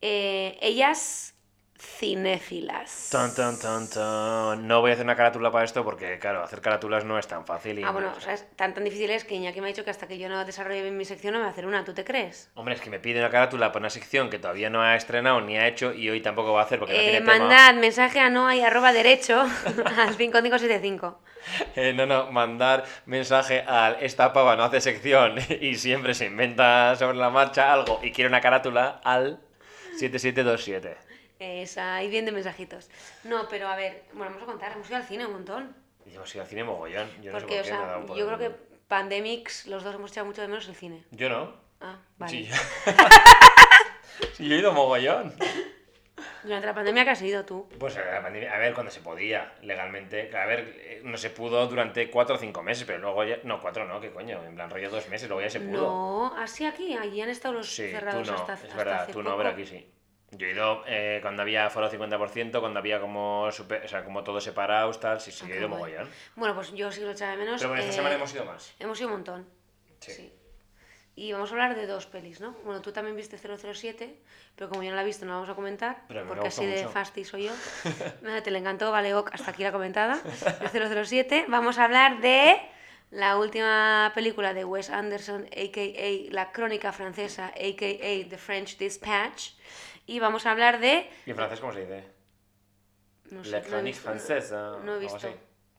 eh, 0.02 0.58
Ellas 0.62 1.36
cinéfilas. 1.82 3.08
Ton, 3.12 3.34
ton, 3.34 3.58
ton, 3.60 3.90
ton. 3.90 4.68
No 4.68 4.82
voy 4.82 4.92
a 4.92 4.94
hacer 4.96 5.06
una 5.06 5.16
carátula 5.16 5.50
para 5.52 5.64
esto 5.64 5.84
porque, 5.84 6.20
claro, 6.20 6.44
hacer 6.44 6.60
carátulas 6.60 7.06
no 7.06 7.18
es 7.18 7.28
tan 7.28 7.46
fácil. 7.46 7.80
Y 7.80 7.84
Ah, 7.84 7.92
bueno, 7.92 8.10
no- 8.12 8.18
o 8.18 8.20
sea, 8.20 8.34
es 8.34 8.46
tan 8.58 8.74
tan 8.74 8.84
difícil 8.84 9.10
es 9.12 9.24
que 9.24 9.36
Iñaki 9.36 9.62
me 9.62 9.68
ha 9.68 9.70
dicho 9.70 9.86
que 9.86 9.90
hasta 9.92 10.08
que 10.08 10.18
yo 10.18 10.28
no 10.28 10.44
desarrolle 10.46 10.82
bien 10.82 10.98
mi 10.98 11.06
sección 11.06 11.34
no 11.34 11.40
me 11.40 11.44
va 11.44 11.50
a 11.50 11.52
hacer 11.54 11.66
una, 11.66 11.86
¿tú 11.86 11.94
te 11.94 12.04
crees? 12.04 12.52
Hombre, 12.56 12.76
es 12.76 12.82
que 12.82 12.90
me 12.90 13.00
pide 13.00 13.20
una 13.20 13.30
carátula 13.30 13.72
para 13.72 13.84
una 13.84 13.90
sección 13.90 14.30
que 14.30 14.40
todavía 14.40 14.70
no 14.70 14.82
ha 14.82 14.96
estrenado 14.96 15.40
ni 15.42 15.58
ha 15.58 15.68
hecho 15.68 15.94
y 15.94 16.10
hoy 16.10 16.22
tampoco 16.22 16.52
va 16.54 16.62
a 16.62 16.64
hacer 16.66 16.80
porque 16.80 16.94
no 16.94 17.00
Eh, 17.00 17.04
tiene 17.04 17.20
tema. 17.20 17.38
mandad 17.38 17.74
mensaje 17.76 18.20
a 18.20 18.30
noa 18.30 18.56
y 18.56 18.62
arroba 18.62 18.92
derecho 18.92 19.42
al 19.98 20.16
5575. 20.16 21.20
Eh, 21.76 21.94
no, 21.94 22.06
no, 22.06 22.32
mandar 22.32 22.84
mensaje 23.06 23.62
al 23.66 23.98
esta 24.02 24.34
pava 24.34 24.56
no 24.58 24.64
hace 24.64 24.82
sección 24.82 25.36
y 25.62 25.76
siempre 25.76 26.14
se 26.14 26.26
inventa 26.26 26.96
sobre 26.98 27.18
la 27.18 27.30
marcha 27.30 27.72
algo 27.72 28.00
y 28.04 28.12
quiere 28.12 28.28
una 28.28 28.42
carátula 28.42 29.00
al 29.04 29.40
7727. 30.00 30.98
Esa, 31.40 31.96
ahí 31.96 32.10
bien 32.10 32.26
de 32.26 32.32
mensajitos. 32.32 32.90
No, 33.24 33.48
pero 33.50 33.68
a 33.68 33.76
ver, 33.76 34.04
bueno, 34.14 34.32
vamos 34.32 34.44
a 34.44 34.46
contar, 34.46 34.72
hemos 34.74 34.88
ido 34.88 34.98
al 34.98 35.04
cine 35.06 35.26
un 35.26 35.34
montón. 35.34 35.76
Y 36.06 36.16
hemos 36.16 36.34
ido 36.34 36.44
al 36.44 36.50
cine 36.50 36.64
mogollón. 36.64 37.10
Yo 37.22 37.32
no 37.32 37.40
Porque, 37.40 37.56
sé 37.56 37.60
o 37.60 37.64
por 37.64 37.66
qué 37.66 37.72
me 37.72 37.78
ha 37.78 37.80
sea, 37.80 37.88
dado 37.88 38.06
por 38.06 38.18
yo 38.18 38.30
el- 38.30 38.36
creo 38.36 38.50
que 38.52 38.56
Pandemics, 38.90 39.68
los 39.68 39.84
dos 39.84 39.96
hemos 39.96 40.12
echado 40.12 40.26
mucho 40.26 40.42
de 40.42 40.48
menos 40.48 40.68
el 40.68 40.76
cine. 40.76 41.04
Yo 41.12 41.30
no. 41.30 41.54
Ah, 41.82 42.00
vale. 42.18 42.32
Sí. 42.32 42.50
Sí, 44.34 44.48
yo 44.50 44.56
he 44.56 44.60
ido 44.60 44.74
mogollón. 44.74 45.34
Durante 46.44 46.68
la 46.68 46.74
pandemia, 46.74 47.04
¿qué 47.04 47.10
has 47.12 47.22
ido 47.22 47.46
tú? 47.46 47.68
Pues 47.80 47.98
a, 47.98 48.02
la 48.06 48.22
pandemia- 48.22 48.52
a 48.54 48.58
ver, 48.58 48.74
cuando 48.74 48.92
se 48.92 49.02
podía, 49.02 49.54
legalmente. 49.62 50.36
A 50.36 50.46
ver, 50.46 50.76
eh, 50.80 51.02
no 51.04 51.18
se 51.18 51.30
pudo 51.30 51.66
durante 51.68 52.10
cuatro 52.10 52.36
o 52.36 52.38
cinco 52.38 52.62
meses, 52.64 52.84
pero 52.86 53.00
luego 53.00 53.24
ya. 53.24 53.38
No, 53.44 53.60
cuatro 53.62 53.86
no, 53.86 54.00
qué 54.00 54.12
coño. 54.12 54.44
En 54.46 54.56
plan, 54.56 54.70
rollo 54.70 54.90
dos 54.90 55.08
meses, 55.10 55.28
luego 55.30 55.42
ya 55.42 55.50
se 55.50 55.60
pudo. 55.62 55.82
No, 55.82 56.36
así 56.38 56.66
aquí, 56.66 56.96
allí 56.96 57.22
han 57.22 57.30
estado 57.30 57.56
los 57.56 57.68
Sí, 57.74 57.84
tú 57.86 57.92
cerrados 57.92 58.28
no, 58.28 58.34
hasta, 58.36 58.54
es 58.54 58.64
hasta 58.64 58.76
verdad, 58.76 59.02
hace 59.04 59.12
tú 59.14 59.20
no, 59.24 59.30
poco. 59.32 59.38
pero 59.38 59.50
aquí 59.50 59.66
sí. 59.66 59.92
Yo 60.32 60.46
he 60.46 60.52
ido 60.52 60.84
eh, 60.86 61.20
cuando 61.24 61.42
había 61.42 61.70
foro 61.72 61.90
50%, 61.90 62.60
cuando 62.60 62.78
había 62.80 63.02
como, 63.02 63.52
super- 63.52 63.84
o 63.84 63.88
sea, 63.88 64.04
como 64.04 64.24
todo 64.24 64.40
separado, 64.40 64.92
tal, 64.94 65.20
sí, 65.20 65.32
sí, 65.32 65.40
Ah, 65.44 65.48
he 65.48 65.52
qué 65.54 65.58
ido 65.58 65.70
mogollón. 65.70 66.08
Bueno, 66.36 66.54
pues 66.54 66.72
yo 66.74 66.92
sí 66.92 67.02
lo 67.02 67.12
echaba 67.12 67.32
de 67.32 67.38
menos. 67.38 67.60
Pero 67.60 67.70
bueno, 67.70 67.82
esta 67.82 67.94
eh, 67.94 67.96
semana 67.96 68.16
hemos 68.16 68.32
ido 68.34 68.46
más. 68.46 68.76
hemos 68.78 69.00
ido 69.00 69.08
un 69.10 69.14
montón. 69.16 69.48
Sí. 70.00 70.12
Sí. 70.14 70.34
Y 71.20 71.34
vamos 71.34 71.50
a 71.50 71.54
hablar 71.54 71.76
de 71.76 71.86
dos 71.86 72.06
pelis, 72.06 72.40
¿no? 72.40 72.54
Bueno, 72.64 72.82
tú 72.82 72.94
también 72.94 73.14
viste 73.18 73.38
007, 73.38 74.16
pero 74.56 74.70
como 74.70 74.84
yo 74.84 74.90
no 74.92 74.96
la 74.96 75.02
he 75.02 75.06
visto 75.06 75.26
no 75.26 75.32
la 75.32 75.36
vamos 75.40 75.50
a 75.50 75.54
comentar, 75.56 76.04
porque 76.30 76.48
así 76.48 76.66
de 76.66 76.88
fasti 76.88 77.26
soy 77.26 77.44
yo. 77.48 77.52
Nada, 78.22 78.42
te 78.42 78.52
le 78.52 78.60
encantó, 78.60 78.90
vale, 78.90 79.14
ok, 79.14 79.30
hasta 79.34 79.52
aquí 79.52 79.64
la 79.64 79.74
comentada. 79.74 80.22
De 80.72 81.06
007, 81.06 81.46
vamos 81.50 81.78
a 81.78 81.84
hablar 81.84 82.22
de 82.22 82.58
la 83.12 83.38
última 83.38 84.14
película 84.16 84.54
de 84.54 84.64
Wes 84.64 84.90
Anderson, 84.90 85.46
a.k.a. 85.48 86.32
La 86.34 86.54
Crónica 86.54 86.94
Francesa, 86.94 87.48
a.k.a. 87.48 88.30
The 88.30 88.38
French 88.38 88.78
Dispatch. 88.78 89.56
Y 90.06 90.20
vamos 90.20 90.46
a 90.46 90.52
hablar 90.52 90.80
de... 90.80 91.10
¿Y 91.26 91.32
en 91.32 91.36
francés 91.36 91.60
cómo 91.60 91.74
se 91.74 91.82
dice? 91.82 92.04
No 93.32 93.44
sé, 93.44 93.50
La 93.52 93.60
no 93.60 93.66
chronique 93.66 93.98
visto- 93.98 94.04
francesa. 94.10 94.78
No 94.86 94.96
he 94.96 95.00
visto. 95.00 95.28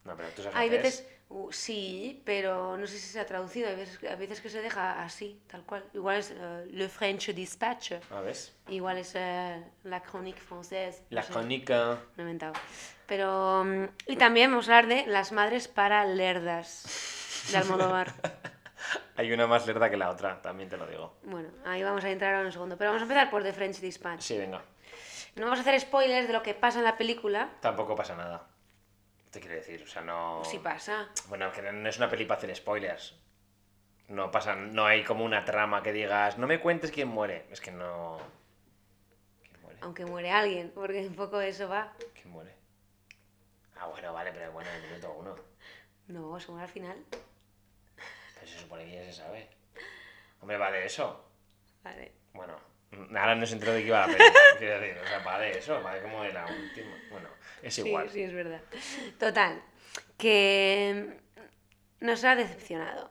No, 0.04 0.16
pero 0.16 0.28
tú 0.36 0.42
sabes 0.42 0.56
Hay 0.58 0.68
veces, 0.68 1.08
uh, 1.30 1.50
sí, 1.50 2.22
pero 2.24 2.76
no 2.76 2.86
sé 2.86 2.98
si 2.98 3.08
se 3.08 3.18
ha 3.20 3.24
traducido. 3.26 3.68
Hay 3.68 3.76
veces, 3.76 3.98
hay 4.04 4.16
veces 4.16 4.40
que 4.40 4.50
se 4.50 4.60
deja 4.60 5.02
así, 5.02 5.40
tal 5.46 5.62
cual. 5.64 5.84
Igual 5.94 6.18
es 6.18 6.30
eh, 6.36 6.66
Le 6.70 6.88
French 6.88 7.32
Dispatch. 7.34 7.92
Ah, 8.10 8.20
¿ves? 8.20 8.54
Igual 8.68 8.98
es 8.98 9.12
eh, 9.14 9.64
La 9.84 10.02
Chronique 10.02 10.40
Française. 10.40 11.02
La 11.10 11.22
no 11.22 11.26
sé, 11.26 11.32
crónica. 11.32 11.98
No 12.16 12.18
he 12.18 12.22
inventado. 12.22 12.52
Pero. 13.06 13.64
mm, 13.64 13.84
Y 14.06 14.16
también 14.16 14.50
vamos 14.50 14.68
a 14.68 14.78
hablar 14.78 14.94
de 14.94 15.06
Las 15.10 15.32
Madres 15.32 15.66
para 15.68 16.04
Lerdas. 16.04 17.46
De 17.50 17.56
Almodóvar. 17.56 18.12
Hay 19.16 19.30
una 19.32 19.46
más 19.46 19.66
lerda 19.66 19.90
que 19.90 19.96
la 19.98 20.08
otra, 20.10 20.40
también 20.40 20.68
te 20.70 20.76
lo 20.78 20.86
digo. 20.86 21.18
bueno, 21.24 21.50
ahí 21.66 21.82
vamos 21.82 22.02
a 22.04 22.10
entrar 22.10 22.30
ahora 22.30 22.40
en 22.40 22.46
un 22.46 22.52
segundo. 22.52 22.76
Pero 22.78 22.90
vamos 22.90 23.02
a 23.02 23.04
empezar 23.04 23.30
por 23.30 23.42
The 23.42 23.52
French 23.52 23.78
Dispatch. 23.80 24.22
Sí, 24.22 24.38
venga. 24.38 24.62
No 25.36 25.44
vamos 25.44 25.58
a 25.58 25.62
hacer 25.62 25.78
spoilers 25.78 26.26
de 26.26 26.32
lo 26.32 26.42
que 26.42 26.54
pasa 26.54 26.78
en 26.78 26.84
la 26.84 26.96
película. 26.96 27.50
Tampoco 27.60 27.94
pasa 27.94 28.16
nada. 28.16 28.46
Te 29.30 29.40
quiero 29.40 29.54
decir, 29.54 29.82
o 29.82 29.86
sea, 29.86 30.02
no. 30.02 30.42
Sí 30.44 30.58
pasa. 30.58 31.08
Bueno, 31.28 31.52
que 31.52 31.62
no 31.62 31.88
es 31.88 31.96
una 31.98 32.08
peli 32.10 32.24
para 32.24 32.38
hacer 32.38 32.54
spoilers. 32.54 33.16
No 34.08 34.30
pasa, 34.32 34.56
no 34.56 34.86
hay 34.86 35.04
como 35.04 35.24
una 35.24 35.44
trama 35.44 35.82
que 35.82 35.92
digas, 35.92 36.36
no 36.36 36.48
me 36.48 36.60
cuentes 36.60 36.90
quién 36.90 37.08
muere. 37.08 37.46
Es 37.50 37.60
que 37.60 37.70
no. 37.70 38.18
¿Quién 39.42 39.62
muere? 39.62 39.78
Aunque 39.82 40.04
muere 40.04 40.32
alguien, 40.32 40.72
porque 40.74 41.06
un 41.06 41.14
poco 41.14 41.40
eso 41.40 41.68
va. 41.68 41.92
¿Quién 42.14 42.30
muere? 42.30 42.56
Ah, 43.76 43.86
bueno, 43.86 44.12
vale, 44.12 44.32
pero 44.32 44.50
bueno, 44.50 44.68
en 44.68 44.76
el 44.76 44.90
minuto 44.90 45.12
uno. 45.12 45.36
No, 46.08 46.40
se 46.40 46.50
muere 46.50 46.64
al 46.64 46.72
final. 46.72 47.04
Pero 48.34 48.46
se 48.46 48.58
supone 48.58 48.84
que 48.84 48.96
ya 48.96 49.04
se 49.04 49.12
sabe. 49.12 49.48
Hombre, 50.40 50.56
vale 50.56 50.84
eso. 50.84 51.24
Vale. 51.84 52.12
Bueno, 52.32 52.58
ahora 52.92 53.34
no 53.34 53.46
se 53.46 53.54
enteró 53.54 53.72
de 53.72 53.80
qué 53.82 53.86
iba 53.88 54.06
la 54.06 54.12
peli. 54.12 54.24
Quiero 54.58 54.80
decir, 54.80 54.98
o 55.02 55.06
sea, 55.06 55.18
vale 55.20 55.58
eso, 55.58 55.82
vale 55.82 56.02
como 56.02 56.22
de 56.22 56.32
la 56.32 56.44
última. 56.46 56.96
Bueno, 57.10 57.28
es 57.62 57.78
igual. 57.78 58.08
Sí, 58.08 58.14
sí, 58.14 58.22
es 58.22 58.32
verdad. 58.32 58.60
Total, 59.18 59.62
que 60.18 61.16
nos 62.00 62.24
ha 62.24 62.34
decepcionado, 62.36 63.10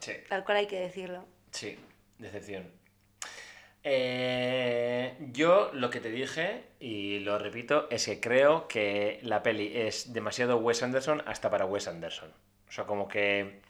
Sí. 0.00 0.12
tal 0.28 0.44
cual 0.44 0.58
hay 0.58 0.66
que 0.66 0.80
decirlo. 0.80 1.26
Sí, 1.50 1.78
decepción. 2.18 2.70
Eh, 3.84 5.16
yo 5.32 5.70
lo 5.72 5.90
que 5.90 6.00
te 6.00 6.10
dije, 6.10 6.62
y 6.78 7.18
lo 7.20 7.38
repito, 7.38 7.88
es 7.90 8.06
que 8.06 8.20
creo 8.20 8.68
que 8.68 9.18
la 9.22 9.42
peli 9.42 9.72
es 9.76 10.12
demasiado 10.12 10.58
Wes 10.58 10.82
Anderson 10.82 11.22
hasta 11.26 11.50
para 11.50 11.66
Wes 11.66 11.88
Anderson. 11.88 12.32
O 12.68 12.72
sea, 12.72 12.84
como 12.84 13.08
que 13.08 13.60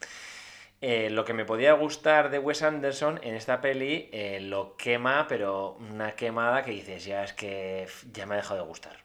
eh, 0.85 1.11
lo 1.11 1.25
que 1.25 1.33
me 1.33 1.45
podía 1.45 1.75
gustar 1.75 2.29
de 2.29 2.41
Wes 2.41 2.65
Anderson 2.65 3.21
en 3.23 3.37
esta 3.37 3.61
peli 3.61 4.09
eh, 4.11 4.41
lo 4.41 4.77
quema, 4.77 5.29
pero 5.29 5.77
una 5.79 6.17
quemada 6.17 6.65
que 6.65 6.73
dices, 6.73 7.05
ya 7.05 7.23
es 7.23 7.33
que 7.33 7.87
ya 8.13 8.27
me 8.27 8.35
ha 8.35 8.39
dejado 8.39 8.63
de 8.63 8.67
gustar. 8.67 8.97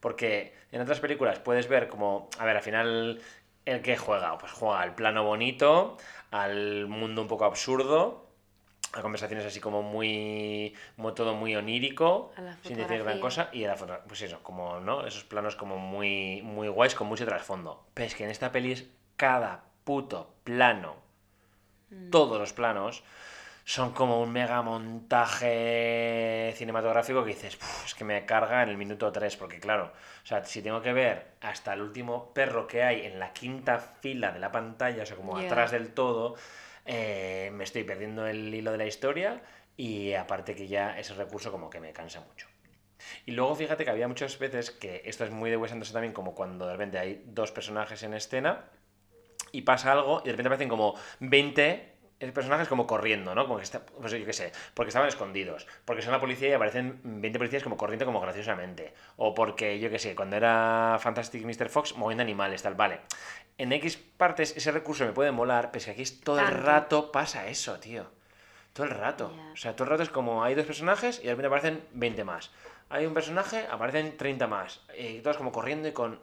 Porque 0.00 0.54
en 0.72 0.80
otras 0.80 0.98
películas 1.00 1.38
puedes 1.38 1.68
ver 1.68 1.88
como, 1.88 2.30
a 2.38 2.46
ver, 2.46 2.56
al 2.56 2.62
final, 2.62 3.20
¿el 3.66 3.82
que 3.82 3.98
juega? 3.98 4.38
Pues 4.38 4.52
juega 4.52 4.80
al 4.80 4.94
plano 4.94 5.22
bonito, 5.22 5.98
al 6.30 6.86
mundo 6.86 7.20
un 7.20 7.28
poco 7.28 7.44
absurdo, 7.44 8.26
a 8.94 9.02
conversaciones 9.02 9.44
así 9.44 9.60
como 9.60 9.82
muy, 9.82 10.74
como 10.96 11.12
todo 11.12 11.34
muy 11.34 11.54
onírico, 11.56 12.32
sin 12.64 12.78
decir 12.78 13.02
gran 13.02 13.20
cosa, 13.20 13.50
y 13.52 13.64
a 13.64 13.68
la 13.68 13.76
foto, 13.76 13.98
pues 14.08 14.22
eso, 14.22 14.42
como, 14.42 14.80
¿no? 14.80 15.06
Esos 15.06 15.24
planos 15.24 15.56
como 15.56 15.76
muy, 15.76 16.40
muy 16.40 16.68
guays, 16.68 16.94
con 16.94 17.06
mucho 17.06 17.26
trasfondo. 17.26 17.84
Pero 17.92 18.06
es 18.06 18.14
que 18.14 18.24
en 18.24 18.30
esta 18.30 18.50
peli 18.50 18.72
es 18.72 18.88
cada 19.16 19.69
puto 19.90 20.36
plano, 20.44 20.94
todos 22.12 22.38
los 22.38 22.52
planos, 22.52 23.02
son 23.64 23.90
como 23.90 24.22
un 24.22 24.30
mega 24.30 24.62
montaje 24.62 26.54
cinematográfico 26.56 27.24
que 27.24 27.30
dices, 27.30 27.56
"Uf, 27.56 27.86
es 27.86 27.94
que 27.96 28.04
me 28.04 28.24
carga 28.24 28.62
en 28.62 28.68
el 28.68 28.76
minuto 28.76 29.10
3, 29.10 29.36
porque 29.36 29.58
claro, 29.58 29.86
o 30.22 30.26
sea, 30.26 30.44
si 30.44 30.62
tengo 30.62 30.80
que 30.80 30.92
ver 30.92 31.32
hasta 31.40 31.72
el 31.72 31.80
último 31.80 32.32
perro 32.32 32.68
que 32.68 32.84
hay 32.84 33.04
en 33.04 33.18
la 33.18 33.32
quinta 33.32 33.80
fila 33.80 34.30
de 34.30 34.38
la 34.38 34.52
pantalla, 34.52 35.02
o 35.02 35.06
sea, 35.06 35.16
como 35.16 35.36
atrás 35.36 35.72
del 35.72 35.92
todo, 35.92 36.36
eh, 36.86 37.50
me 37.52 37.64
estoy 37.64 37.82
perdiendo 37.82 38.28
el 38.28 38.54
hilo 38.54 38.70
de 38.70 38.78
la 38.78 38.86
historia 38.86 39.42
y 39.76 40.12
aparte 40.12 40.54
que 40.54 40.68
ya 40.68 41.00
ese 41.00 41.14
recurso 41.14 41.50
como 41.50 41.68
que 41.68 41.80
me 41.80 41.92
cansa 41.92 42.20
mucho. 42.20 42.46
Y 43.26 43.32
luego 43.32 43.56
fíjate 43.56 43.84
que 43.84 43.90
había 43.90 44.06
muchas 44.06 44.38
veces 44.38 44.70
que 44.70 45.02
esto 45.04 45.24
es 45.24 45.32
muy 45.32 45.50
de 45.50 45.56
Wes 45.56 45.72
Anderson 45.72 45.94
también, 45.94 46.12
como 46.12 46.36
cuando 46.36 46.66
de 46.66 46.74
repente 46.74 46.96
hay 46.96 47.24
dos 47.26 47.50
personajes 47.50 48.04
en 48.04 48.14
escena 48.14 48.70
y 49.52 49.62
pasa 49.62 49.92
algo 49.92 50.20
y 50.22 50.26
de 50.26 50.32
repente 50.32 50.48
aparecen 50.48 50.68
como 50.68 50.94
20 51.20 51.90
personajes 52.34 52.68
como 52.68 52.86
corriendo, 52.86 53.34
¿no? 53.34 53.46
Como 53.46 53.56
que 53.56 53.62
está, 53.62 53.84
pues 53.86 54.12
yo 54.12 54.24
qué 54.26 54.32
sé, 54.34 54.52
porque 54.74 54.88
estaban 54.88 55.08
escondidos, 55.08 55.66
porque 55.86 56.02
son 56.02 56.12
la 56.12 56.20
policía 56.20 56.50
y 56.50 56.52
aparecen 56.52 57.00
20 57.02 57.38
policías 57.38 57.62
como 57.62 57.78
corriendo 57.78 58.04
como 58.04 58.20
graciosamente, 58.20 58.92
o 59.16 59.34
porque 59.34 59.80
yo 59.80 59.88
qué 59.88 59.98
sé, 59.98 60.14
cuando 60.14 60.36
era 60.36 60.98
Fantastic 61.00 61.44
Mr. 61.44 61.70
Fox 61.70 61.96
moviendo 61.96 62.22
animales, 62.22 62.62
tal, 62.62 62.74
vale. 62.74 63.00
En 63.56 63.72
X 63.72 63.96
partes 63.96 64.54
ese 64.56 64.70
recurso 64.70 65.06
me 65.06 65.12
puede 65.12 65.32
molar, 65.32 65.70
pero 65.70 65.78
es 65.78 65.84
que 65.86 65.90
aquí 65.92 66.02
es 66.02 66.20
todo 66.20 66.40
el 66.40 66.48
rato 66.48 67.10
pasa 67.10 67.46
eso, 67.48 67.78
tío. 67.80 68.06
Todo 68.72 68.86
el 68.86 68.92
rato. 68.92 69.34
Ya. 69.34 69.52
O 69.52 69.56
sea, 69.56 69.74
todo 69.74 69.84
el 69.84 69.90
rato 69.90 70.02
es 70.02 70.10
como 70.10 70.44
hay 70.44 70.54
dos 70.54 70.64
personajes 70.64 71.18
y 71.18 71.24
de 71.24 71.30
repente 71.30 71.46
aparecen 71.48 71.84
20 71.92 72.24
más. 72.24 72.50
Hay 72.88 73.04
un 73.04 73.14
personaje, 73.14 73.66
aparecen 73.70 74.16
30 74.16 74.46
más. 74.46 74.80
Y 74.96 75.20
todos 75.20 75.36
como 75.36 75.52
corriendo 75.52 75.88
y 75.88 75.92
con... 75.92 76.20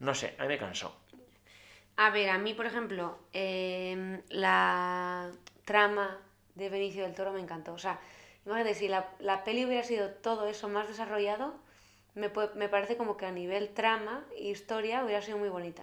No 0.00 0.14
sé, 0.14 0.34
a 0.38 0.42
mí 0.42 0.48
me 0.48 0.58
cansó. 0.58 0.94
A 1.96 2.10
ver, 2.10 2.30
a 2.30 2.38
mí, 2.38 2.54
por 2.54 2.66
ejemplo, 2.66 3.18
em, 3.32 4.20
la 4.30 5.30
trama 5.64 6.18
de 6.54 6.68
Benicio 6.68 7.02
del 7.04 7.14
Toro 7.14 7.32
me 7.32 7.40
encantó. 7.40 7.74
O 7.74 7.78
sea, 7.78 8.00
imagínate, 8.46 8.74
si 8.74 8.88
la, 8.88 9.08
la 9.20 9.44
peli 9.44 9.64
hubiera 9.64 9.84
sido 9.84 10.10
todo 10.10 10.48
eso 10.48 10.68
más 10.68 10.88
desarrollado, 10.88 11.54
me, 12.14 12.32
pue- 12.32 12.52
me 12.54 12.68
parece 12.68 12.96
como 12.96 13.16
que 13.16 13.26
a 13.26 13.30
nivel 13.32 13.70
trama 13.70 14.24
e 14.36 14.48
historia 14.50 15.04
hubiera 15.04 15.22
sido 15.22 15.38
muy 15.38 15.48
bonita. 15.48 15.82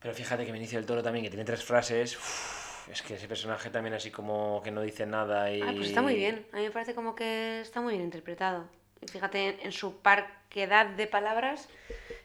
Pero 0.00 0.14
fíjate 0.14 0.44
que 0.44 0.52
Benicio 0.52 0.78
del 0.78 0.86
Toro 0.86 1.02
también, 1.02 1.24
que 1.24 1.30
tiene 1.30 1.44
tres 1.44 1.62
frases. 1.64 2.16
uf, 2.16 2.88
es 2.90 3.02
que 3.02 3.14
ese 3.14 3.28
personaje 3.28 3.70
también 3.70 3.94
así 3.94 4.10
como 4.10 4.60
que 4.64 4.70
no 4.72 4.80
dice 4.82 5.06
nada 5.06 5.50
y... 5.52 5.62
Ah, 5.62 5.72
pues 5.76 5.88
está 5.88 6.02
muy 6.02 6.16
bien. 6.16 6.44
A 6.52 6.56
mí 6.56 6.62
me 6.64 6.70
parece 6.72 6.94
como 6.94 7.14
que 7.14 7.60
está 7.60 7.80
muy 7.80 7.92
bien 7.92 8.04
interpretado. 8.04 8.64
Fíjate, 9.06 9.48
en, 9.48 9.60
en 9.60 9.72
su 9.72 9.98
parquedad 9.98 10.86
de 10.86 11.06
palabras, 11.06 11.68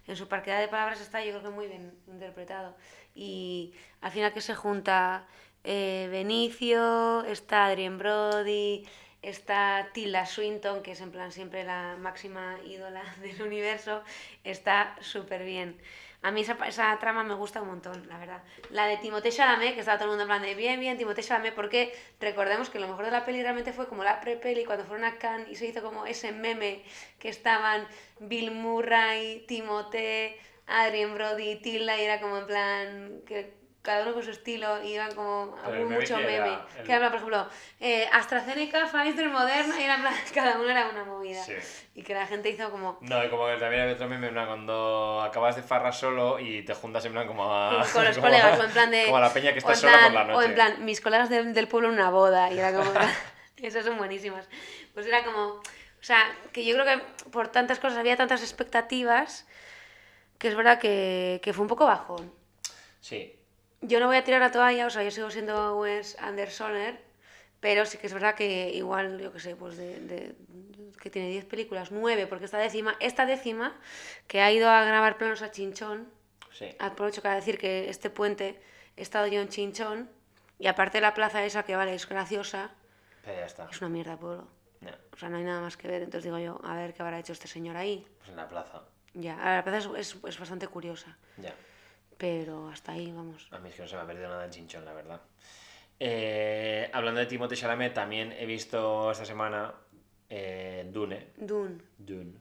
en 0.08 0.16
su 0.16 0.28
parquedad 0.28 0.60
de 0.60 0.68
palabras 0.68 1.02
está 1.02 1.24
yo 1.24 1.32
creo 1.32 1.44
que 1.44 1.50
muy 1.50 1.68
bien 1.68 1.94
interpretado. 2.08 2.76
Y 3.14 3.74
al 4.02 4.12
final 4.12 4.34
que 4.34 4.42
se 4.42 4.56
junta 4.56 5.28
eh, 5.64 6.08
Benicio, 6.12 7.24
está 7.26 7.66
Adrien 7.66 7.98
Brody, 7.98 8.86
está 9.22 9.90
Tilda 9.94 10.26
Swinton, 10.26 10.82
que 10.82 10.92
es 10.92 11.02
en 11.02 11.12
plan 11.12 11.32
siempre 11.32 11.64
la 11.64 11.98
máxima 12.00 12.58
ídola 12.66 13.04
del 13.22 13.42
universo, 13.42 14.04
está 14.44 14.96
súper 15.02 15.44
bien. 15.44 15.78
A 16.24 16.32
mí 16.32 16.42
esa, 16.42 16.58
esa 16.68 16.98
trama 17.00 17.24
me 17.24 17.36
gusta 17.36 17.62
un 17.62 17.68
montón, 17.68 18.08
la 18.08 18.18
verdad. 18.18 18.44
La 18.72 18.88
de 18.88 18.98
Timothée 18.98 19.32
Chalamet, 19.32 19.76
que 19.76 19.82
estaba 19.82 19.98
todo 19.98 20.10
el 20.12 20.18
mundo 20.18 20.26
plan 20.26 20.42
de 20.42 20.56
bien, 20.56 20.80
bien, 20.80 20.98
Timothée 20.98 21.24
Chalamet, 21.24 21.54
porque 21.54 21.94
recordemos 22.20 22.70
que 22.70 22.80
lo 22.80 22.88
mejor 22.88 23.06
de 23.06 23.12
la 23.12 23.24
peli 23.24 23.42
realmente 23.42 23.72
fue 23.72 23.88
como 23.88 24.04
la 24.04 24.20
pre-peli, 24.20 24.66
cuando 24.66 24.84
fueron 24.86 25.06
a 25.06 25.18
Cannes 25.18 25.48
y 25.50 25.56
se 25.56 25.68
hizo 25.68 25.82
como 25.82 26.06
ese 26.06 26.32
meme 26.32 26.84
que 27.20 27.30
estaban 27.30 27.88
Bill 28.20 28.52
Murray, 28.52 29.46
Timothée, 29.48 30.40
Adrien 30.66 31.14
Brody, 31.14 31.58
Tilda, 31.62 31.98
y 31.98 32.02
era 32.02 32.20
como 32.20 32.40
en 32.40 32.46
plan 32.48 33.22
cada 33.88 34.04
uno 34.04 34.14
con 34.14 34.22
su 34.24 34.30
estilo 34.30 34.84
y 34.84 34.94
iban 34.94 35.16
como 35.16 35.56
Pero 35.66 35.80
hubo 35.80 35.90
meme 35.90 36.02
mucho 36.02 36.16
que 36.18 36.36
era 36.36 36.46
meme. 36.46 36.58
el- 36.78 36.84
Que 36.86 36.94
era, 36.94 37.08
por 37.08 37.16
ejemplo, 37.16 37.48
eh, 37.80 38.08
AstraZeneca, 38.14 38.86
Pfizer, 38.86 39.30
Moderna, 39.30 39.80
y 39.80 39.84
era 39.84 39.96
en 39.96 40.02
plan, 40.02 40.14
cada 40.36 40.60
uno 40.60 40.70
era 40.70 40.90
una 40.90 41.04
movida. 41.06 41.44
Sí. 41.44 41.54
Y 41.96 42.04
que 42.04 42.14
la 42.14 42.28
gente 42.28 42.50
hizo 42.52 42.70
como 42.70 43.00
No, 43.02 43.24
y 43.26 43.30
como 43.30 43.48
que 43.48 43.56
también 43.58 43.82
hay 43.84 43.92
otro 43.94 44.08
meme, 44.08 44.28
en 44.28 44.34
plan, 44.34 44.46
cuando 44.46 45.22
acabas 45.24 45.56
de 45.56 45.64
farra 45.64 45.92
solo 45.92 46.40
y 46.40 46.64
te 46.64 46.76
juntas 46.76 47.04
en 47.06 47.14
plan 47.14 47.26
como 47.26 47.52
a... 47.52 47.70
con 47.92 48.04
los 48.06 48.16
como 48.18 48.28
colegas, 48.28 48.60
a- 48.60 48.62
o 48.62 48.66
en 48.66 48.72
plan 48.72 48.92
de. 48.92 49.06
Como 49.06 49.18
a 49.18 49.22
la 49.22 49.34
peña 49.34 49.50
que 49.54 49.56
o 49.56 49.60
está 49.60 49.72
en 49.72 49.78
sola 49.80 49.92
por 49.94 50.02
plan- 50.12 50.14
la 50.14 50.24
noche. 50.34 50.38
O 50.38 50.42
en 50.50 50.54
plan, 50.54 50.86
mis 50.86 51.02
colegas 51.02 51.30
del, 51.30 51.54
del 51.56 51.68
pueblo 51.68 51.88
en 51.88 51.96
una 51.96 52.10
boda, 52.12 52.52
y 52.52 52.60
era 52.60 52.72
como. 52.74 52.92
Esas 53.58 53.84
son 53.86 53.98
buenísimas. 53.98 54.48
Pues 54.94 55.08
era 55.08 55.24
como. 55.24 55.62
O 56.00 56.04
sea, 56.04 56.24
que 56.54 56.64
yo 56.64 56.76
creo 56.76 56.86
que 56.86 57.04
por 57.32 57.48
tantas 57.48 57.80
cosas 57.80 57.98
había 57.98 58.16
tantas 58.16 58.42
expectativas 58.44 59.48
que 60.38 60.48
es 60.50 60.56
verdad 60.56 60.78
que, 60.78 61.40
que 61.44 61.54
fue 61.54 61.64
un 61.64 61.68
poco 61.68 61.86
bajón. 61.88 62.32
Sí, 63.02 63.34
Yo 63.82 64.00
no 64.00 64.08
voy 64.08 64.18
a 64.18 64.24
tirar 64.24 64.42
la 64.42 64.52
toalla, 64.52 64.88
o 64.88 64.90
sea, 64.90 65.04
yo 65.04 65.12
sigo 65.12 65.30
siendo 65.30 65.78
Wes 65.78 66.18
Andersoner, 66.20 67.00
pero 67.60 67.86
sí 67.86 67.98
que 67.98 68.08
es 68.08 68.14
verdad 68.14 68.36
que 68.36 68.70
igual, 68.74 69.20
yo 69.20 69.32
qué 69.32 69.40
sé, 69.40 69.56
pues 69.56 69.78
de, 69.78 70.00
de- 70.00 70.36
que 71.00 71.10
tiene 71.12 71.30
10 71.30 71.46
películas, 71.46 71.92
9, 71.92 72.26
porque 72.28 72.46
esta 72.46 72.58
décima, 72.58 72.96
esta 73.00 73.26
décima, 73.26 73.76
que 74.28 74.42
ha 74.42 74.52
ido 74.52 74.70
a 74.70 74.84
grabar 74.84 75.18
planos 75.18 75.42
a 75.44 75.52
Chinchón, 75.52 76.10
sí. 76.52 76.76
aprovecho 76.80 77.22
para 77.22 77.36
decir 77.36 77.58
que 77.60 77.90
este 77.90 78.10
puente 78.10 78.60
he 78.96 79.02
estado 79.04 79.28
yo 79.28 79.42
en 79.42 79.50
Chinchón, 79.50 80.10
y 80.60 80.66
aparte 80.68 81.00
la 81.00 81.14
plaza 81.14 81.46
esa 81.46 81.62
que 81.64 81.76
vale, 81.76 81.94
es 81.94 82.10
graciosa, 82.10 82.72
Pero 83.24 83.38
ya 83.40 83.46
está. 83.46 83.68
es 83.72 83.80
una 83.80 83.90
mierda 83.90 84.18
pueblo. 84.18 84.48
Ya, 84.82 84.98
O 85.14 85.18
sea, 85.18 85.30
no 85.30 85.38
hay 85.38 85.44
nada 85.44 85.62
más 85.62 85.78
que 85.78 85.88
ver, 85.88 86.02
entonces 86.02 86.24
digo 86.24 86.40
yo, 86.40 86.60
a 86.64 86.76
ver 86.76 86.94
qué 86.96 87.04
habrá 87.04 87.20
hecho 87.20 87.34
este 87.34 87.48
señor 87.48 87.78
ahí. 87.78 88.08
Pues 88.18 88.30
en 88.32 88.36
la 88.38 88.48
plaza. 88.50 88.82
Ya, 89.14 89.36
ahora, 89.38 89.58
la 89.58 89.64
plaza 89.64 89.78
es, 90.00 90.16
es- 90.16 90.24
es 90.26 90.40
bastante 90.40 90.68
curiosa, 90.68 91.16
Ya. 91.38 91.54
Pero 92.18 92.70
hasta 92.70 92.92
ahí, 92.94 93.12
vamos. 93.12 93.48
A 93.52 93.60
mí 93.60 93.70
es 93.70 93.76
que 93.76 93.82
no 93.84 93.88
se 93.88 93.96
me 93.96 94.02
ha 94.02 94.08
perdido 94.08 94.30
nada 94.30 94.46
en 94.46 94.52
Chinchón, 94.52 94.86
la 94.86 94.94
verdad. 94.94 95.22
Eh, 96.00 96.90
hablando 96.94 97.20
de 97.20 97.26
Timothée 97.26 97.58
Chalamet, 97.58 97.94
también 97.94 98.32
he 98.34 98.46
visto 98.46 99.12
esta 99.12 99.26
semana 99.26 99.74
eh, 100.30 100.88
Dune. 100.92 101.32
Dune. 101.38 101.78
Dune. 101.98 102.34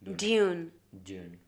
Dune. 0.00 0.16
Dune. 0.16 0.70
Dune. 0.90 1.38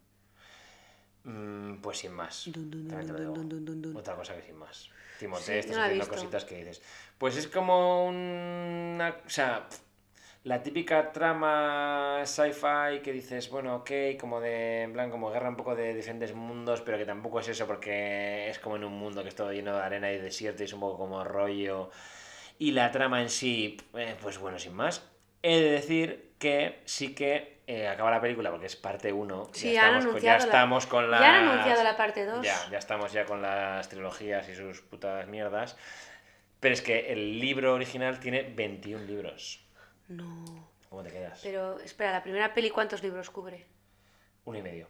Mm, 1.25 1.81
pues 1.81 1.99
sin 1.99 2.13
más. 2.13 2.45
Dun, 2.47 2.71
dun, 2.71 2.89
También 2.89 3.07
te 3.07 3.13
lo 3.13 3.19
dun, 3.19 3.35
digo. 3.35 3.35
dun, 3.43 3.49
dun, 3.49 3.65
dun, 3.65 3.83
dun. 3.83 3.97
Otra 3.97 4.15
cosa 4.17 4.35
que 4.37 4.43
sin 4.43 4.57
más. 4.57 4.91
Timothée, 5.19 5.45
Sí, 5.45 5.69
estás 5.69 5.77
no 5.77 5.83
haciendo 5.83 6.09
cositas 6.09 6.45
que 6.45 6.57
dices. 6.57 6.83
Pues 7.19 7.37
es 7.37 7.47
como 7.49 8.07
una. 8.07 9.17
O 9.27 9.29
sea, 9.31 9.69
la 10.45 10.63
típica 10.63 11.13
trama 11.13 12.23
sci-fi 12.25 13.01
que 13.03 13.13
dices, 13.13 13.51
bueno, 13.51 13.77
ok, 13.77 13.91
como 14.19 14.41
de. 14.41 14.83
En 14.83 14.93
plan, 14.93 15.11
como 15.11 15.31
guerra 15.31 15.49
un 15.51 15.57
poco 15.57 15.75
de 15.77 15.95
diferentes 15.95 16.35
mundos, 16.35 16.81
pero 16.81 16.97
que 16.99 17.05
tampoco 17.05 17.41
es 17.41 17.49
eso 17.49 17.67
porque 17.67 18.49
es 18.49 18.59
como 18.59 18.77
en 18.77 18.85
un 18.85 18.95
mundo 18.95 19.23
que 19.23 19.29
es 19.29 19.35
todo 19.35 19.53
lleno 19.53 19.77
de 19.77 19.83
arena 19.83 20.11
y 20.13 20.19
desierto 20.19 20.63
y 20.63 20.67
es 20.67 20.73
un 20.73 20.81
poco 20.81 20.99
como 20.99 21.23
rollo. 21.25 21.91
Y 22.59 22.73
la 22.73 22.91
trama 22.91 23.23
en 23.23 23.31
sí, 23.31 23.77
eh, 23.95 24.17
pues 24.21 24.39
bueno, 24.39 24.59
sin 24.59 24.75
más. 24.75 25.07
He 25.43 25.59
de 25.61 25.71
decir 25.71 26.33
que 26.39 26.81
sí 26.85 27.15
que 27.15 27.61
eh, 27.67 27.89
acaba 27.89 28.11
la 28.11 28.21
película 28.21 28.51
porque 28.51 28.67
es 28.67 28.77
parte 28.77 29.13
1. 29.13 29.49
Sí, 29.53 29.73
ya 29.73 29.87
estamos, 29.87 30.07
con- 30.07 30.21
ya 30.23 30.33
la- 30.33 30.39
estamos 30.45 30.87
con 30.87 31.11
las... 31.11 31.21
ya 31.21 31.29
han 31.39 31.49
anunciado 31.49 31.83
la 31.85 31.97
parte 31.97 32.25
dos. 32.27 32.45
Ya, 32.45 32.57
ya 32.71 32.79
estamos 32.79 33.13
ya 33.13 33.25
con 33.25 33.41
las 33.41 33.89
trilogías 33.89 34.49
y 34.49 34.55
sus 34.55 34.81
putas 34.83 35.27
mierdas. 35.29 35.77
Pero 36.61 36.75
es 36.75 36.83
que 36.83 37.13
el 37.13 37.39
libro 37.41 37.73
original 37.75 38.21
tiene 38.21 38.43
21 38.43 39.05
libros. 39.05 39.65
No. 40.11 40.69
¿Cómo 40.89 41.03
te 41.03 41.11
quedas? 41.11 41.41
Pero 41.43 41.79
espera, 41.81 42.11
la 42.13 42.23
primera 42.23 42.53
peli, 42.53 42.69
¿cuántos 42.71 43.03
libros 43.03 43.31
cubre? 43.31 43.65
Uno 44.45 44.59
y 44.59 44.63
medio. 44.63 44.89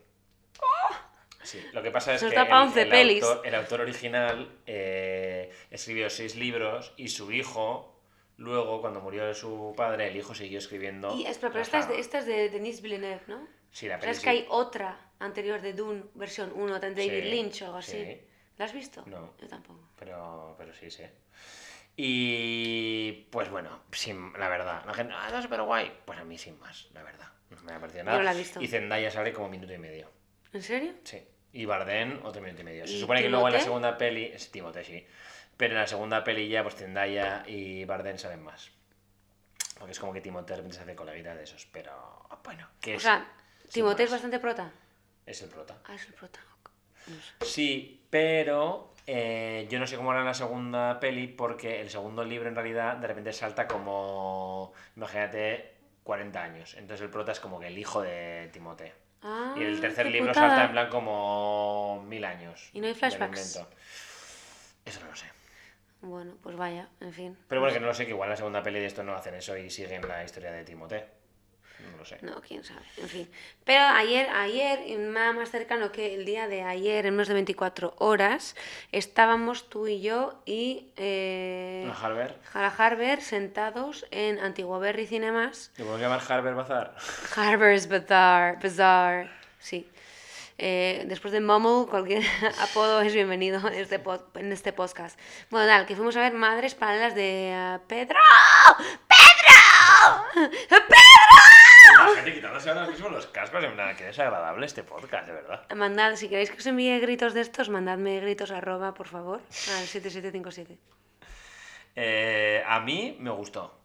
Sí, 1.42 1.58
lo 1.72 1.82
que 1.82 1.90
pasa 1.90 2.14
es 2.14 2.22
Nos 2.22 2.32
que 2.32 2.38
el, 2.38 2.52
11 2.52 2.82
el 2.82 2.88
pelis. 2.88 3.22
autor, 3.22 3.46
el 3.46 3.54
autor 3.54 3.80
original 3.80 4.58
eh, 4.66 5.50
escribió 5.70 6.10
seis 6.10 6.36
libros 6.36 6.92
y 6.96 7.08
su 7.08 7.32
hijo, 7.32 7.98
luego, 8.36 8.80
cuando 8.80 9.00
murió 9.00 9.32
su 9.34 9.72
padre, 9.76 10.08
el 10.08 10.16
hijo 10.16 10.34
siguió 10.34 10.58
escribiendo. 10.58 11.14
Y 11.16 11.24
espera, 11.26 11.50
pero 11.52 11.62
esta 11.62 11.78
es, 11.80 11.88
de, 11.88 11.98
esta 11.98 12.18
es 12.18 12.26
de 12.26 12.50
Denis 12.50 12.82
Villeneuve, 12.82 13.22
¿no? 13.26 13.48
Sí, 13.70 13.88
la 13.88 13.98
peli 13.98 14.12
es 14.12 14.18
sí. 14.18 14.24
que 14.24 14.30
hay 14.30 14.46
otra 14.50 15.12
anterior 15.18 15.60
de 15.62 15.72
Dune, 15.72 16.04
versión 16.14 16.52
1, 16.54 16.78
de 16.78 16.90
David 16.90 17.22
Sí, 17.22 17.30
Lynch 17.30 17.62
o 17.62 17.66
algo 17.66 17.78
así. 17.78 18.04
sí. 18.04 18.20
¿La 18.58 18.66
has 18.66 18.72
visto? 18.74 19.02
No. 19.06 19.32
Yo 19.40 19.48
tampoco. 19.48 19.80
Pero, 19.98 20.54
pero 20.58 20.74
sí, 20.74 20.90
sí. 20.90 21.04
Y 22.02 23.26
pues 23.30 23.50
bueno, 23.50 23.82
sin, 23.92 24.32
la 24.38 24.48
verdad, 24.48 24.82
la 24.86 24.94
gente, 24.94 25.12
ah, 25.14 25.26
está 25.26 25.42
súper 25.42 25.60
guay. 25.60 25.92
Pues 26.06 26.18
a 26.18 26.24
mí 26.24 26.38
sin 26.38 26.58
más, 26.58 26.88
la 26.94 27.02
verdad. 27.02 27.28
No 27.50 27.60
me 27.62 27.72
ha 27.74 27.78
parecido 27.78 28.04
nada. 28.04 28.16
no 28.16 28.22
la 28.24 28.32
he 28.32 28.38
visto. 28.38 28.58
Y 28.62 28.68
Zendaya 28.68 29.10
sale 29.10 29.34
como 29.34 29.50
minuto 29.50 29.74
y 29.74 29.78
medio. 29.78 30.10
¿En 30.54 30.62
serio? 30.62 30.94
Sí. 31.04 31.22
Y 31.52 31.66
Bardem 31.66 32.20
otro 32.24 32.40
minuto 32.40 32.62
y 32.62 32.64
medio. 32.64 32.86
Se 32.86 32.94
¿Y 32.94 33.00
supone 33.00 33.20
que 33.20 33.28
luego 33.28 33.48
en 33.48 33.52
la 33.54 33.60
segunda 33.60 33.98
peli. 33.98 34.24
Es 34.24 34.50
Timothée, 34.50 34.82
sí. 34.84 35.06
Pero 35.58 35.74
en 35.74 35.80
la 35.80 35.86
segunda 35.86 36.24
peli 36.24 36.48
ya, 36.48 36.62
pues 36.62 36.74
Zendaya 36.76 37.44
y 37.46 37.84
Bardem 37.84 38.16
salen 38.16 38.42
más. 38.42 38.70
Porque 39.78 39.92
es 39.92 40.00
como 40.00 40.14
que 40.14 40.22
Timothée 40.22 40.52
de 40.54 40.56
repente 40.56 40.76
se 40.76 40.82
hace 40.82 40.94
coleguita 40.94 41.34
de 41.34 41.44
esos. 41.44 41.66
Pero 41.66 42.28
bueno, 42.42 42.66
que 42.80 42.94
O 42.94 42.96
es, 42.96 43.02
sea, 43.02 43.30
sin 43.64 43.72
Timothée 43.72 44.04
es 44.04 44.10
bastante 44.10 44.38
prota. 44.38 44.72
es 45.26 45.42
el 45.42 45.50
prota. 45.50 45.78
Ah, 45.84 45.94
es 45.96 46.06
el 46.06 46.14
prota. 46.14 46.40
No 47.08 47.16
sé. 47.16 47.34
Sí, 47.44 48.06
pero 48.08 48.89
eh, 49.06 49.66
yo 49.70 49.78
no 49.78 49.86
sé 49.86 49.96
cómo 49.96 50.10
hará 50.12 50.22
la 50.24 50.34
segunda 50.34 51.00
peli 51.00 51.26
porque 51.26 51.80
el 51.80 51.90
segundo 51.90 52.24
libro 52.24 52.48
en 52.48 52.54
realidad 52.54 52.96
de 52.96 53.06
repente 53.06 53.32
salta 53.32 53.66
como, 53.66 54.72
imagínate, 54.96 55.74
40 56.04 56.42
años. 56.42 56.74
Entonces 56.74 57.04
el 57.04 57.10
prota 57.10 57.32
es 57.32 57.40
como 57.40 57.60
que 57.60 57.68
el 57.68 57.78
hijo 57.78 58.02
de 58.02 58.48
Timote. 58.52 58.92
Ah, 59.22 59.54
Y 59.56 59.62
el 59.62 59.80
tercer 59.80 60.06
qué 60.06 60.12
libro 60.12 60.30
putada. 60.32 60.48
salta 60.48 60.64
en 60.64 60.72
plan 60.72 60.88
como 60.88 62.02
mil 62.06 62.24
años. 62.24 62.70
¿Y 62.72 62.80
no 62.80 62.86
hay 62.86 62.94
flashbacks? 62.94 63.60
Eso 64.84 65.00
no 65.00 65.06
lo 65.10 65.16
sé. 65.16 65.26
Bueno, 66.02 66.36
pues 66.42 66.56
vaya, 66.56 66.88
en 67.00 67.12
fin. 67.12 67.36
Pero 67.46 67.60
bueno, 67.60 67.74
que 67.74 67.80
no 67.80 67.86
lo 67.86 67.94
sé, 67.94 68.06
que 68.06 68.12
igual 68.12 68.30
la 68.30 68.36
segunda 68.36 68.62
peli 68.62 68.80
de 68.80 68.86
esto 68.86 69.02
no 69.02 69.14
hacen 69.14 69.34
eso 69.34 69.56
y 69.56 69.68
siguen 69.68 70.06
la 70.08 70.24
historia 70.24 70.50
de 70.50 70.64
Timote. 70.64 71.19
No 71.90 71.98
lo 71.98 72.04
sé. 72.04 72.18
No, 72.22 72.40
quién 72.40 72.64
sabe, 72.64 72.84
en 72.96 73.08
fin. 73.08 73.30
Pero 73.64 73.82
ayer, 73.82 74.28
ayer, 74.30 74.98
nada 74.98 75.32
más 75.32 75.50
cercano 75.50 75.92
que 75.92 76.14
el 76.14 76.24
día 76.24 76.48
de 76.48 76.62
ayer, 76.62 77.06
en 77.06 77.14
menos 77.14 77.28
de 77.28 77.34
24 77.34 77.94
horas, 77.98 78.56
estábamos 78.92 79.68
tú 79.68 79.86
y 79.86 80.00
yo 80.00 80.40
y 80.44 80.88
eh, 80.96 81.84
¿No, 81.86 81.94
Harber? 81.94 82.34
Harber 82.52 83.22
sentados 83.22 84.06
en 84.10 84.38
Antiguo 84.38 84.78
Berry 84.78 85.06
Cinemas. 85.06 85.70
¿Le 85.76 85.84
podemos 85.84 86.00
llamar 86.00 86.20
Harber 86.28 86.54
Bazar? 86.54 86.94
Harber's 87.36 87.88
Bazaar, 87.88 88.58
Bazaar, 88.62 89.30
sí. 89.58 89.88
Eh, 90.62 91.04
después 91.06 91.32
de 91.32 91.40
Mumble, 91.40 91.90
cualquier 91.90 92.22
apodo 92.60 93.00
es 93.00 93.14
bienvenido 93.14 93.66
en 93.66 93.74
este, 93.74 93.98
en 94.34 94.52
este 94.52 94.74
podcast. 94.74 95.18
Bueno, 95.48 95.66
tal, 95.66 95.86
que 95.86 95.96
fuimos 95.96 96.14
a 96.16 96.20
ver 96.20 96.34
Madres 96.34 96.74
Paralelas 96.74 97.14
de 97.14 97.50
eh, 97.50 97.78
Pedro. 97.88 98.18
¡Pedro! 99.08 100.50
¡Pedro! 100.68 101.49
La 101.98 102.14
gente 102.16 102.34
quitándose 102.34 102.68
ahora 102.70 102.86
mismo 102.86 103.08
los 103.08 103.26
cascos, 103.26 103.62
en 103.64 103.74
plan, 103.74 103.96
que 103.96 104.04
desagradable 104.04 104.66
este 104.66 104.82
podcast, 104.82 105.26
de 105.26 105.32
verdad. 105.34 105.66
Mandad, 105.74 106.14
si 106.16 106.28
queréis 106.28 106.50
que 106.50 106.58
os 106.58 106.66
envíe 106.66 106.98
gritos 107.00 107.34
de 107.34 107.40
estos, 107.42 107.68
mandadme 107.68 108.20
gritos 108.20 108.50
arroba, 108.50 108.94
por 108.94 109.06
favor, 109.08 109.40
al 109.40 109.46
7757. 109.86 110.78
Eh, 111.96 112.62
a 112.66 112.80
mí 112.80 113.16
me 113.20 113.30
gustó. 113.30 113.78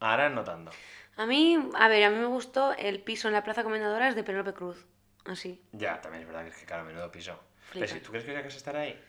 Ahora 0.00 0.28
no 0.28 0.44
tanto. 0.44 0.70
A 1.16 1.26
mí, 1.26 1.56
a 1.78 1.88
ver, 1.88 2.04
a 2.04 2.10
mí 2.10 2.16
me 2.16 2.26
gustó 2.26 2.72
el 2.74 3.00
piso 3.00 3.28
en 3.28 3.34
la 3.34 3.44
Plaza 3.44 3.62
Comendadoras 3.62 4.14
de 4.14 4.24
Penélope 4.24 4.52
Cruz. 4.52 4.84
Así. 5.24 5.62
Ya, 5.72 6.00
también 6.00 6.22
es 6.22 6.28
verdad 6.28 6.42
que 6.44 6.50
es 6.50 6.56
que, 6.56 6.66
claro, 6.66 6.84
menudo 6.84 7.10
piso. 7.10 7.38
Flipa. 7.70 7.86
Pero 7.86 7.98
si- 7.98 8.00
¿Tú 8.04 8.10
crees 8.10 8.24
que 8.26 8.32
la 8.34 8.42
casa 8.42 8.56
estará 8.56 8.80
ahí? 8.80 9.00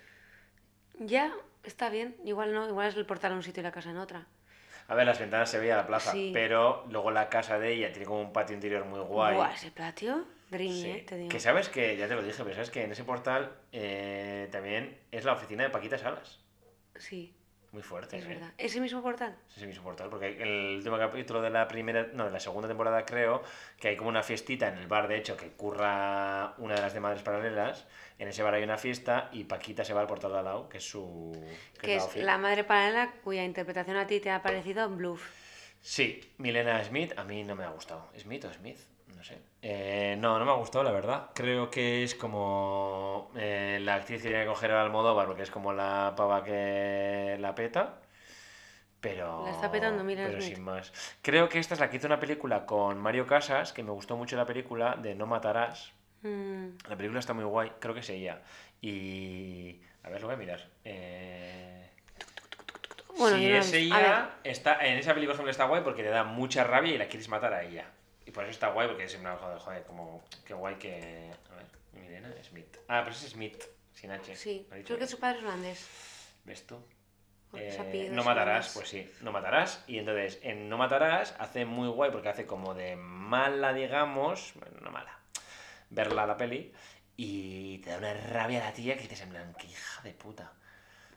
Ya, 1.00 1.34
está 1.64 1.90
bien. 1.90 2.16
Igual 2.24 2.54
no, 2.54 2.68
igual 2.70 2.88
es 2.88 2.96
el 2.96 3.06
portal 3.06 3.32
en 3.32 3.38
un 3.38 3.44
sitio 3.44 3.62
y 3.62 3.64
la 3.64 3.72
casa 3.72 3.90
en 3.90 3.98
otra. 3.98 4.28
A 4.88 4.96
ver, 4.96 5.06
las 5.06 5.20
ventanas 5.20 5.50
se 5.50 5.60
veía 5.60 5.76
la 5.78 5.88
plaza, 5.88 6.12
Sí. 6.12 6.32
pero 6.34 6.86
luego 6.90 7.12
la 7.12 7.28
casa 7.30 7.58
de 7.60 7.74
ella 7.74 7.92
tiene 7.92 8.06
como 8.06 8.22
un 8.22 8.32
patio 8.34 8.54
interior 8.54 8.86
muy 8.86 9.00
guay. 9.02 9.36
Buah, 9.36 9.54
ese 9.54 9.72
patio, 9.72 10.26
dreamy, 10.50 10.82
Sí. 10.82 10.90
eh, 10.92 11.04
te 11.08 11.18
digo. 11.18 11.30
Que 11.30 11.40
sabes 11.40 11.70
que, 11.70 11.98
ya 11.98 12.08
te 12.08 12.16
lo 12.16 12.22
dije, 12.24 12.44
pero 12.44 12.54
sabes 12.56 12.70
que 12.70 12.84
en 12.84 12.92
ese 12.92 13.04
portal 13.04 13.52
eh, 13.72 14.48
también 14.52 14.98
es 15.12 15.26
la 15.26 15.34
oficina 15.34 15.64
de 15.64 15.70
Paquita 15.70 15.98
Salas. 15.98 16.40
Sí, 16.98 17.35
Muy 17.76 17.84
fuerte, 17.84 18.18
es 18.18 18.24
¿eh? 18.24 18.30
verdad. 18.30 18.54
¿Ese 18.58 18.80
mismo 18.80 19.02
portal? 19.02 19.36
Es 19.50 19.58
ese 19.58 19.68
mismo 19.68 19.84
portal, 19.84 20.10
porque 20.10 20.42
el 20.42 20.78
último 20.78 20.98
capítulo 20.98 21.42
de 21.42 21.50
la 21.50 21.68
primera, 21.68 22.08
no, 22.14 22.24
de 22.24 22.32
la 22.32 22.40
segunda 22.40 22.70
temporada 22.70 23.06
creo, 23.06 23.44
que 23.78 23.90
hay 23.90 23.98
como 23.98 24.08
una 24.08 24.24
fiestita 24.24 24.70
en 24.70 24.78
el 24.78 24.88
bar, 24.88 25.10
de 25.10 25.18
hecho, 25.18 25.36
que 25.36 25.50
curra 25.50 26.54
una 26.58 26.76
de 26.76 26.82
las 26.82 26.94
de 26.94 27.02
Madres 27.02 27.22
Paralelas, 27.22 27.86
en 28.18 28.30
ese 28.30 28.44
bar 28.44 28.54
hay 28.54 28.64
una 28.64 28.78
fiesta 28.78 29.30
y 29.34 29.44
Paquita 29.44 29.84
se 29.84 29.94
va 29.94 30.00
al 30.00 30.08
portal 30.08 30.32
de 30.32 30.38
al 30.38 30.46
lado, 30.46 30.70
que 30.70 30.78
es 30.78 30.90
su... 30.90 31.34
Que 31.82 31.88
la 31.88 31.94
es 31.96 32.04
ofi. 32.04 32.22
la 32.22 32.38
madre 32.38 32.64
paralela 32.64 33.12
cuya 33.22 33.44
interpretación 33.44 33.98
a 33.98 34.08
ti 34.08 34.22
te 34.22 34.32
ha 34.32 34.42
parecido 34.42 34.90
bluff. 34.90 35.30
Sí, 35.82 36.22
Milena 36.38 36.82
Smith, 36.82 37.12
a 37.18 37.26
mí 37.26 37.44
no 37.44 37.58
me 37.58 37.66
ha 37.66 37.72
gustado. 37.72 38.10
¿Smith 38.18 38.46
o 38.46 38.54
Smith? 38.54 38.80
No 39.16 39.24
sé. 39.24 39.40
Eh, 39.62 40.16
no, 40.20 40.38
no 40.38 40.46
me 40.46 40.52
ha 40.52 40.56
gustado, 40.56 40.84
la 40.84 40.92
verdad. 40.92 41.30
Creo 41.34 41.70
que 41.70 42.04
es 42.04 42.16
como 42.16 43.32
eh, 43.36 43.80
la 43.82 43.96
actriz 43.96 44.22
que 44.22 44.28
tiene 44.28 44.44
que 44.44 44.50
coger 44.50 44.72
al 44.72 44.86
Almodóvar, 44.86 45.26
porque 45.26 45.44
es 45.44 45.52
como 45.52 45.74
la 45.74 46.14
pava 46.16 46.44
que 46.44 47.38
la 47.40 47.56
peta. 47.56 48.02
Pero. 49.00 49.46
La 49.46 49.52
está 49.52 49.72
petando, 49.72 50.04
Milena 50.04 50.30
Pero 50.30 50.42
sin 50.42 50.62
más. 50.62 50.92
Creo 51.22 51.48
que 51.48 51.60
esta 51.60 51.76
es 51.76 51.80
la 51.80 51.90
que 51.90 51.98
hizo 51.98 52.08
una 52.08 52.20
película 52.20 52.66
con 52.66 52.98
Mario 52.98 53.26
Casas, 53.26 53.72
que 53.72 53.84
me 53.84 53.92
gustó 53.92 54.18
mucho 54.18 54.36
la 54.36 54.46
película 54.46 54.96
de 54.96 55.16
No 55.16 55.28
Matarás. 55.28 55.94
Mm, 56.22 56.70
La 56.90 56.96
película 56.96 57.20
está 57.20 57.34
muy 57.34 57.44
guay, 57.44 57.72
creo 57.80 57.94
que 57.94 58.00
es 58.00 58.10
ella. 58.10 58.42
Y. 58.82 59.82
A 60.04 60.10
ver, 60.10 60.22
lo 60.22 60.28
voy 60.28 60.36
a 60.36 60.38
mirar. 60.38 60.70
Eh... 60.84 61.90
Bueno, 63.18 63.38
si 63.38 63.48
no 63.48 63.58
es 63.58 63.74
ella, 63.74 64.30
está, 64.44 64.86
en 64.86 64.98
esa 64.98 65.14
película, 65.14 65.34
por 65.34 65.36
ejemplo, 65.36 65.52
está 65.52 65.66
guay 65.66 65.84
porque 65.84 66.04
te 66.04 66.10
da 66.10 66.24
mucha 66.24 66.64
rabia 66.64 66.94
y 66.94 66.98
la 66.98 67.08
quieres 67.08 67.30
matar 67.30 67.54
a 67.54 67.64
ella. 67.64 67.86
Y 68.26 68.32
por 68.32 68.44
eso 68.44 68.52
está 68.52 68.70
guay, 68.70 68.88
porque 68.88 69.04
es 69.04 69.16
una 69.16 69.36
joder, 69.36 69.60
joder, 69.60 69.84
como. 69.84 70.24
Qué 70.46 70.54
guay 70.54 70.76
que. 70.76 71.32
A 71.52 71.56
ver, 71.56 71.66
Milena 71.94 72.34
Smith. 72.44 72.78
Ah, 72.88 73.02
pero 73.04 73.16
es 73.16 73.22
Smith, 73.22 73.64
sin 73.94 74.12
H. 74.12 74.36
Sí, 74.36 74.68
creo 74.86 74.98
que 74.98 75.08
su 75.08 75.20
padre 75.20 75.40
es 75.40 75.44
holandés. 75.44 75.88
¿Ves 76.44 76.66
tú? 76.66 76.78
Eh, 77.58 78.10
no 78.12 78.24
matarás, 78.24 78.74
pues 78.74 78.90
sí, 78.90 79.10
no 79.22 79.32
matarás. 79.32 79.84
Y 79.88 80.00
entonces, 80.00 80.40
en 80.42 80.68
No 80.70 80.78
matarás 80.78 81.36
hace 81.40 81.66
muy 81.66 81.88
guay 81.88 82.12
porque 82.12 82.30
hace 82.30 82.46
como 82.46 82.74
de 82.74 82.96
mala, 82.96 83.74
digamos, 83.74 84.54
bueno, 84.56 84.78
no 84.82 84.92
mala, 84.92 85.18
verla 85.90 86.26
la 86.26 86.38
peli 86.38 86.74
y 87.18 87.78
te 87.80 87.92
da 87.92 87.98
una 87.98 88.14
rabia 88.14 88.62
a 88.62 88.66
la 88.66 88.74
tía 88.74 88.96
que 88.96 89.04
dices 89.04 89.22
en 89.22 89.30
plan, 89.30 89.56
qué 89.58 89.68
hija 89.68 90.02
de 90.04 90.12
puta. 90.12 90.52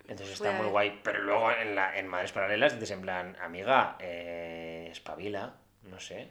Entonces 0.07 0.35
está 0.35 0.53
muy 0.53 0.69
guay. 0.69 1.01
Pero 1.03 1.23
luego 1.23 1.51
en, 1.53 1.75
la, 1.75 1.99
en 1.99 2.07
Madres 2.07 2.33
Paralelas 2.33 2.75
dices 2.75 2.93
en 2.93 3.03
plan, 3.03 3.37
amiga, 3.41 3.97
eh, 4.01 4.89
espabila, 4.91 5.57
no 5.83 6.01
sé. 6.01 6.31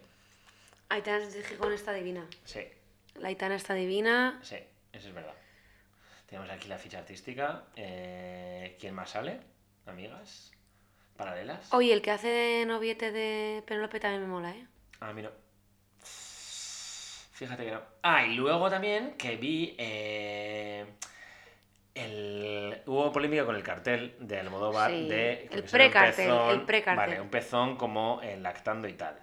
Aitana 0.88 1.18
de 1.26 1.42
Gijón 1.42 1.72
está 1.72 1.92
divina. 1.92 2.26
Sí, 2.44 2.60
La 3.16 3.28
Aitana 3.28 3.56
está 3.56 3.74
divina. 3.74 4.38
sí, 4.42 4.56
eso 4.92 5.08
es 5.08 5.14
verdad. 5.14 5.34
Tenemos 6.26 6.50
aquí 6.50 6.68
la 6.68 6.78
ficha 6.78 6.98
artística. 6.98 7.64
Eh, 7.76 8.76
¿Quién 8.80 8.94
más 8.94 9.10
sale? 9.10 9.40
Amigas. 9.86 10.52
Paralelas. 11.16 11.72
Oye, 11.72 11.92
el 11.92 12.02
que 12.02 12.10
hace 12.10 12.28
de 12.28 12.66
noviete 12.66 13.10
de 13.12 13.62
Penélope 13.66 13.98
también 13.98 14.22
me 14.22 14.28
mola, 14.28 14.50
¿eh? 14.50 14.66
Ah, 15.00 15.12
mira. 15.12 15.32
Fíjate 17.32 17.64
que 17.64 17.70
no. 17.70 17.80
Ah, 18.02 18.24
y 18.26 18.34
luego 18.34 18.68
también 18.68 19.14
que 19.16 19.36
vi. 19.36 19.74
eh, 19.78 20.86
el... 21.94 22.82
Hubo 22.86 23.10
polémica 23.10 23.44
con 23.44 23.56
el 23.56 23.62
cartel 23.62 24.14
de 24.20 24.38
Almodóvar 24.38 24.90
Sí, 24.90 25.08
de. 25.08 25.48
el 25.50 25.64
precartel, 25.64 26.30
el 26.30 26.62
precartel. 26.62 26.96
Vale, 26.96 27.20
un 27.20 27.28
pezón 27.30 27.76
como 27.76 28.20
el 28.22 28.42
lactando 28.42 28.86
y 28.86 28.92
tal. 28.94 29.18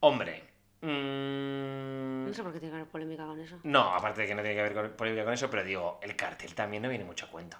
Hombre. 0.00 0.44
Mm, 0.86 2.26
No 2.28 2.34
sé 2.34 2.42
por 2.42 2.52
qué 2.52 2.60
tiene 2.60 2.72
que 2.72 2.76
haber 2.80 2.90
polémica 2.90 3.24
con 3.26 3.40
eso. 3.40 3.58
no, 3.64 3.94
aparte 3.94 4.22
de 4.22 4.26
que 4.28 4.34
no 4.34 4.42
tiene 4.42 4.56
que 4.56 4.62
ver 4.62 4.74
con 4.74 4.90
polémica 4.96 5.24
con 5.24 5.32
eso, 5.34 5.50
pero 5.50 5.64
digo, 5.64 5.98
el 6.02 6.14
cartel 6.16 6.54
también 6.54 6.82
no 6.82 6.88
viene 6.88 7.04
mucho 7.04 7.26
a 7.26 7.30
cuento. 7.30 7.56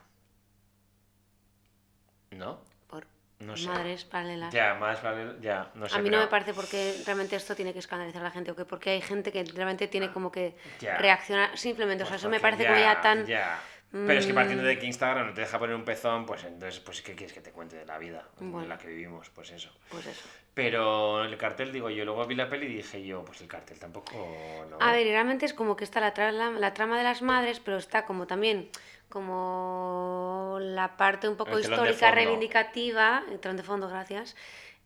¿No? 2.32 2.60
Por 2.88 3.06
No 3.40 3.56
sé. 3.56 3.68
madres 3.68 4.04
paralelas. 4.04 4.52
Ya, 4.52 4.74
más 4.74 5.02
vale. 5.02 5.36
Ya, 5.40 5.70
no 5.74 5.88
sé. 5.88 5.96
a 5.96 6.02
mí 6.02 6.10
no 6.10 6.18
me 6.18 6.26
parece 6.26 6.52
porque 6.54 7.02
realmente 7.04 7.36
esto 7.36 7.54
tiene 7.54 7.72
que 7.72 7.78
escandalizar 7.78 8.20
a 8.22 8.24
la 8.24 8.30
gente 8.30 8.50
o 8.50 8.56
que 8.56 8.64
porque 8.64 8.90
hay 8.90 9.00
gente 9.00 9.32
que 9.32 9.44
realmente 9.44 9.88
tiene 9.88 10.12
como 10.12 10.30
que 10.32 10.56
Ya. 10.80 10.96
reaccionar 10.98 11.56
simplemente. 11.56 12.02
O 12.04 12.06
sea, 12.06 12.14
Pues 12.14 12.22
eso 12.22 12.28
me 12.30 12.40
porque 12.40 12.56
parece 12.56 12.66
como 12.66 12.78
ya 12.80 13.00
tan... 13.00 13.26
ya. 13.26 13.58
Pero 14.06 14.18
es 14.18 14.26
que 14.26 14.34
partiendo 14.34 14.62
Mm. 14.64 14.66
de 14.66 14.78
que 14.78 14.86
Instagram 14.86 15.26
no 15.28 15.32
te 15.34 15.40
deja 15.42 15.58
poner 15.58 15.76
un 15.76 15.84
pezón, 15.84 16.26
pues 16.26 16.42
entonces, 16.44 16.80
pues 16.80 17.00
¿qué 17.02 17.14
quieres 17.14 17.32
que 17.32 17.40
te 17.40 17.52
cuente 17.52 17.76
de 17.76 17.86
la 17.86 17.98
vida 17.98 18.24
Bueno. 18.38 18.62
en 18.62 18.68
la 18.68 18.78
que 18.78 18.88
vivimos? 18.88 19.30
Pues 19.30 19.50
eso. 19.52 19.70
Pues 19.90 20.06
eso. 20.06 20.28
Pero 20.54 21.22
el 21.24 21.36
cartel, 21.36 21.72
digo 21.72 21.88
yo, 21.90 22.04
luego 22.04 22.24
vi 22.26 22.34
la 22.34 22.48
peli 22.48 22.66
y 22.66 22.76
dije 22.76 23.04
yo, 23.04 23.24
pues 23.24 23.40
el 23.42 23.48
cartel 23.48 23.78
tampoco... 23.78 24.66
No. 24.70 24.78
A 24.80 24.92
ver, 24.92 25.06
realmente 25.06 25.44
es 25.46 25.52
como 25.54 25.76
que 25.76 25.84
está 25.84 26.00
la, 26.00 26.14
tra- 26.14 26.32
la, 26.32 26.50
la 26.50 26.74
trama 26.74 26.96
de 26.98 27.04
las 27.04 27.22
madres, 27.22 27.60
pero 27.60 27.76
está 27.76 28.04
como 28.06 28.26
también 28.26 28.68
como 29.08 30.58
la 30.60 30.96
parte 30.96 31.28
un 31.28 31.36
poco 31.36 31.58
histórica, 31.58 32.10
reivindicativa, 32.10 33.22
el 33.30 33.38
telón 33.40 33.56
de 33.56 33.62
fondo, 33.62 33.88
gracias, 33.88 34.36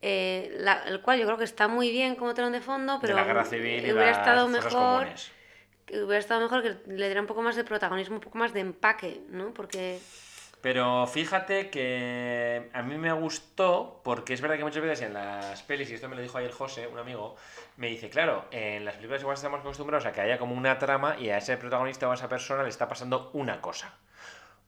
eh, 0.03 0.55
la- 0.59 0.83
el 0.85 1.01
cual 1.03 1.19
yo 1.19 1.27
creo 1.27 1.39
que 1.39 1.45
está 1.45 1.69
muy 1.69 1.91
bien 1.91 2.15
como 2.17 2.35
telón 2.35 2.53
de 2.53 2.61
fondo, 2.61 2.99
pero 3.01 3.15
de 3.15 3.21
la 3.21 3.27
guerra 3.27 3.45
civil 3.45 3.87
y 3.87 3.93
hubiera 3.93 4.11
estado 4.11 4.49
mejor 4.49 4.71
comunes. 4.73 5.31
Que 5.91 6.03
hubiera 6.03 6.19
estado 6.19 6.41
mejor 6.41 6.63
que 6.63 6.77
le 6.87 7.07
diera 7.07 7.21
un 7.21 7.27
poco 7.27 7.43
más 7.43 7.57
de 7.57 7.65
protagonismo, 7.65 8.17
un 8.17 8.21
poco 8.21 8.39
más 8.39 8.53
de 8.53 8.61
empaque, 8.61 9.21
¿no? 9.31 9.53
Porque 9.53 9.99
Pero 10.61 11.07
fíjate 11.07 11.71
que 11.71 12.71
a 12.73 12.83
mí 12.83 12.99
me 12.99 13.13
gustó, 13.13 14.01
porque 14.05 14.35
es 14.35 14.41
verdad 14.41 14.57
que 14.57 14.65
muchas 14.65 14.83
veces 14.83 15.03
en 15.03 15.15
las 15.15 15.63
pelis, 15.63 15.91
y 15.91 15.95
esto 15.95 16.09
me 16.09 16.17
lo 16.17 16.23
dijo 16.23 16.39
ayer 16.39 16.53
José, 16.53 16.87
un 16.87 16.99
amigo, 16.99 17.37
me 17.77 17.89
dice, 17.89 18.11
claro, 18.11 18.47
en 18.51 18.85
las 18.85 18.97
películas 18.97 19.23
igual 19.23 19.35
estamos 19.35 19.61
acostumbrados 19.61 20.07
a 20.07 20.13
que 20.13 20.21
haya 20.21 20.39
como 20.39 20.55
una 20.55 20.79
trama 20.79 21.17
y 21.19 21.31
a 21.31 21.39
ese 21.39 21.57
protagonista 21.57 22.09
o 22.09 22.11
a 22.13 22.15
esa 22.15 22.29
persona 22.29 22.63
le 22.63 22.69
está 22.69 22.89
pasando 22.89 23.31
una 23.33 23.61
cosa. 23.61 23.95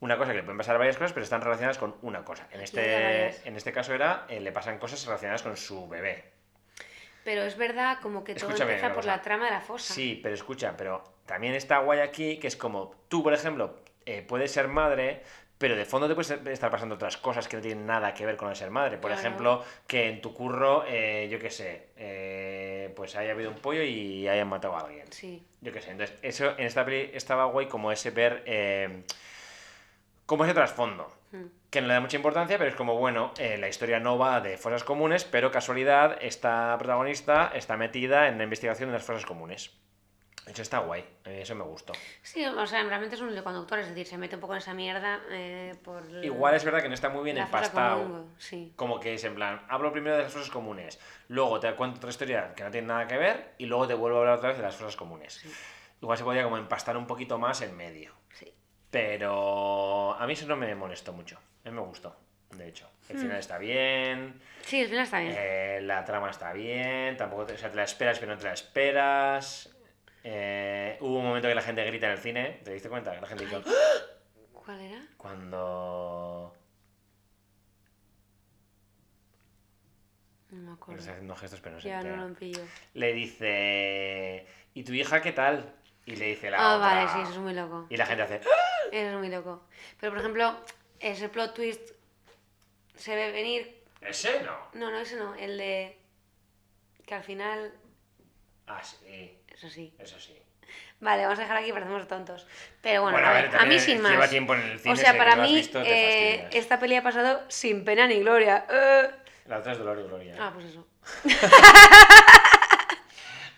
Una 0.01 0.16
cosa 0.18 0.33
que 0.33 0.39
le 0.39 0.43
pueden 0.43 0.59
pasar 0.59 0.79
varias 0.79 0.97
cosas, 0.97 1.12
pero 1.12 1.23
están 1.23 1.43
relacionadas 1.43 1.79
con 1.79 1.95
una 2.03 2.25
cosa. 2.25 2.49
En 2.51 2.61
este, 2.61 3.47
en 3.47 3.55
este 3.55 3.73
caso 3.73 3.95
era, 3.95 4.25
eh, 4.29 4.41
le 4.41 4.51
pasan 4.51 4.79
cosas 4.79 5.05
relacionadas 5.07 5.43
con 5.43 5.57
su 5.57 5.89
bebé. 5.89 6.41
Pero 7.25 7.43
es 7.43 7.57
verdad 7.57 7.99
como 8.03 8.25
que 8.25 8.35
todo 8.35 8.47
Escúchame 8.49 8.73
empieza 8.75 8.95
por 8.95 9.05
la 9.05 9.23
trama 9.23 9.45
de 9.47 9.53
la 9.53 9.61
fosa. 9.61 9.95
Sí, 9.95 10.18
pero 10.23 10.35
escucha, 10.35 10.77
pero 10.77 11.03
también 11.27 11.55
está 11.55 11.79
guay 11.79 12.01
aquí 12.01 12.39
que 12.39 12.49
es 12.49 12.57
como 12.57 12.95
tú, 13.09 13.23
por 13.23 13.33
ejemplo, 13.33 13.77
eh, 14.07 14.23
puedes 14.27 14.51
ser 14.51 14.66
madre, 14.68 15.23
pero 15.59 15.77
de 15.77 15.85
fondo 15.85 16.09
te 16.09 16.14
puedes 16.16 16.31
estar 16.31 16.70
pasando 16.73 16.97
otras 16.97 17.16
cosas 17.16 17.47
que 17.47 17.57
no 17.57 17.62
tienen 17.62 17.87
nada 17.87 18.12
que 18.12 18.27
ver 18.27 18.37
con 18.37 18.49
el 18.51 18.57
ser 18.57 18.70
madre. 18.70 18.97
Por 18.99 19.11
Claro. 19.12 19.20
ejemplo, 19.20 19.64
que 19.87 20.09
en 20.09 20.20
tu 20.20 20.35
curro, 20.35 20.85
eh, 20.89 21.29
yo 21.31 21.39
qué 21.39 21.51
sé, 21.51 21.91
eh, 21.97 22.93
pues 22.97 23.14
haya 23.14 23.31
habido 23.31 23.51
un 23.51 23.57
pollo 23.59 23.83
y 23.85 24.27
hayan 24.27 24.49
matado 24.49 24.75
a 24.77 24.81
alguien. 24.81 25.07
Sí. 25.12 25.47
Yo 25.61 25.73
qué 25.73 25.81
sé. 25.81 25.93
Entonces, 25.93 26.16
eso 26.23 26.59
en 26.59 26.66
esta 26.66 26.85
peli 26.85 27.11
estaba 27.14 27.45
guay 27.45 27.66
como 27.68 27.93
ese 27.93 28.11
ver 28.11 28.43
eh, 28.47 29.05
como 30.27 30.45
ese 30.45 30.55
trasfondo. 30.55 31.12
Que 31.70 31.80
no 31.80 31.89
le 31.89 31.95
da 31.95 32.01
mucha 32.01 32.16
importancia, 32.16 32.59
pero 32.59 32.70
es 32.70 32.76
como, 32.76 32.99
bueno, 32.99 33.33
eh, 33.39 33.57
la 33.59 33.68
historia 33.68 33.99
no 33.99 34.18
va 34.18 34.41
de 34.41 34.59
fosas 34.59 34.85
comunes, 34.85 35.24
pero 35.24 35.51
casualidad, 35.51 36.18
esta 36.20 36.76
protagonista 36.78 37.51
está 37.55 37.76
metida 37.76 38.28
en 38.28 38.39
la 38.39 38.45
investigación 38.45 38.91
de 38.91 38.95
las 38.95 39.05
fosas 39.05 39.24
comunes. 39.24 39.72
Eso 40.45 40.61
está 40.61 40.78
guay, 40.80 41.03
mí 41.24 41.33
eso 41.35 41.55
me 41.55 41.62
gustó. 41.62 41.93
Sí, 42.20 42.45
o 42.45 42.66
sea, 42.66 42.83
realmente 42.83 43.14
es 43.14 43.20
un 43.20 43.41
conductor, 43.43 43.78
es 43.78 43.89
decir, 43.89 44.07
se 44.07 44.18
mete 44.18 44.35
un 44.35 44.41
poco 44.41 44.55
en 44.55 44.59
esa 44.59 44.74
mierda 44.74 45.20
eh, 45.30 45.76
por... 45.85 46.03
Igual 46.22 46.57
es 46.57 46.64
verdad 46.64 46.83
que 46.83 46.89
no 46.89 46.95
está 46.95 47.11
muy 47.11 47.22
bien 47.22 47.39
empastado. 47.39 48.03
común, 48.03 48.35
sí. 48.39 48.72
Como 48.74 48.99
que 48.99 49.14
es 49.14 49.22
en 49.22 49.37
plan, 49.37 49.64
hablo 49.68 49.93
primero 49.93 50.16
de 50.16 50.24
las 50.24 50.33
fosas 50.33 50.51
comunes, 50.51 50.99
luego 51.28 51.61
te 51.61 51.72
cuento 51.76 51.99
otra 51.99 52.11
historia 52.11 52.55
que 52.57 52.64
no 52.64 52.72
tiene 52.72 52.89
nada 52.89 53.07
que 53.07 53.16
ver 53.18 53.55
y 53.57 53.66
luego 53.66 53.87
te 53.87 53.95
vuelvo 53.95 54.18
a 54.18 54.20
hablar 54.22 54.39
otra 54.39 54.49
vez 54.49 54.59
de 54.59 54.64
las 54.64 54.74
fosas 54.74 54.97
comunes. 54.97 55.35
Sí. 55.35 55.53
Igual 56.03 56.18
se 56.18 56.24
podría 56.24 56.43
como 56.43 56.59
empastar 56.59 56.97
un 56.97 57.07
poquito 57.07 57.39
más 57.39 57.62
en 57.62 57.76
medio. 57.76 58.12
Sí. 58.33 58.53
Pero 58.93 60.14
a 60.14 60.26
mí 60.26 60.34
eso 60.34 60.47
no 60.47 60.55
me 60.57 60.72
molestó 60.74 61.12
mucho. 61.14 61.38
A 61.64 61.70
mí 61.70 61.74
me 61.74 61.80
gustó, 61.80 62.14
de 62.51 62.68
hecho. 62.68 62.88
El 63.09 63.18
final 63.18 63.38
está 63.38 63.59
bien, 63.59 64.40
Sí, 64.64 64.80
al 64.82 64.88
final 64.88 65.05
está 65.05 65.18
bien. 65.20 65.34
eh, 65.36 65.80
la 65.82 66.05
trama 66.05 66.30
está 66.30 66.53
bien, 66.53 67.16
tampoco 67.16 67.47
te, 67.47 67.55
o 67.55 67.59
sea, 67.59 67.68
te 67.70 67.76
la 67.76 67.82
esperas, 67.84 68.18
pero 68.18 68.32
no 68.32 68.38
te 68.38 68.45
la 68.45 68.53
esperas. 68.53 69.74
Eh, 70.24 70.97
hubo 71.01 71.18
un 71.18 71.24
momento 71.26 71.49
que 71.49 71.55
la 71.55 71.62
gente 71.62 71.84
grita 71.84 72.07
en 72.07 72.12
el 72.12 72.18
cine, 72.18 72.61
¿te 72.64 72.72
diste 72.72 72.88
cuenta? 72.88 73.12
La 73.18 73.26
gente 73.26 73.45
dijo, 73.47 73.61
¿Cuál 74.53 74.80
era? 74.80 75.01
cuando... 75.16 76.55
No 80.51 80.59
me 80.62 80.72
acuerdo. 80.72 81.01
está 81.01 81.12
haciendo 81.12 81.34
gestos, 81.34 81.61
pero 81.62 81.74
no 81.76 81.80
se 81.80 81.88
Ya 81.88 82.03
no 82.03 82.28
lo 82.28 82.34
pillo. 82.34 82.62
Le 82.95 83.12
dice, 83.14 84.47
¿y 84.74 84.84
tu 84.84 84.93
hija 84.93 85.22
qué 85.22 85.32
tal? 85.32 85.72
Y 86.05 86.16
le 86.16 86.26
dice 86.26 86.51
la 86.51 86.59
Ah, 86.59 86.76
otra. 86.76 86.86
vale, 86.95 87.09
sí, 87.11 87.18
eso 87.22 87.32
es 87.32 87.38
muy 87.38 87.55
loco. 87.55 87.86
Y 87.88 87.97
la 87.97 88.05
gente 88.07 88.22
hace, 88.22 88.36
Eso 88.36 88.51
es 88.93 89.12
muy 89.14 89.28
loco. 89.28 89.62
Pero, 90.01 90.12
por 90.12 90.20
ejemplo, 90.20 90.57
ese 91.01 91.28
plot 91.28 91.55
twist 91.55 91.90
se 92.95 93.16
ve 93.16 93.32
venir... 93.32 93.82
ese 94.01 94.43
no. 94.43 94.57
No, 94.74 94.90
no, 94.90 94.99
ese 94.99 95.16
no. 95.16 95.34
El 95.34 95.59
de... 95.59 95.99
Que 97.07 97.14
al 97.14 97.24
final... 97.24 97.72
Ah, 98.66 98.82
sí, 98.82 99.38
Eso 99.53 99.68
sí. 99.68 99.93
eso 99.99 100.18
sí. 100.20 100.38
Vale, 101.01 101.24
vamos 101.24 101.38
a 101.40 101.43
dejar 101.43 101.57
aquí, 101.57 101.72
parecemos 101.72 102.07
tontos. 102.07 102.47
Pero 102.80 103.03
bueno, 103.03 103.16
Bueno, 103.18 103.28
a, 103.28 103.32
ver, 103.32 103.57
a 103.57 103.64
mí 103.66 103.78
sin 103.80 103.97
lleva 104.03 104.20
más. 104.20 104.30
tiempo 104.30 104.55
en 104.55 104.61
el 104.61 104.78
cine, 104.78 104.95
o 104.95 104.97
sea, 104.97 105.18
para 105.18 105.34
mí 105.34 105.53
visto, 105.57 105.82
eh, 105.84 106.49
esta 106.53 106.78
peli 106.78 106.95
ha 106.95 107.03
pasado 107.03 107.43
sin 107.49 107.84
pena 107.84 108.07
ni 108.07 108.20
gloria. 108.20 108.64
Eh. 108.70 109.11
La 109.47 109.59
otra 109.59 109.72
es 109.72 109.78
Dolor 109.78 109.99
y 109.99 110.03
Gloria. 110.05 110.36
Ah, 110.38 110.53
pues 110.55 110.66
eso. 110.66 110.86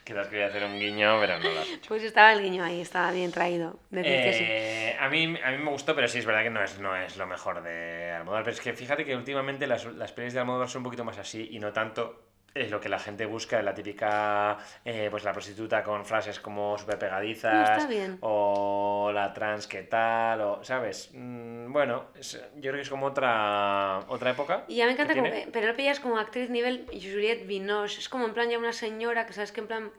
Quizás 0.04 0.28
quería 0.28 0.46
hacer 0.46 0.62
un 0.64 0.78
guiño, 0.78 1.18
pero 1.18 1.38
no 1.38 1.50
lo 1.50 1.60
has 1.60 1.68
hecho. 1.68 1.88
Pues 1.88 2.02
estaba 2.02 2.32
el 2.34 2.42
guiño 2.42 2.62
ahí, 2.62 2.80
estaba 2.82 3.10
bien 3.10 3.32
traído. 3.32 3.78
Decir 3.90 4.12
que 4.12 4.32
sí. 4.34 4.44
Eh, 4.46 4.96
a, 5.00 5.08
mí, 5.08 5.24
a 5.42 5.50
mí 5.50 5.58
me 5.58 5.70
gustó, 5.70 5.94
pero 5.94 6.08
sí 6.08 6.18
es 6.18 6.26
verdad 6.26 6.42
que 6.42 6.50
no 6.50 6.62
es, 6.62 6.78
no 6.78 6.94
es 6.94 7.16
lo 7.16 7.26
mejor 7.26 7.62
de 7.62 8.12
Almodóvar. 8.12 8.44
Pero 8.44 8.54
es 8.54 8.60
que 8.60 8.74
fíjate 8.74 9.04
que 9.06 9.16
últimamente 9.16 9.66
las, 9.66 9.86
las 9.86 10.12
pelis 10.12 10.34
de 10.34 10.40
Almodóvar 10.40 10.68
son 10.68 10.80
un 10.80 10.84
poquito 10.84 11.04
más 11.04 11.16
así 11.16 11.48
y 11.52 11.58
no 11.58 11.72
tanto 11.72 12.33
es 12.54 12.70
lo 12.70 12.80
que 12.80 12.88
la 12.88 13.00
gente 13.00 13.26
busca, 13.26 13.60
la 13.62 13.74
típica, 13.74 14.58
eh, 14.84 15.08
pues 15.10 15.24
la 15.24 15.32
prostituta 15.32 15.82
con 15.82 16.04
frases 16.04 16.38
como 16.38 16.78
súper 16.78 16.98
pegadizas, 17.00 17.78
está 17.78 17.88
bien. 17.88 18.18
o 18.20 19.10
la 19.12 19.32
trans 19.32 19.66
que 19.66 19.82
tal, 19.82 20.40
o, 20.40 20.62
¿sabes? 20.64 21.10
Mm, 21.12 21.72
bueno, 21.72 22.04
es- 22.14 22.40
yo 22.54 22.60
creo 22.60 22.74
que 22.74 22.80
es 22.82 22.90
como 22.90 23.06
otra, 23.06 24.00
otra 24.08 24.30
época. 24.30 24.64
Y 24.68 24.76
ya 24.76 24.86
me 24.86 24.92
encanta 24.92 25.14
que 25.14 25.20
como 25.20 25.32
Penélope 25.52 25.82
ya 25.82 25.90
es 25.90 26.00
como 26.00 26.16
actriz 26.18 26.48
nivel 26.48 26.86
Juliette 26.92 27.44
Binoche. 27.46 27.98
Es 27.98 28.08
como 28.08 28.24
en 28.26 28.32
plan 28.34 28.48
ya 28.48 28.58
una 28.58 28.72
señora 28.72 29.26
que 29.26 29.32
sabes 29.32 29.50
que 29.50 29.60
en 29.60 29.66
plan 29.66 29.90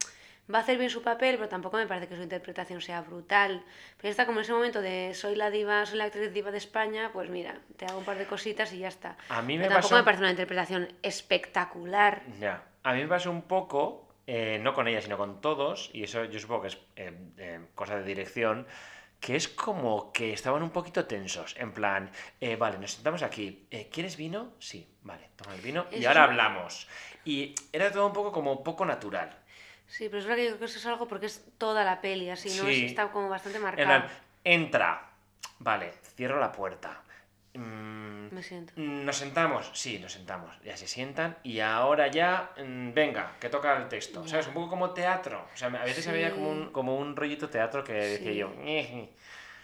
va 0.54 0.60
a 0.60 0.62
hacer 0.62 0.78
bien 0.78 0.90
su 0.90 1.02
papel, 1.02 1.36
pero 1.38 1.50
tampoco 1.50 1.78
me 1.78 1.88
parece 1.88 2.08
que 2.08 2.16
su 2.16 2.22
interpretación 2.22 2.82
sea 2.82 3.02
brutal. 3.02 3.64
Pero 3.98 4.12
está 4.12 4.26
como 4.26 4.40
en 4.40 4.44
ese 4.44 4.54
momento 4.54 4.82
de 4.82 5.14
soy 5.14 5.36
la 5.36 5.50
diva, 5.50 5.86
soy 5.86 5.98
la 5.98 6.06
actriz 6.06 6.32
diva 6.34 6.52
de 6.52 6.58
España, 6.60 7.10
pues 7.14 7.30
mira, 7.30 7.60
te 7.78 7.86
hago 7.86 7.98
un 8.00 8.06
par 8.06 8.18
de 8.18 8.26
cositas 8.28 8.72
y 8.74 8.80
ya 8.80 8.88
está. 8.90 9.18
A 9.30 9.42
mí 9.42 9.58
me 9.58 9.64
Pero 9.64 9.74
tampoco 9.74 9.90
pasó- 9.92 9.96
me 9.98 10.04
parece 10.04 10.22
una 10.24 10.32
interpretación 10.32 10.88
espectacular. 11.02 12.22
Ya. 12.40 12.64
A 12.84 12.94
mí 12.94 13.02
me 13.02 13.08
pasó 13.08 13.32
un 13.32 13.42
poco, 13.44 14.08
eh, 14.28 14.60
no 14.62 14.74
con 14.74 14.88
ella, 14.88 15.02
sino 15.02 15.18
con 15.18 15.42
todos, 15.42 15.90
y 15.94 16.04
eso 16.04 16.26
yo 16.26 16.40
supongo 16.40 16.62
que 16.64 16.68
es 16.70 16.78
eh, 16.96 17.12
eh, 17.38 17.60
cosa 17.74 17.96
de 17.98 18.04
dirección, 18.04 18.68
que 19.20 19.36
es 19.36 19.48
como 19.48 20.12
que 20.12 20.34
estaban 20.34 20.62
un 20.62 20.70
poquito 20.70 21.06
tensos. 21.06 21.56
En 21.58 21.72
plan, 21.72 22.12
eh, 22.40 22.56
vale, 22.58 22.78
nos 22.78 22.92
sentamos 22.92 23.24
aquí. 23.24 23.66
eh, 23.72 23.90
¿Quieres 23.92 24.18
vino? 24.18 24.54
Sí, 24.60 24.88
vale, 25.02 25.30
toma 25.36 25.56
el 25.56 25.62
vino 25.62 25.88
y 25.92 25.96
Eso 26.00 26.10
ahora 26.10 26.26
es- 26.26 26.30
hablamos. 26.30 26.88
Y 27.24 27.56
era 27.74 27.92
todo 27.92 28.06
un 28.06 28.14
poco 28.14 28.32
como 28.32 28.64
poco 28.64 28.86
natural. 28.86 29.36
Sí, 29.88 30.08
pero 30.10 30.20
es 30.20 30.26
verdad 30.26 30.38
que 30.38 30.44
yo 30.46 30.50
creo 30.52 30.60
que 30.60 30.66
eso 30.66 30.80
es 30.80 30.86
algo 30.86 31.08
porque 31.08 31.28
es 31.28 31.46
toda 31.58 31.84
la 31.84 32.02
peli, 32.02 32.30
así, 32.30 32.50
¿no? 32.58 32.66
Sí. 32.66 32.86
Es- 32.86 32.92
Está 32.92 33.12
como 33.12 33.30
bastante 33.30 33.58
En 33.58 33.64
marcado. 33.64 34.04
entra. 34.44 35.10
Vale, 35.60 35.94
cierro 36.16 36.40
la 36.40 36.52
puerta. 36.52 37.02
Mm, 37.54 38.34
Me 38.34 38.44
siento. 38.44 38.74
¿Nos 38.76 39.16
sentamos? 39.16 39.72
Sí, 39.74 39.98
nos 40.00 40.12
sentamos. 40.12 40.54
Ya 40.64 40.76
se 40.76 40.88
sientan 40.88 41.38
y 41.44 41.60
ahora 41.62 42.08
ya, 42.08 42.52
mm, 42.58 42.92
venga, 42.94 43.32
que 43.40 43.48
toca 43.50 43.78
el 43.78 43.88
texto. 43.88 44.24
Ya. 44.24 44.30
¿Sabes? 44.32 44.48
Un 44.48 44.54
poco 44.56 44.70
como 44.72 44.90
teatro. 44.92 45.48
O 45.54 45.58
sea, 45.58 45.70
a 45.70 45.86
veces 45.86 46.04
Sí. 46.04 46.10
había 46.10 46.32
como 46.32 46.50
un, 46.50 46.72
como 46.72 46.98
un 46.98 47.16
rollito 47.16 47.50
teatro 47.50 47.84
que 47.84 47.94
decía 47.94 48.32
Sí. 48.32 48.38
yo. 48.38 48.52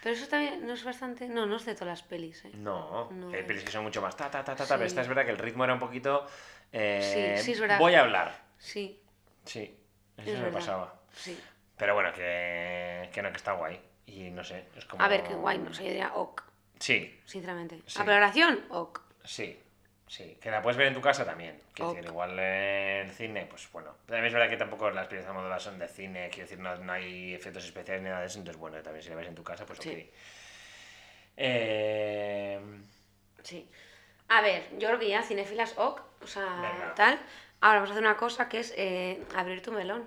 Pero 0.02 0.14
eso 0.16 0.26
también 0.26 0.66
no 0.66 0.72
es 0.72 0.82
bastante... 0.82 1.28
No, 1.28 1.46
no 1.46 1.56
es 1.56 1.64
de 1.66 1.74
todas 1.74 1.88
las 1.88 2.02
pelis, 2.02 2.44
¿eh? 2.46 2.50
no, 2.54 3.08
No 3.12 3.28
hay 3.28 3.40
es. 3.40 3.44
pelis 3.44 3.62
que 3.62 3.70
son 3.70 3.84
mucho 3.84 4.00
más 4.02 4.16
ta, 4.16 4.30
ta, 4.30 4.42
ta, 4.42 4.56
ta, 4.56 4.64
ta, 4.66 4.74
pero 4.76 4.88
Sí. 4.88 4.92
esta 4.92 5.02
es 5.02 5.08
verdad 5.08 5.24
que 5.26 5.30
el 5.30 5.38
ritmo 5.38 5.62
era 5.64 5.74
un 5.74 5.78
poquito... 5.78 6.26
eh, 6.72 7.34
Sí, 7.38 7.44
sí, 7.44 7.52
es 7.52 7.60
verdad. 7.60 7.78
Voy 7.78 7.94
a 7.94 8.00
hablar. 8.00 8.34
Sí, 8.58 8.98
Sí, 9.44 9.76
eso 10.22 10.32
Es 10.32 10.38
me 10.38 10.44
verdad. 10.46 10.58
pasaba. 10.58 10.94
sí. 11.14 11.40
Pero 11.76 11.94
bueno, 11.94 12.12
que, 12.12 13.08
que 13.12 13.22
no, 13.22 13.30
que 13.30 13.36
está 13.38 13.52
guay. 13.52 13.80
Y 14.06 14.30
no 14.30 14.44
sé, 14.44 14.66
es 14.76 14.84
como... 14.84 15.02
A 15.02 15.08
ver, 15.08 15.22
qué 15.24 15.34
guay, 15.34 15.58
no 15.58 15.72
sé, 15.72 15.82
yo 15.84 15.88
diría 15.90 16.12
ok, 16.14 16.42
Sí, 16.78 17.20
sinceramente. 17.24 17.80
Sí. 17.86 18.00
¿A 18.00 18.04
valoración? 18.04 18.64
Ok. 18.70 19.00
Sí, 19.24 19.58
sí. 20.06 20.36
Que 20.40 20.50
la 20.50 20.60
puedes 20.62 20.76
ver 20.76 20.88
en 20.88 20.94
tu 20.94 21.00
casa 21.00 21.24
también. 21.24 21.60
Quiero 21.72 21.90
Ok. 21.90 21.96
decir, 21.96 22.10
igual 22.10 22.38
en 22.38 23.10
cine, 23.10 23.46
pues 23.46 23.70
bueno. 23.72 23.94
También 24.06 24.26
es 24.26 24.32
verdad 24.32 24.48
que 24.50 24.56
tampoco 24.56 24.90
las 24.90 25.06
películas 25.06 25.34
modelas 25.34 25.62
son 25.62 25.78
de 25.78 25.88
cine, 25.88 26.28
quiero 26.30 26.44
decir, 26.48 26.58
no, 26.58 26.76
no 26.76 26.92
hay 26.92 27.34
efectos 27.34 27.64
especiales 27.64 28.02
ni 28.02 28.08
nada 28.08 28.20
de 28.20 28.26
eso, 28.26 28.38
entonces 28.38 28.60
bueno, 28.60 28.80
también 28.82 29.02
si 29.02 29.10
la 29.10 29.16
ves 29.16 29.28
en 29.28 29.34
tu 29.34 29.42
casa, 29.44 29.64
pues 29.64 29.78
ok. 29.78 29.84
Sí. 29.84 30.10
Eh, 31.36 32.60
Sí. 33.42 33.68
A 34.28 34.40
ver, 34.40 34.68
yo 34.78 34.86
creo 34.88 34.98
que 35.00 35.08
ya 35.08 35.22
cinéfilas 35.22 35.74
ok, 35.76 36.00
o 36.22 36.26
sea, 36.26 36.44
Venga. 36.46 36.94
tal. 36.94 37.18
Ahora 37.62 37.76
vamos 37.78 37.90
a 37.90 37.92
hacer 37.94 38.04
una 38.04 38.16
cosa 38.16 38.48
que 38.48 38.58
es 38.60 38.74
eh, 38.76 39.24
abrir 39.34 39.62
tu 39.62 39.72
melón. 39.72 40.04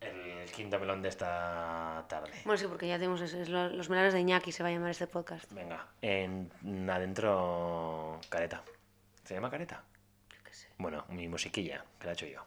el 0.00 0.52
quinto 0.52 0.78
melón 0.78 1.02
de 1.02 1.08
esta 1.08 2.04
tarde. 2.08 2.30
Bueno, 2.44 2.56
sí, 2.58 2.66
porque 2.68 2.86
ya 2.86 2.96
tenemos 2.98 3.20
ese- 3.20 3.42
es 3.42 3.48
lo- 3.48 3.68
los 3.70 3.90
melones 3.90 4.12
de 4.14 4.20
Iñaki, 4.20 4.52
se 4.52 4.62
va 4.62 4.68
a 4.68 4.72
llamar 4.72 4.90
este 4.90 5.06
podcast. 5.08 5.50
Venga, 5.52 5.84
en 6.02 6.50
adentro 6.88 8.20
careta. 8.28 8.62
¿Se 9.24 9.34
llama 9.34 9.50
careta? 9.50 9.82
Yo 10.30 10.36
qué 10.44 10.54
sé. 10.54 10.68
Bueno, 10.78 11.04
mi 11.08 11.26
musiquilla, 11.28 11.84
que 11.98 12.06
la 12.06 12.12
he 12.12 12.14
hecho 12.14 12.26
yo. 12.26 12.42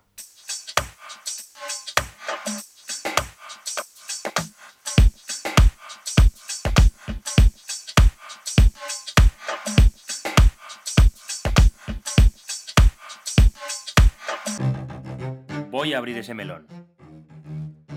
Voy 15.89 15.95
abrir 15.95 16.19
ese 16.19 16.35
melón. 16.35 16.67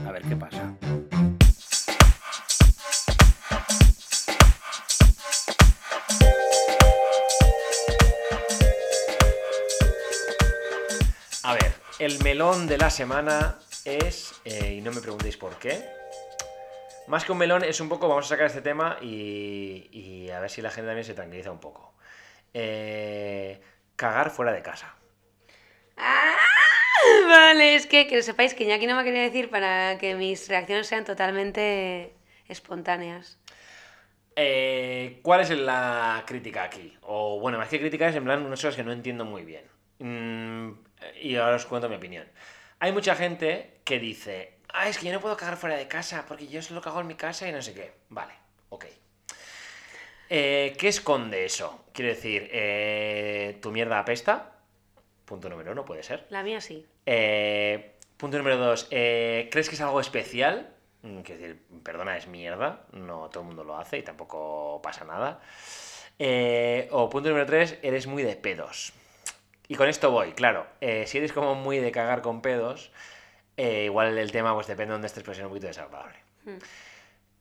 A 0.07 0.13
ver 0.13 0.23
qué 0.23 0.35
pasa. 0.35 0.75
A 11.43 11.53
ver, 11.53 11.75
el 11.99 12.19
melón 12.25 12.67
de 12.67 12.79
la 12.79 12.89
semana 12.89 13.59
es, 13.85 14.41
eh, 14.47 14.77
y 14.79 14.81
no 14.81 14.91
me 14.93 15.03
preguntéis 15.03 15.37
por 15.37 15.59
qué, 15.59 15.85
más 17.09 17.27
que 17.27 17.33
un 17.33 17.37
melón 17.37 17.63
es 17.63 17.79
un 17.79 17.91
poco, 17.91 18.09
vamos 18.09 18.25
a 18.25 18.29
sacar 18.31 18.47
este 18.47 18.63
tema 18.63 18.97
y, 19.03 19.91
y 19.93 20.31
a 20.31 20.41
ver 20.41 20.49
si 20.49 20.63
la 20.63 20.71
gente 20.71 20.87
también 20.87 21.05
se 21.05 21.13
tranquiliza 21.13 21.51
un 21.51 21.61
poco. 21.61 21.93
Eh, 22.55 23.61
cagar 23.97 24.31
fuera 24.31 24.51
de 24.51 24.63
casa. 24.63 24.97
Vale, 27.33 27.77
es 27.77 27.87
que, 27.87 28.07
que 28.07 28.21
sepáis 28.21 28.53
que 28.53 28.65
Iñaki 28.65 28.87
no 28.87 28.95
me 28.95 29.05
quería 29.05 29.23
decir 29.23 29.49
para 29.49 29.97
que 29.97 30.15
mis 30.15 30.51
reacciones 30.51 30.87
sean 30.87 31.07
totalmente 31.07 32.13
espontáneas. 32.47 33.39
Eh, 34.37 35.19
¿Cuál 35.23 35.41
es 35.41 35.49
la 35.49 36.25
crítica 36.27 36.63
aquí? 36.65 36.95
O 37.01 37.41
bueno, 37.41 37.57
más 37.57 37.69
que 37.71 37.81
crítica 37.81 38.07
es 38.07 38.17
en 38.17 38.25
plan 38.25 38.45
unas 38.45 38.61
cosas 38.61 38.77
que 38.77 38.85
no 38.85 38.93
entiendo 38.93 39.25
muy 39.25 39.45
bien. 39.45 39.65
Mm, 39.99 40.73
y 41.23 41.37
ahora 41.37 41.57
os 41.57 41.65
cuento 41.65 41.89
mi 41.89 41.97
opinión. 41.97 42.27
Hay 42.81 42.93
mucha 42.93 43.15
gente 43.15 43.81
que 43.83 43.99
dice, 43.99 44.59
ah, 44.69 44.91
es 44.91 44.99
que 44.99 45.07
yo 45.07 45.13
no 45.15 45.21
puedo 45.21 45.39
cagar 45.39 45.57
fuera 45.57 45.77
de 45.77 45.89
casa 45.89 46.27
porque 46.29 46.49
yo 46.49 46.61
solo 46.61 46.83
cago 46.83 47.01
en 47.01 47.07
mi 47.07 47.15
casa 47.15 47.49
y 47.49 47.53
no 47.53 47.63
sé 47.63 47.73
qué. 47.73 47.93
Vale, 48.11 48.35
ok. 48.69 48.85
Eh, 50.29 50.77
¿Qué 50.79 50.89
esconde 50.89 51.47
eso? 51.47 51.87
Quiero 51.95 52.11
decir, 52.11 52.47
eh, 52.53 53.59
¿tu 53.63 53.73
mierda 53.73 54.01
apesta? 54.01 54.53
Punto 55.25 55.49
número 55.49 55.73
uno, 55.73 55.87
puede 55.87 56.03
ser. 56.03 56.27
La 56.29 56.43
mía 56.43 56.61
sí. 56.61 56.87
Eh, 57.07 57.97
punto 58.17 58.39
número 58.39 58.57
dos, 58.57 58.89
eh, 58.91 59.49
¿crees 59.51 59.69
que 59.69 59.75
es 59.75 59.81
algo 59.81 60.01
especial? 60.01 60.75
Mm, 61.03 61.21
Quiero 61.21 61.41
decir, 61.41 61.63
perdona, 61.83 62.17
es 62.17 62.27
mierda, 62.27 62.85
no 62.93 63.29
todo 63.31 63.41
el 63.41 63.47
mundo 63.49 63.65
lo 63.65 63.77
hace 63.77 63.99
y 63.99 64.03
tampoco 64.03 64.81
pasa 64.83 65.05
nada. 65.05 65.41
Eh, 66.19 66.89
o 66.93 67.09
punto 67.11 67.29
número 67.29 67.47
tres, 67.47 67.79
eres 67.83 68.07
muy 68.07 68.23
de 68.23 68.37
pedos. 68.37 68.93
Y 69.69 69.75
con 69.75 69.89
esto 69.89 70.11
voy, 70.11 70.33
claro, 70.33 70.67
si 70.81 71.19
eres 71.19 71.33
como 71.33 71.55
muy 71.55 71.79
de 71.79 71.93
cagar 71.93 72.21
con 72.21 72.43
pedos, 72.43 72.93
igual 73.57 74.19
el 74.19 74.31
tema 74.31 74.55
pues 74.55 74.67
depende 74.67 74.89
de 74.89 74.93
donde 74.93 75.07
estés, 75.07 75.23
pues 75.23 75.39
es 75.39 75.45
un 75.45 75.49
poquito 75.49 75.69
desagradable. 75.69 76.19
Hmm. 76.45 76.59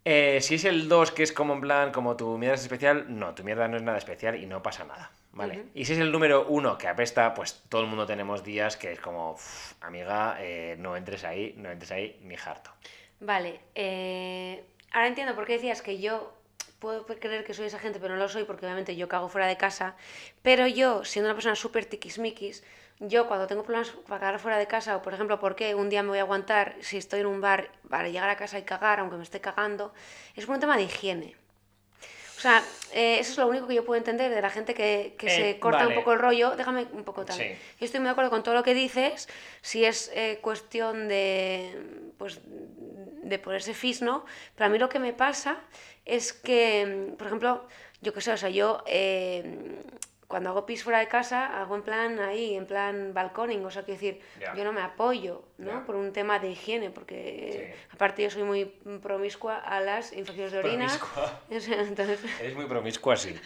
Eh, 0.03 0.39
si 0.41 0.55
es 0.55 0.65
el 0.65 0.87
2, 0.89 1.11
que 1.11 1.23
es 1.23 1.31
como 1.31 1.53
en 1.53 1.61
plan, 1.61 1.91
como 1.91 2.17
tu 2.17 2.37
mierda 2.37 2.55
es 2.55 2.63
especial, 2.63 3.05
no, 3.07 3.35
tu 3.35 3.43
mierda 3.43 3.67
no 3.67 3.77
es 3.77 3.83
nada 3.83 3.97
especial 3.99 4.35
y 4.35 4.47
no 4.47 4.63
pasa 4.63 4.83
nada, 4.83 5.11
¿vale? 5.33 5.65
Y 5.73 5.85
si 5.85 5.93
es 5.93 5.99
el 5.99 6.11
número 6.11 6.45
1 6.47 6.77
que 6.77 6.87
apesta, 6.87 7.33
pues 7.33 7.63
todo 7.69 7.81
el 7.81 7.87
mundo 7.87 8.05
tenemos 8.05 8.43
días 8.43 8.77
que 8.77 8.91
es 8.91 8.99
como, 8.99 9.31
"Uf, 9.31 9.73
amiga, 9.81 10.37
eh, 10.39 10.75
no 10.79 10.95
entres 10.95 11.23
ahí, 11.23 11.53
no 11.57 11.71
entres 11.71 11.91
ahí, 11.91 12.19
ni 12.23 12.35
harto. 12.35 12.71
Vale, 13.19 13.59
eh, 13.75 14.63
ahora 14.91 15.07
entiendo 15.07 15.35
por 15.35 15.45
qué 15.45 15.53
decías 15.53 15.81
que 15.81 15.99
yo 15.99 16.33
puedo 16.79 17.05
creer 17.05 17.43
que 17.43 17.53
soy 17.53 17.67
esa 17.67 17.77
gente, 17.77 17.99
pero 17.99 18.15
no 18.15 18.19
lo 18.19 18.27
soy 18.27 18.43
porque 18.43 18.65
obviamente 18.65 18.95
yo 18.95 19.07
cago 19.07 19.29
fuera 19.29 19.45
de 19.45 19.55
casa. 19.55 19.95
Pero 20.41 20.65
yo, 20.65 21.05
siendo 21.05 21.29
una 21.29 21.35
persona 21.35 21.55
súper 21.55 21.85
tiquismiquis, 21.85 22.63
yo 22.99 23.27
cuando 23.27 23.45
tengo 23.47 23.63
problemas 23.63 23.91
para 24.07 24.19
cagar 24.19 24.39
fuera 24.39 24.57
de 24.57 24.67
casa, 24.67 24.97
o 24.97 25.01
por 25.03 25.13
ejemplo, 25.13 25.39
¿por 25.39 25.55
qué 25.55 25.75
un 25.75 25.89
día 25.89 26.01
me 26.01 26.09
voy 26.09 26.17
a 26.17 26.21
aguantar 26.21 26.75
si 26.81 26.97
estoy 26.97 27.19
en 27.21 27.27
un 27.27 27.41
bar 27.41 27.71
para 27.89 28.09
llegar 28.09 28.29
a 28.29 28.35
casa 28.35 28.57
y 28.57 28.63
cagar, 28.63 28.99
aunque 28.99 29.17
me 29.17 29.23
esté 29.23 29.39
cagando? 29.39 29.93
Es 30.35 30.45
por 30.47 30.55
un 30.55 30.61
tema 30.61 30.75
de 30.77 30.83
higiene. 30.83 31.35
O 32.41 32.43
sea, 32.43 32.63
eh, 32.91 33.19
eso 33.19 33.33
es 33.33 33.37
lo 33.37 33.45
único 33.47 33.67
que 33.67 33.75
yo 33.75 33.85
puedo 33.85 33.99
entender 33.99 34.33
de 34.33 34.41
la 34.41 34.49
gente 34.49 34.73
que, 34.73 35.13
que 35.19 35.27
Eh, 35.27 35.29
se 35.53 35.59
corta 35.59 35.83
vale. 35.83 35.89
un 35.89 35.95
poco 35.95 36.13
el 36.13 36.17
rollo. 36.17 36.55
Déjame 36.55 36.87
un 36.91 37.03
poco 37.03 37.23
tal. 37.23 37.37
Sí. 37.37 37.43
Yo 37.79 37.85
estoy 37.85 37.99
muy 37.99 38.07
de 38.07 38.11
acuerdo 38.13 38.31
con 38.31 38.41
todo 38.41 38.55
lo 38.55 38.63
que 38.63 38.73
dices. 38.73 39.29
Si 39.61 39.85
es 39.85 40.09
eh, 40.15 40.39
cuestión 40.41 41.07
de, 41.07 42.09
pues, 42.17 42.39
de 42.47 43.37
ponerse 43.37 43.75
fisno, 43.75 44.25
pero 44.55 44.65
a 44.65 44.69
mí 44.69 44.79
lo 44.79 44.89
que 44.89 44.97
me 44.97 45.13
pasa 45.13 45.59
es 46.03 46.33
que, 46.33 47.11
mm, 47.11 47.15
por 47.17 47.27
ejemplo, 47.27 47.67
yo 48.01 48.11
qué 48.11 48.21
sé, 48.21 48.31
o 48.33 48.37
sea, 48.37 48.49
yo 48.49 48.83
eh, 48.87 49.77
cuando 50.31 50.49
hago 50.49 50.65
pis 50.65 50.83
fuera 50.83 50.99
de 50.99 51.07
casa, 51.09 51.59
hago 51.61 51.75
en 51.75 51.81
plan 51.83 52.17
ahí, 52.19 52.55
en 52.55 52.65
plan 52.65 53.13
balconing, 53.13 53.63
o 53.65 53.69
sea, 53.69 53.83
quiero 53.83 53.99
decir, 53.99 54.21
Ya. 54.39 54.55
yo 54.55 54.63
no 54.63 54.71
me 54.71 54.81
apoyo, 54.81 55.43
¿no? 55.57 55.71
Ya. 55.81 55.85
Por 55.85 55.95
un 55.95 56.13
tema 56.13 56.39
de 56.39 56.49
higiene, 56.51 56.89
porque 56.89 57.73
Sí. 57.77 57.87
aparte 57.93 58.23
yo 58.23 58.29
soy 58.31 58.43
muy 58.43 58.65
promiscua 59.03 59.57
a 59.57 59.81
las 59.81 60.13
infecciones 60.13 60.53
de 60.53 60.59
orina. 60.59 60.87
Promiscua. 60.87 61.41
Entonces, 61.49 62.19
Eres 62.41 62.55
muy 62.55 62.65
promiscua, 62.65 63.17
sí. 63.17 63.35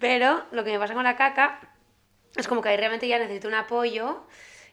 Pero 0.00 0.44
lo 0.50 0.64
que 0.64 0.72
me 0.72 0.78
pasa 0.78 0.94
con 0.94 1.04
la 1.04 1.16
caca 1.16 1.60
es 2.36 2.48
como 2.48 2.60
que 2.60 2.68
ahí 2.68 2.76
realmente 2.76 3.06
ya 3.08 3.18
necesito 3.18 3.48
un 3.48 3.54
apoyo 3.54 4.24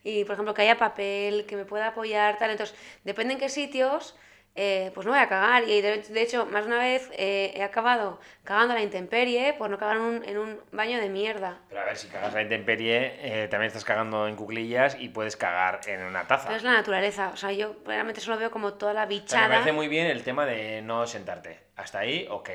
y, 0.03 0.25
por 0.25 0.33
ejemplo, 0.33 0.53
que 0.53 0.63
haya 0.63 0.77
papel, 0.77 1.45
que 1.45 1.55
me 1.55 1.65
pueda 1.65 1.87
apoyar, 1.89 2.37
tal. 2.39 2.49
Entonces, 2.49 2.75
depende 3.03 3.35
en 3.35 3.39
qué 3.39 3.49
sitios, 3.49 4.15
eh, 4.55 4.91
pues 4.93 5.05
no 5.05 5.13
voy 5.13 5.21
a 5.21 5.29
cagar. 5.29 5.63
Y 5.67 5.81
de, 5.81 5.99
de 5.99 6.21
hecho, 6.21 6.45
más 6.45 6.65
de 6.65 6.71
una 6.71 6.79
vez 6.79 7.09
eh, 7.13 7.53
he 7.55 7.63
acabado 7.63 8.19
cagando 8.43 8.73
a 8.73 8.75
la 8.77 8.81
intemperie 8.83 9.53
por 9.53 9.69
no 9.69 9.77
cagar 9.77 9.97
en 9.97 10.01
un, 10.01 10.23
en 10.25 10.37
un 10.37 10.59
baño 10.71 10.99
de 10.99 11.09
mierda. 11.09 11.59
Pero 11.69 11.81
a 11.81 11.85
ver, 11.85 11.97
si 11.97 12.07
cagas 12.09 12.31
a 12.33 12.35
la 12.35 12.41
intemperie, 12.41 13.43
eh, 13.43 13.47
también 13.47 13.67
estás 13.67 13.85
cagando 13.85 14.27
en 14.27 14.35
cuclillas 14.35 14.97
y 14.99 15.09
puedes 15.09 15.37
cagar 15.37 15.79
en 15.87 16.01
una 16.03 16.27
taza. 16.27 16.47
Pero 16.47 16.57
es 16.57 16.63
la 16.63 16.73
naturaleza. 16.73 17.29
O 17.33 17.37
sea, 17.37 17.51
yo 17.51 17.75
realmente 17.85 18.19
solo 18.19 18.37
veo 18.37 18.51
como 18.51 18.73
toda 18.73 18.93
la 18.93 19.03
O 19.03 19.07
sea, 19.07 19.09
bichada. 19.09 19.47
me 19.47 19.53
parece 19.55 19.71
muy 19.71 19.87
bien 19.87 20.07
el 20.07 20.23
tema 20.23 20.45
de 20.45 20.81
no 20.81 21.07
sentarte. 21.07 21.59
Hasta 21.77 21.99
ahí, 21.99 22.27
ok. 22.29 22.49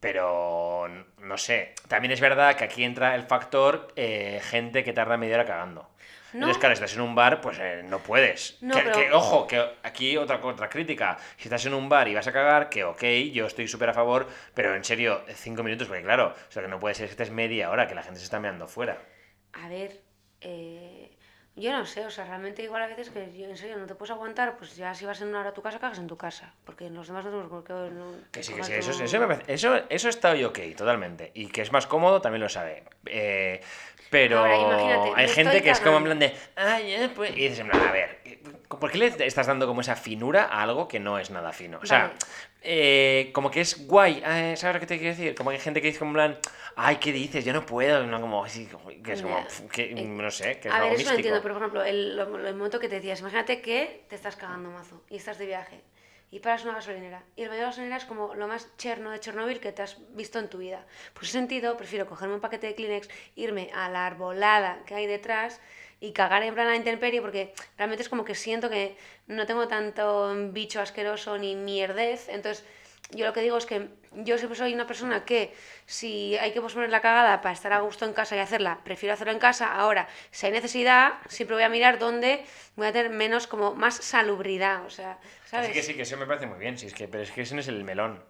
Pero, 0.00 0.86
no 1.18 1.38
sé. 1.38 1.74
También 1.88 2.12
es 2.12 2.20
verdad 2.20 2.54
que 2.56 2.64
aquí 2.64 2.84
entra 2.84 3.14
el 3.14 3.24
factor 3.24 3.92
gente 3.96 4.84
que 4.84 4.92
tarda 4.92 5.16
media 5.16 5.34
hora 5.36 5.44
cagando. 5.44 5.90
No. 6.32 6.40
Entonces, 6.40 6.58
claro, 6.58 6.74
si 6.76 6.82
estás 6.84 6.94
en 6.96 7.00
un 7.02 7.14
bar, 7.14 7.40
pues 7.40 7.58
eh, 7.60 7.82
no 7.84 7.98
puedes. 8.00 8.58
No, 8.60 8.74
que, 8.76 8.82
pero- 8.82 8.94
que, 8.98 9.12
ojo, 9.12 9.46
que 9.46 9.64
aquí 9.82 10.16
otra, 10.16 10.36
otra 10.44 10.68
crítica. 10.68 11.16
Si 11.36 11.44
estás 11.44 11.64
en 11.66 11.74
un 11.74 11.88
bar 11.88 12.06
y 12.08 12.14
vas 12.14 12.26
a 12.26 12.32
cagar, 12.32 12.68
que 12.68 12.84
ok, 12.84 13.02
yo 13.32 13.46
estoy 13.46 13.66
súper 13.68 13.88
a 13.90 13.94
favor, 13.94 14.26
pero 14.54 14.74
en 14.74 14.84
serio, 14.84 15.22
cinco 15.34 15.62
minutos, 15.62 15.88
porque 15.88 16.02
claro, 16.02 16.34
o 16.48 16.52
sea, 16.52 16.62
que 16.62 16.68
no 16.68 16.78
puede 16.78 16.94
ser 16.94 17.06
que 17.06 17.12
estés 17.12 17.30
media 17.30 17.70
hora, 17.70 17.86
que 17.88 17.94
la 17.94 18.02
gente 18.02 18.18
se 18.18 18.24
está 18.24 18.40
meando 18.40 18.66
fuera. 18.66 18.98
A 19.54 19.68
ver, 19.68 20.00
eh, 20.42 21.16
yo 21.56 21.72
no 21.72 21.84
sé, 21.86 22.04
o 22.06 22.10
sea, 22.10 22.24
realmente 22.24 22.62
igual 22.62 22.82
a 22.82 22.86
veces 22.86 23.10
que 23.10 23.36
yo, 23.36 23.46
en 23.46 23.56
serio 23.56 23.76
no 23.78 23.86
te 23.86 23.94
puedes 23.96 24.12
aguantar, 24.12 24.56
pues 24.56 24.76
ya 24.76 24.94
si 24.94 25.04
vas 25.06 25.20
en 25.22 25.28
una 25.28 25.40
hora 25.40 25.48
a 25.50 25.54
tu 25.54 25.62
casa, 25.62 25.80
cagas 25.80 25.98
en 25.98 26.06
tu 26.06 26.16
casa. 26.16 26.54
Porque 26.64 26.86
en 26.86 26.94
los 26.94 27.08
demás 27.08 27.24
no 27.24 27.30
tenemos 27.30 27.50
por 27.50 27.64
qué... 27.64 27.72
no- 27.72 28.12
Que 28.30 28.42
sí, 28.44 28.52
que 28.54 28.62
sí, 28.62 28.74
eso, 28.74 28.92
eso, 29.02 29.18
me 29.20 29.26
parece- 29.26 29.52
eso, 29.52 29.74
eso 29.88 30.08
está 30.08 30.30
hoy 30.30 30.44
ok, 30.44 30.58
totalmente. 30.76 31.32
Y 31.34 31.48
que 31.48 31.62
es 31.62 31.72
más 31.72 31.86
cómodo, 31.88 32.20
también 32.20 32.42
lo 32.42 32.48
sabe. 32.48 32.84
Eh, 33.06 33.60
pero 34.10 34.38
Ahora, 34.38 34.56
imagínate, 34.56 35.12
hay 35.14 35.28
gente 35.28 35.62
que 35.62 35.70
es 35.70 35.80
como 35.80 35.98
en 35.98 36.04
plan 36.04 36.18
de, 36.18 36.34
ay, 36.56 36.92
eh, 36.92 37.10
pues", 37.14 37.30
y 37.30 37.34
dices, 37.42 37.58
en 37.60 37.68
plan, 37.68 37.82
a 37.88 37.92
ver, 37.92 38.18
¿por 38.68 38.90
qué 38.90 38.98
le 38.98 39.06
estás 39.26 39.46
dando 39.46 39.66
como 39.66 39.80
esa 39.80 39.96
finura 39.96 40.44
a 40.44 40.62
algo 40.62 40.88
que 40.88 40.98
no 41.00 41.18
es 41.18 41.30
nada 41.30 41.52
fino? 41.52 41.78
O 41.82 41.86
sea, 41.86 41.98
Vale. 42.08 42.12
eh, 42.62 43.30
como 43.32 43.50
que 43.50 43.60
es 43.60 43.86
guay, 43.86 44.22
eh, 44.24 44.54
¿sabes 44.56 44.74
lo 44.76 44.80
que 44.80 44.86
te 44.86 44.98
quiero 44.98 45.14
decir? 45.16 45.34
Como 45.34 45.50
que 45.50 45.56
hay 45.56 45.62
gente 45.62 45.80
que 45.80 45.88
dice 45.88 45.98
como 45.98 46.10
en 46.10 46.14
plan, 46.14 46.38
ay, 46.76 46.96
¿qué 46.96 47.12
dices? 47.12 47.44
Yo 47.44 47.52
no 47.52 47.64
puedo, 47.66 48.04
no, 48.06 48.20
como 48.20 48.44
que 48.44 49.12
es 49.12 49.22
como, 49.22 49.46
que, 49.72 49.92
Eh, 49.92 49.94
no 50.04 50.30
sé, 50.30 50.58
que 50.58 50.68
es 50.68 50.74
A 50.74 50.80
ver, 50.80 50.88
eso 50.88 50.92
lo 50.92 50.96
místico. 50.98 51.16
entiendo, 51.16 51.40
pero 51.42 51.54
por 51.54 51.62
ejemplo, 51.62 51.84
el, 51.84 52.16
lo- 52.16 52.46
el 52.46 52.54
momento 52.54 52.78
que 52.80 52.88
te 52.88 52.96
decías, 52.96 53.20
imagínate 53.20 53.60
que 53.60 54.04
te 54.08 54.14
estás 54.16 54.36
cagando 54.36 54.70
mazo 54.70 55.02
y 55.10 55.16
estás 55.16 55.38
de 55.38 55.46
viaje 55.46 55.80
y 56.30 56.40
paras 56.40 56.64
una 56.64 56.74
gasolinera. 56.74 57.22
Y 57.36 57.42
el 57.42 57.48
baño 57.48 57.60
de 57.60 57.66
gasolinera 57.66 57.96
es 57.96 58.04
como 58.04 58.34
lo 58.34 58.48
más 58.48 58.68
cherno 58.76 59.10
de 59.10 59.20
Chernobyl 59.20 59.60
que 59.60 59.72
te 59.72 59.82
has 59.82 59.96
visto 60.14 60.38
en 60.38 60.48
tu 60.48 60.58
vida. 60.58 60.86
En 61.16 61.22
ese 61.22 61.32
sentido, 61.32 61.76
prefiero 61.76 62.06
cogerme 62.06 62.34
un 62.34 62.40
paquete 62.40 62.66
de 62.66 62.74
Kleenex, 62.74 63.08
irme 63.34 63.70
a 63.74 63.88
la 63.88 64.06
arbolada 64.06 64.82
que 64.86 64.94
hay 64.94 65.06
detrás 65.06 65.60
y 66.00 66.12
cagar 66.12 66.42
en 66.42 66.54
plan 66.54 66.68
a 66.68 66.70
la 66.70 66.76
intemperie 66.76 67.20
porque 67.20 67.54
realmente 67.76 68.02
es 68.02 68.08
como 68.08 68.24
que 68.24 68.34
siento 68.34 68.70
que 68.70 68.96
no 69.26 69.46
tengo 69.46 69.66
tanto 69.68 70.34
bicho 70.50 70.80
asqueroso 70.80 71.38
ni 71.38 71.56
mierdez. 71.56 72.28
Entonces, 72.28 72.64
yo 73.10 73.26
lo 73.26 73.32
que 73.32 73.40
digo 73.40 73.56
es 73.56 73.66
que 73.66 73.88
yo 74.12 74.38
siempre 74.38 74.56
soy 74.56 74.74
una 74.74 74.86
persona 74.86 75.24
que 75.24 75.54
si 75.86 76.36
hay 76.38 76.52
que 76.52 76.60
posponer 76.60 76.90
la 76.90 77.00
cagada 77.00 77.40
para 77.40 77.52
estar 77.52 77.72
a 77.72 77.80
gusto 77.80 78.04
en 78.04 78.12
casa 78.12 78.36
y 78.36 78.38
hacerla, 78.38 78.78
prefiero 78.84 79.12
hacerlo 79.14 79.32
en 79.32 79.38
casa. 79.38 79.72
Ahora, 79.74 80.08
si 80.30 80.46
hay 80.46 80.52
necesidad, 80.52 81.14
siempre 81.28 81.54
voy 81.56 81.64
a 81.64 81.68
mirar 81.68 81.98
dónde 81.98 82.44
voy 82.76 82.86
a 82.86 82.92
tener 82.92 83.10
menos, 83.10 83.46
como 83.46 83.74
más 83.74 83.96
salubridad. 83.96 84.84
O 84.84 84.90
sea, 84.90 85.18
¿sabes? 85.46 85.68
sí, 85.68 85.72
que 85.74 85.82
sí, 85.82 85.94
que 85.94 86.02
eso 86.02 86.16
me 86.16 86.26
parece 86.26 86.46
muy 86.46 86.58
bien, 86.58 86.78
sí, 86.78 86.86
es 86.86 86.94
que, 86.94 87.08
pero 87.08 87.22
es 87.22 87.30
que 87.30 87.42
ese 87.42 87.54
no 87.54 87.60
es 87.60 87.68
el 87.68 87.84
melón. 87.84 88.22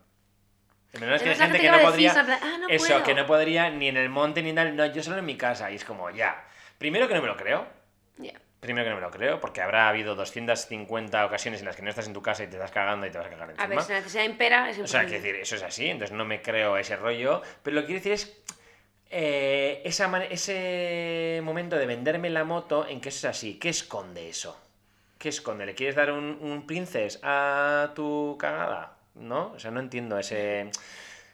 El 0.92 1.00
melón 1.00 1.16
es 1.16 1.22
que 1.22 1.28
hay 1.30 1.36
gente 1.36 1.58
que 1.60 1.70
no 1.70 1.80
podría. 1.80 2.12
en 2.18 2.26
plan, 2.26 2.38
"Ah, 2.42 2.56
no 2.60 2.68
eso, 2.68 2.86
puedo". 2.86 3.02
que 3.04 3.14
no 3.14 3.26
podría 3.26 3.68
ni 3.70 3.88
en 3.88 3.96
el 3.98 4.08
monte 4.08 4.42
ni 4.42 4.54
tal. 4.54 4.74
No, 4.74 4.86
yo 4.86 5.02
solo 5.02 5.18
en 5.18 5.26
mi 5.26 5.36
casa. 5.36 5.70
Y 5.70 5.74
es 5.74 5.84
como, 5.84 6.08
ya. 6.10 6.44
Primero 6.78 7.06
que 7.08 7.14
no 7.14 7.20
me 7.20 7.26
lo 7.28 7.36
creo. 7.36 7.66
Ya. 8.16 8.32
Primero 8.60 8.84
que 8.84 8.90
no 8.90 8.96
me 8.96 9.02
lo 9.02 9.10
creo, 9.10 9.38
porque 9.38 9.62
habrá 9.62 9.88
habido 9.88 10.16
250 10.16 11.24
ocasiones 11.24 11.60
en 11.60 11.66
las 11.66 11.76
que 11.76 11.82
no 11.82 11.90
estás 11.90 12.08
en 12.08 12.12
tu 12.12 12.22
casa 12.22 12.42
y 12.42 12.48
te 12.48 12.56
estás 12.56 12.72
cagando 12.72 13.06
y 13.06 13.10
te 13.10 13.18
vas 13.18 13.28
a 13.28 13.30
cagar 13.30 13.50
encima. 13.50 13.64
A 13.64 13.68
ver, 13.68 13.82
si 13.82 13.92
la 13.92 13.98
necesidad 13.98 14.24
impera, 14.24 14.68
es 14.68 14.78
O 14.80 14.86
sea, 14.86 15.04
quiero 15.04 15.22
decir, 15.22 15.36
eso 15.36 15.54
es 15.54 15.62
así, 15.62 15.86
entonces 15.86 16.16
no 16.16 16.24
me 16.24 16.42
creo 16.42 16.76
ese 16.76 16.96
rollo. 16.96 17.40
Pero 17.62 17.76
lo 17.76 17.82
que 17.82 17.86
quiero 17.86 18.00
decir 18.00 18.12
es 18.12 18.36
eh, 19.10 19.80
esa 19.84 20.24
ese 20.24 21.40
momento 21.44 21.76
de 21.76 21.86
venderme 21.86 22.30
la 22.30 22.42
moto 22.42 22.86
en 22.88 23.00
que 23.00 23.10
eso 23.10 23.28
es 23.28 23.36
así. 23.36 23.60
¿Qué 23.60 23.68
esconde 23.68 24.28
eso? 24.28 24.60
¿Qué 25.18 25.28
esconde? 25.28 25.64
¿Le 25.64 25.74
quieres 25.74 25.94
dar 25.94 26.10
un, 26.10 26.38
un 26.40 26.66
princes 26.66 27.20
a 27.22 27.92
tu 27.94 28.36
cagada? 28.40 28.98
¿No? 29.14 29.52
O 29.52 29.58
sea, 29.60 29.70
no 29.70 29.78
entiendo 29.80 30.18
ese... 30.18 30.70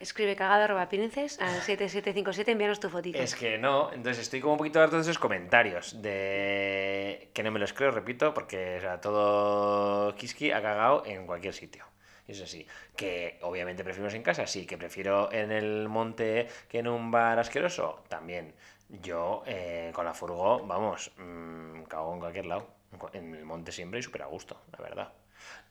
Escribe 0.04 0.36
cagada 0.36 0.64
arroba 0.64 0.86
princes 0.90 1.40
al 1.40 1.62
7757, 1.62 2.52
envíanos 2.52 2.78
tu 2.78 2.90
fotito. 2.90 3.18
Es 3.18 3.34
que 3.34 3.56
no, 3.56 3.90
entonces 3.90 4.24
estoy 4.24 4.42
como 4.42 4.52
un 4.52 4.58
poquito 4.58 4.78
harto 4.82 4.96
de 4.96 5.02
esos 5.02 5.18
comentarios, 5.18 6.02
de 6.02 7.30
que 7.32 7.42
no 7.42 7.50
me 7.50 7.58
los 7.58 7.72
creo, 7.72 7.90
repito, 7.90 8.34
porque 8.34 8.86
todo 9.00 10.14
Kiski 10.14 10.52
ha 10.52 10.60
cagado 10.60 11.06
en 11.06 11.24
cualquier 11.26 11.54
sitio. 11.54 11.86
Eso 12.28 12.46
sí, 12.46 12.66
que 12.94 13.38
obviamente 13.40 13.82
preferimos 13.82 14.12
en 14.12 14.22
casa, 14.22 14.46
sí, 14.46 14.66
que 14.66 14.76
prefiero 14.76 15.32
en 15.32 15.50
el 15.50 15.88
monte 15.88 16.48
que 16.68 16.80
en 16.80 16.88
un 16.88 17.10
bar 17.10 17.38
asqueroso, 17.38 18.04
también. 18.08 18.54
Yo 18.90 19.42
eh, 19.46 19.90
con 19.94 20.04
la 20.04 20.12
furgo, 20.12 20.66
vamos, 20.66 21.12
mm, 21.16 21.84
cago 21.84 22.12
en 22.12 22.20
cualquier 22.20 22.44
lado, 22.44 22.68
en 23.14 23.34
el 23.34 23.46
monte 23.46 23.72
siempre 23.72 24.00
y 24.00 24.02
súper 24.02 24.20
a 24.20 24.26
gusto, 24.26 24.60
la 24.70 24.84
verdad. 24.84 25.12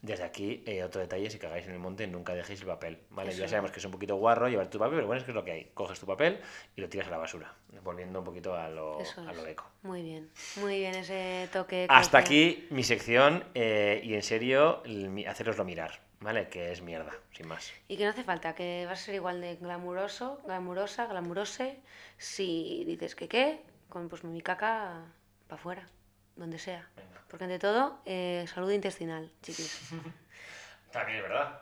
Desde 0.01 0.24
aquí, 0.24 0.64
eh, 0.66 0.84
otro 0.84 0.99
detalle, 0.99 1.30
si 1.30 1.39
cagáis 1.39 1.66
en 1.66 1.74
el 1.74 1.80
monte, 1.80 2.05
nunca 2.07 2.34
dejéis 2.34 2.61
el 2.61 2.68
papel, 2.68 2.99
¿vale? 3.09 3.32
Eso 3.32 3.39
ya 3.39 3.47
sabemos 3.47 3.72
que 3.72 3.80
es 3.80 3.86
un 3.86 3.91
poquito 3.91 4.16
guarro 4.18 4.49
llevar 4.49 4.70
tu 4.70 4.78
papel, 4.78 4.95
pero 4.95 5.07
bueno, 5.07 5.20
es 5.20 5.26
que 5.26 5.32
es 5.32 5.36
lo 5.36 5.45
que 5.45 5.51
hay. 5.51 5.72
Coges 5.74 5.99
tu 5.99 6.05
papel 6.05 6.41
y 6.76 6.82
lo 6.82 6.89
tiras 6.89 7.07
a 7.07 7.11
la 7.11 7.18
basura, 7.18 7.53
volviendo 7.84 8.20
un 8.20 8.26
poquito 8.26 8.55
a 8.55 8.70
lo, 8.70 8.99
Eso 8.99 9.22
a 9.22 9.32
lo 9.32 9.45
eco. 9.47 9.66
Muy 9.84 10.01
bien, 10.01 10.30
muy 10.57 10.80
bien 10.80 10.95
ese 10.95 11.47
toque. 11.53 11.88
Hasta 11.89 12.18
aquí 12.18 12.68
mi 12.70 12.84
sección 12.84 13.45
eh, 13.53 14.01
y 14.03 14.14
en 14.14 14.24
serio, 14.24 14.84
haceroslo 15.28 15.64
mirar, 15.64 16.01
¿vale? 16.20 16.49
Que 16.49 16.72
es 16.72 16.82
mierda, 16.82 17.14
sin 17.32 17.47
más. 17.47 17.72
Y 17.88 17.95
que 17.95 18.03
no 18.03 18.09
hace 18.09 18.24
falta, 18.24 18.55
que 18.55 18.86
vas 18.86 18.99
a 19.01 19.05
ser 19.05 19.16
igual 19.16 19.39
de 19.39 19.55
glamuroso, 19.55 20.41
glamurosa, 20.45 21.07
glamurose, 21.07 21.80
si 22.18 22.84
dices 22.86 23.16
que 23.16 23.28
qué, 23.30 23.61
con 23.88 24.09
pues 24.09 24.24
mi 24.24 24.41
caca 24.41 25.05
para 25.47 25.59
afuera, 25.59 25.88
donde 26.36 26.59
sea. 26.59 26.88
Venga. 26.95 27.21
Porque 27.29 27.45
ante 27.45 27.59
todo, 27.59 27.99
eh, 28.05 28.45
salud 28.53 28.71
intestinal, 28.71 29.31
chiquis. 29.41 29.89
También 30.91 31.17
es 31.17 31.23
verdad. 31.23 31.59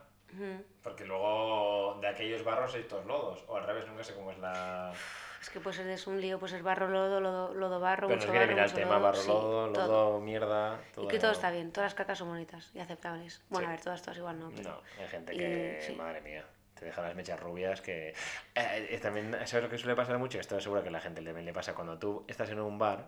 Porque 0.82 1.05
luego 1.05 1.97
de 2.01 2.07
aquellos 2.07 2.43
barros 2.43 2.74
hay 2.74 2.82
estos 2.82 3.05
lodos. 3.05 3.43
O 3.47 3.57
al 3.57 3.65
revés, 3.65 3.86
nunca 3.88 4.03
sé 4.03 4.13
cómo 4.13 4.32
es 4.32 4.38
la. 4.39 4.93
Es 5.41 5.49
que 5.49 5.59
pues 5.59 5.78
es 5.80 6.07
un 6.07 6.22
lío, 6.22 6.39
pues 6.39 6.53
es 6.53 6.61
barro, 6.61 6.88
lodo, 6.88 7.19
lodo, 7.19 7.53
lodo 7.53 7.80
barro, 7.80 8.07
Pero 8.07 8.17
nos 8.17 8.26
mucho 8.28 8.38
barro, 8.39 8.53
bien 8.53 8.63
el 8.63 8.72
tema: 8.74 8.91
lodo, 8.93 9.01
barro, 9.03 9.17
sí, 9.22 9.28
lodo, 9.28 9.67
lodo, 9.67 9.74
todo. 9.88 10.19
mierda. 10.22 10.80
Y 10.97 11.07
que 11.07 11.19
todo 11.19 11.32
está 11.32 11.51
bien, 11.51 11.72
todas 11.72 11.88
las 11.88 11.95
cacas 11.95 12.17
son 12.17 12.30
bonitas 12.30 12.69
y 12.74 12.80
aceptables. 12.80 13.41
Bueno, 13.49 13.65
Sí. 13.67 13.69
a 13.69 13.76
ver, 13.76 13.82
todas, 13.84 14.01
todas 14.01 14.17
igual 14.17 14.39
no, 14.39 14.51
pero... 14.55 14.69
No, 14.69 14.82
hay 15.03 15.07
gente 15.09 15.34
Y, 15.34 15.38
que. 15.38 15.80
sí. 15.82 15.95
Madre 15.95 16.22
mía. 16.22 16.45
Te 16.76 16.86
deja 16.86 17.01
las 17.01 17.15
mechas 17.15 17.39
rubias 17.39 17.82
que. 17.82 18.09
Eh, 18.09 18.88
eh, 18.89 18.99
también, 19.01 19.34
¿sabes 19.45 19.63
lo 19.63 19.69
que 19.69 19.78
suele 19.78 19.95
pasar 19.95 20.17
mucho? 20.17 20.39
Esto 20.39 20.59
seguro 20.61 20.82
que 20.82 20.89
a 20.89 20.91
la 20.91 21.01
gente 21.01 21.22
también 21.22 21.45
le 21.45 21.53
pasa 21.53 21.74
cuando 21.76 21.97
tú 21.99 22.24
estás 22.28 22.49
en 22.51 22.59
un 22.61 22.78
bar 22.78 23.07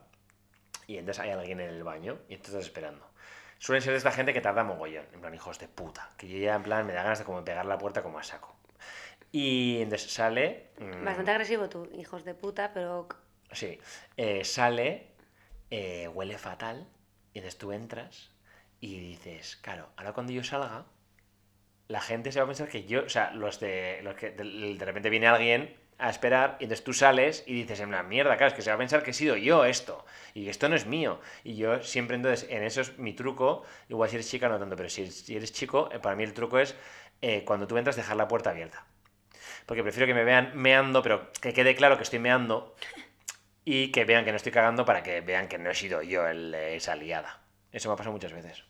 y 0.88 0.98
entonces 0.98 1.24
hay 1.24 1.32
alguien 1.32 1.60
en 1.60 1.70
el 1.70 1.84
baño 1.84 2.20
y 2.28 2.38
tú 2.38 2.48
estás 2.48 2.66
esperando. 2.66 3.06
Suelen 3.60 3.82
ser 3.82 3.92
de 3.94 3.98
esta 3.98 4.12
gente 4.12 4.34
que 4.34 4.42
tarda 4.42 4.64
mogollón, 4.64 5.06
en 5.14 5.22
plan, 5.22 5.34
hijos 5.34 5.58
de 5.60 5.68
puta. 5.68 6.10
Que 6.18 6.28
yo 6.28 6.38
ya, 6.38 6.56
en 6.56 6.64
plan, 6.64 6.86
me 6.86 6.94
da 6.94 7.04
ganas 7.04 7.20
de 7.20 7.26
como 7.26 7.44
pegar 7.46 7.66
la 7.66 7.78
puerta 7.78 8.04
como 8.04 8.20
a 8.20 8.24
saco. 8.24 8.56
Y 9.32 9.82
entonces 9.82 10.12
sale. 10.12 10.72
mm, 10.80 11.06
Bastante 11.06 11.32
agresivo 11.32 11.70
tú, 11.70 11.90
hijos 11.98 12.26
de 12.26 12.36
puta, 12.36 12.72
pero... 12.74 13.08
Sí, 13.52 13.80
eh, 14.18 14.44
sale, 14.44 15.08
eh, 15.70 16.08
huele 16.08 16.38
fatal, 16.38 16.88
y 17.34 17.40
entonces 17.40 17.58
tú 17.58 17.72
entras 17.72 18.32
y 18.80 19.00
dices, 19.00 19.56
claro, 19.58 19.90
ahora 19.96 20.14
cuando 20.14 20.34
yo 20.34 20.44
salga, 20.44 20.86
la 21.88 22.02
gente 22.02 22.32
se 22.32 22.40
va 22.40 22.46
a 22.46 22.48
pensar 22.48 22.68
que 22.68 22.86
yo, 22.86 23.06
o 23.06 23.10
sea, 23.10 23.32
los 23.32 23.60
de, 23.60 24.02
los 24.04 24.16
que 24.16 24.32
de, 24.32 24.76
de 24.78 24.86
repente 24.86 25.10
viene 25.10 25.28
alguien 25.28 25.76
a 26.04 26.10
esperar, 26.10 26.58
y 26.60 26.66
entonces 26.66 26.84
tú 26.84 26.91
sales 26.91 27.45
y 27.47 27.54
dices, 27.54 27.80
en 27.80 27.91
la 27.91 28.04
mierda, 28.04 28.36
claro, 28.36 28.49
es 28.49 28.54
que 28.54 28.62
se 28.62 28.70
va 28.70 28.76
a 28.76 28.78
pensar 28.78 29.04
que 29.04 29.12
he 29.12 29.14
sido 29.14 29.38
yo 29.38 29.64
esto, 29.64 30.06
y 30.34 30.49
esto 30.49 30.68
no 30.68 30.76
es 30.76 30.86
mío. 30.86 31.22
Y 31.45 31.56
yo 31.56 31.82
siempre, 31.82 32.18
entonces, 32.18 32.45
en 32.49 32.62
eso 32.62 32.82
es 32.82 32.97
mi 32.99 33.14
truco, 33.14 33.64
igual 33.88 34.10
si 34.10 34.18
eres 34.18 34.30
chica 34.30 34.49
no 34.49 34.60
tanto, 34.60 34.76
pero 34.76 34.89
si, 34.89 35.04
eres 35.34 35.54
chico, 35.54 35.89
eh, 35.93 35.99
para 35.99 36.18
mí 36.18 36.24
el 36.26 36.34
truco 36.34 36.60
es, 36.60 36.76
eh, 37.22 37.45
cuando 37.45 37.68
tú 37.68 37.78
entras, 37.78 37.95
dejar 37.95 38.18
la 38.18 38.28
puerta 38.28 38.49
abierta. 38.49 38.86
Porque 39.66 39.82
prefiero 39.82 40.06
que 40.06 40.14
me 40.14 40.26
vean 40.26 40.51
meando, 40.56 41.01
pero 41.01 41.32
que 41.39 41.54
quede 41.54 41.74
claro 41.74 41.95
que 41.95 42.04
estoy 42.04 42.20
meando 42.20 42.76
y 43.64 43.93
que 43.93 44.04
vean 44.04 44.26
que 44.26 44.32
no 44.32 44.36
estoy 44.38 44.51
cagando 44.51 44.84
para 44.84 45.04
que 45.04 45.22
vean 45.22 45.47
que 45.47 45.58
no 45.58 45.70
he 45.70 45.76
sido 45.76 46.01
yo 46.01 46.28
el, 46.28 46.54
esa 46.54 46.97
liada. 46.97 47.39
Eso 47.72 47.88
me 47.88 47.93
ha 47.93 47.95
pasado 47.95 48.12
muchas 48.12 48.34
veces. 48.34 48.66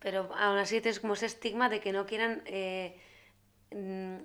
Pero 0.00 0.30
aún 0.36 0.58
así 0.58 0.82
tienes 0.82 1.00
como 1.00 1.14
ese 1.14 1.24
estigma 1.24 1.70
de 1.70 1.80
que 1.80 1.92
no 1.92 2.04
quieran... 2.04 2.42
eh, 2.44 3.00
mm, 3.70 4.18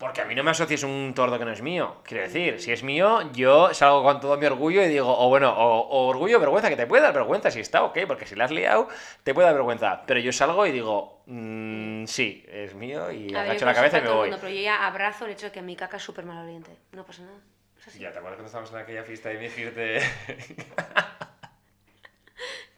Porque 0.00 0.22
a 0.22 0.24
mí 0.24 0.34
no 0.34 0.42
me 0.42 0.50
asocies 0.50 0.82
un 0.82 1.12
tordo 1.14 1.38
que 1.38 1.44
no 1.44 1.52
es 1.52 1.60
mío. 1.60 1.96
Quiero 2.04 2.22
decir, 2.22 2.58
si 2.58 2.72
es 2.72 2.82
mío, 2.82 3.30
yo 3.32 3.74
salgo 3.74 4.02
con 4.02 4.18
todo 4.18 4.38
mi 4.38 4.46
orgullo 4.46 4.82
y 4.82 4.88
digo, 4.88 5.14
o 5.14 5.28
bueno, 5.28 5.52
o, 5.52 5.80
o 5.80 6.08
orgullo 6.08 6.40
vergüenza, 6.40 6.70
que 6.70 6.76
te 6.76 6.86
puede 6.86 7.02
dar 7.02 7.12
vergüenza 7.12 7.50
si 7.50 7.60
está 7.60 7.82
ok, 7.82 7.98
porque 8.06 8.24
si 8.24 8.34
la 8.34 8.44
has 8.46 8.50
liado, 8.50 8.88
te 9.24 9.34
puede 9.34 9.48
dar 9.48 9.54
vergüenza. 9.54 10.02
Pero 10.06 10.18
yo 10.20 10.32
salgo 10.32 10.64
y 10.64 10.72
digo, 10.72 11.20
mm, 11.26 12.06
sí, 12.06 12.46
es 12.48 12.74
mío 12.74 13.12
y 13.12 13.34
a 13.34 13.42
agacho 13.42 13.66
la 13.66 13.74
cabeza 13.74 13.98
y 13.98 14.00
me 14.00 14.08
voy. 14.08 14.30
mundo, 14.30 14.38
pero 14.40 14.54
yo 14.54 14.62
ya 14.62 14.86
abrazo 14.86 15.26
el 15.26 15.32
hecho 15.32 15.46
de 15.46 15.52
que 15.52 15.60
mi 15.60 15.76
caca 15.76 15.98
es 15.98 16.02
súper 16.02 16.24
mal 16.24 16.42
oriente. 16.42 16.70
No 16.92 17.04
pasa 17.04 17.20
nada. 17.20 17.36
Es 17.78 17.88
así. 17.88 17.98
Ya, 17.98 18.10
¿te 18.10 18.20
acuerdas 18.20 18.38
cuando 18.38 18.46
estábamos 18.46 18.72
en 18.72 18.78
aquella 18.78 19.02
fiesta 19.04 19.30
y 19.34 19.36
me 19.36 19.42
dijiste... 19.42 20.00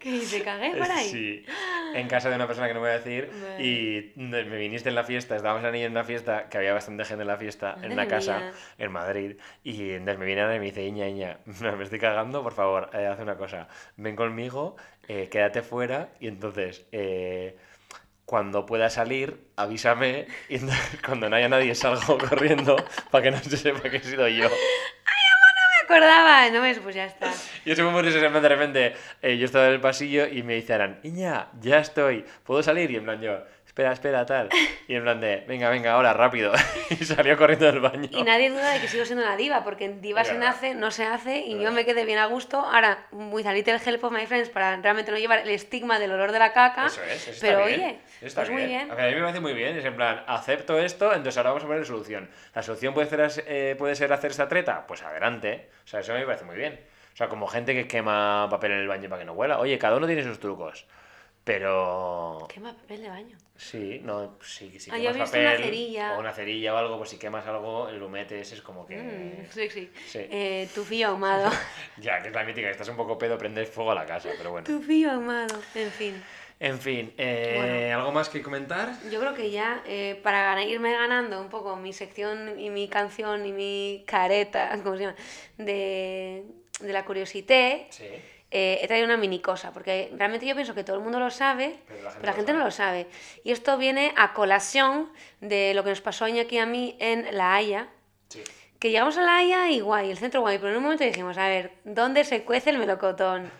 ¿Qué 0.02 0.10
dice? 0.10 0.42
¿Cagué 0.42 0.74
por 0.76 0.90
ahí? 0.90 1.08
Sí. 1.08 1.46
en 1.94 2.08
casa 2.08 2.28
de 2.28 2.36
una 2.36 2.46
persona 2.46 2.66
que 2.68 2.74
no 2.74 2.80
voy 2.80 2.90
a 2.90 2.98
decir 2.98 3.30
Vale. 3.32 3.64
y 3.64 4.12
me 4.16 4.42
viniste 4.42 4.88
en 4.88 4.94
la 4.94 5.04
fiesta, 5.04 5.36
estábamos 5.36 5.64
en 5.64 5.90
una 5.90 6.04
fiesta, 6.04 6.48
que 6.48 6.58
había 6.58 6.72
bastante 6.72 7.04
gente 7.04 7.22
en 7.22 7.28
la 7.28 7.36
fiesta, 7.36 7.76
en 7.82 7.94
la 7.94 8.08
casa, 8.08 8.38
mía. 8.38 8.52
en 8.78 8.92
Madrid, 8.92 9.36
y 9.62 9.90
entonces 9.90 10.18
me 10.18 10.26
viene 10.26 10.42
Ana 10.42 10.56
y 10.56 10.58
me 10.58 10.66
dice, 10.66 10.82
Iña, 10.84 11.08
Iña, 11.08 11.38
me 11.76 11.84
estoy 11.84 11.98
cagando, 11.98 12.42
por 12.42 12.52
favor, 12.52 12.90
eh, 12.94 13.06
haz 13.06 13.20
una 13.20 13.36
cosa, 13.36 13.68
ven 13.96 14.16
conmigo, 14.16 14.76
eh, 15.08 15.28
quédate 15.30 15.62
fuera 15.62 16.10
y 16.20 16.28
entonces... 16.28 16.86
eh, 16.92 17.56
cuando 18.24 18.64
pueda 18.64 18.88
salir, 18.88 19.48
avísame 19.56 20.26
y 20.48 20.58
cuando 21.04 21.28
no 21.28 21.36
haya 21.36 21.48
nadie 21.50 21.74
salgo 21.74 22.16
corriendo 22.30 22.76
para 23.10 23.24
que 23.24 23.30
no 23.30 23.38
se 23.38 23.56
sepa 23.58 23.90
que 23.90 23.98
he 23.98 24.02
sido 24.02 24.26
yo. 24.28 24.48
Me 25.88 25.94
acordaba, 25.96 26.48
no 26.50 26.62
ves, 26.62 26.78
pues 26.78 26.94
ya 26.94 27.06
está. 27.06 27.32
Y 27.64 27.70
eso 27.70 27.82
fue 27.82 27.92
muy 27.92 28.02
risa, 28.02 28.18
de 28.18 28.48
repente 28.48 28.94
eh, 29.22 29.36
yo 29.38 29.44
estaba 29.44 29.66
en 29.66 29.74
el 29.74 29.80
pasillo 29.80 30.26
y 30.26 30.42
me 30.42 30.54
dijeron, 30.54 30.98
Iña, 31.02 31.48
ya 31.60 31.78
estoy, 31.78 32.24
¿puedo 32.44 32.62
salir? 32.62 32.90
Y 32.90 32.96
en 32.96 33.04
plan 33.04 33.20
yo, 33.20 33.38
espera, 33.72 33.92
espera, 33.92 34.26
tal. 34.26 34.50
Y 34.86 34.96
en 34.96 35.02
plan 35.02 35.18
de, 35.18 35.44
venga, 35.48 35.70
venga, 35.70 35.92
ahora, 35.92 36.12
rápido. 36.12 36.52
y 36.90 36.96
salió 36.96 37.38
corriendo 37.38 37.64
del 37.64 37.80
baño. 37.80 38.08
Y 38.10 38.22
nadie 38.22 38.50
duda 38.50 38.74
de 38.74 38.80
que 38.80 38.88
sigo 38.88 39.06
siendo 39.06 39.24
una 39.24 39.36
diva, 39.36 39.64
porque 39.64 39.86
en 39.86 40.02
diva 40.02 40.24
se 40.24 40.34
nace, 40.34 40.74
no 40.74 40.90
se 40.90 41.06
hace, 41.06 41.38
y 41.38 41.58
yo 41.58 41.72
me 41.72 41.86
quedé 41.86 42.04
bien 42.04 42.18
a 42.18 42.26
gusto. 42.26 42.58
Ahora, 42.58 43.06
with 43.12 43.46
a 43.46 43.52
little 43.54 43.80
help 43.82 44.04
of 44.04 44.12
my 44.12 44.26
friends, 44.26 44.50
para 44.50 44.76
realmente 44.76 45.10
no 45.10 45.16
llevar 45.16 45.38
el 45.38 45.48
estigma 45.48 45.98
del 45.98 46.12
olor 46.12 46.32
de 46.32 46.38
la 46.38 46.52
caca. 46.52 46.86
Eso 46.86 47.02
es, 47.02 47.28
eso 47.28 47.38
Pero 47.40 47.64
bien, 47.64 47.80
oye, 47.80 47.98
eso 48.18 48.26
está 48.26 48.42
pues 48.42 48.50
muy 48.50 48.66
bien. 48.66 48.90
A 48.90 48.94
mí 48.94 49.14
me 49.14 49.20
parece 49.20 49.40
muy 49.40 49.54
bien, 49.54 49.78
es 49.78 49.84
en 49.86 49.96
plan, 49.96 50.22
acepto 50.26 50.78
esto, 50.78 51.06
entonces 51.06 51.38
ahora 51.38 51.50
vamos 51.50 51.64
a 51.64 51.66
poner 51.66 51.86
solución. 51.86 52.28
¿La 52.54 52.62
solución 52.62 52.92
puede 52.92 53.08
ser, 53.08 53.44
eh, 53.46 53.74
puede 53.78 53.94
ser 53.94 54.12
hacer 54.12 54.32
esta 54.32 54.48
treta? 54.48 54.86
Pues 54.86 55.02
adelante. 55.02 55.70
O 55.82 55.88
sea, 55.88 56.00
eso 56.00 56.12
a 56.12 56.16
mí 56.16 56.20
me 56.20 56.26
parece 56.26 56.44
muy 56.44 56.56
bien. 56.56 56.78
O 57.14 57.16
sea, 57.16 57.28
como 57.28 57.46
gente 57.46 57.72
que 57.72 57.88
quema 57.88 58.48
papel 58.50 58.72
en 58.72 58.78
el 58.80 58.88
baño 58.88 59.08
para 59.08 59.20
que 59.20 59.26
no 59.26 59.32
huela. 59.32 59.58
Oye, 59.58 59.78
cada 59.78 59.96
uno 59.96 60.06
tiene 60.06 60.24
sus 60.24 60.38
trucos. 60.38 60.86
Pero... 61.44 62.46
Quema 62.48 62.72
papel 62.74 63.02
de 63.02 63.08
baño. 63.08 63.36
Sí, 63.56 64.00
no, 64.04 64.38
sí, 64.42 64.78
si 64.78 64.90
Ah, 64.90 64.98
yo 64.98 65.12
quemas 65.12 65.16
he 65.16 65.20
visto 65.20 65.24
papel 65.32 65.46
una 65.46 65.56
cerilla. 65.64 66.16
o 66.16 66.20
una 66.20 66.32
cerilla 66.32 66.74
o 66.74 66.76
algo, 66.76 66.98
pues 66.98 67.10
si 67.10 67.18
quemas 67.18 67.46
algo, 67.46 67.88
el 67.88 68.02
humete 68.02 68.40
ese 68.40 68.54
es 68.54 68.62
como 68.62 68.86
que... 68.86 68.96
Mm, 68.96 69.52
sí, 69.52 69.68
sí. 69.70 69.90
Sí. 70.06 70.18
Eh, 70.30 70.68
tufillo 70.74 71.08
ahumado. 71.08 71.50
Ya, 71.98 72.22
que 72.22 72.28
es 72.28 72.34
la 72.34 72.44
mítica, 72.44 72.66
que 72.68 72.72
estás 72.72 72.88
un 72.88 72.96
poco 72.96 73.18
pedo, 73.18 73.36
prendes 73.38 73.68
fuego 73.68 73.90
a 73.90 73.94
la 73.96 74.06
casa, 74.06 74.30
pero 74.38 74.50
bueno. 74.52 74.66
tufillo 74.66 75.10
ahumado. 75.10 75.60
En 75.74 75.90
fin. 75.90 76.22
En 76.60 76.78
fin, 76.78 77.12
eh, 77.18 77.54
Bueno. 77.56 77.98
¿algo 77.98 78.12
más 78.12 78.28
que 78.28 78.40
comentar? 78.40 78.90
Yo 79.10 79.18
creo 79.18 79.34
que 79.34 79.50
ya, 79.50 79.82
eh, 79.84 80.20
para 80.22 80.62
irme 80.62 80.92
ganando 80.92 81.40
un 81.40 81.48
poco 81.48 81.74
mi 81.74 81.92
sección 81.92 82.60
y 82.60 82.70
mi 82.70 82.86
canción 82.88 83.44
y 83.46 83.52
mi 83.52 84.04
careta, 84.06 84.70
¿cómo 84.84 84.96
se 84.96 85.02
llama? 85.02 85.16
De, 85.58 86.44
de 86.80 86.92
la 86.92 87.04
curiosité, 87.04 87.88
Sí. 87.90 88.04
Eh, 88.52 88.78
he 88.82 88.86
traído 88.86 89.06
una 89.06 89.16
mini 89.16 89.40
cosa, 89.40 89.72
porque 89.72 90.12
realmente 90.16 90.46
yo 90.46 90.54
pienso 90.54 90.74
que 90.74 90.84
todo 90.84 90.96
el 90.96 91.02
mundo 91.02 91.18
lo 91.18 91.30
sabe, 91.30 91.78
Pero 91.88 92.10
pero 92.12 92.26
la 92.26 92.32
gente 92.34 92.52
no 92.52 92.58
no 92.58 92.64
lo 92.66 92.70
sabe. 92.70 93.08
Y 93.44 93.50
esto 93.50 93.78
viene 93.78 94.12
a 94.16 94.32
colación 94.34 95.10
de 95.40 95.72
lo 95.74 95.82
que 95.82 95.90
nos 95.90 96.00
pasó 96.02 96.26
a 96.26 96.30
Iñaki 96.30 96.56
y 96.56 96.58
a 96.58 96.66
mí 96.66 96.96
en 97.00 97.26
La 97.36 97.54
Haya, 97.54 97.88
Sí. 98.28 98.42
que 98.78 98.90
llegamos 98.90 99.16
a 99.18 99.22
La 99.22 99.36
Haya 99.38 99.68
y 99.70 99.80
guay, 99.80 100.10
el 100.10 100.18
centro 100.18 100.40
guay, 100.42 100.58
pero 100.58 100.70
en 100.70 100.76
un 100.76 100.82
momento 100.84 101.02
dijimos, 101.04 101.36
a 101.38 101.48
ver, 101.48 101.72
¿dónde 101.84 102.24
se 102.24 102.44
cuece 102.44 102.70
el 102.70 102.78
melocotón? 102.78 103.50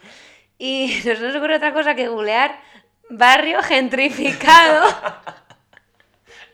Y 0.59 1.01
nos 1.07 1.21
nos 1.21 1.35
ocurre 1.35 1.57
otra 1.57 1.73
cosa 1.73 1.95
que 1.95 2.09
googlear 2.09 2.61
barrio 3.09 3.63
gentrificado. 3.63 4.85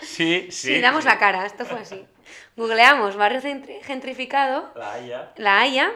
Sí, 0.01 0.47
sí. 0.53 0.74
Sí, 0.74 0.80
damos 0.80 1.05
la 1.05 1.18
cara, 1.18 1.45
esto 1.45 1.64
fue 1.64 1.80
así. 1.80 2.07
Googleamos 2.59 3.15
barrio 3.15 3.41
gentrificado, 3.83 4.73
La 4.75 4.93
Haya. 4.95 5.33
La 5.37 5.61
Haya, 5.61 5.93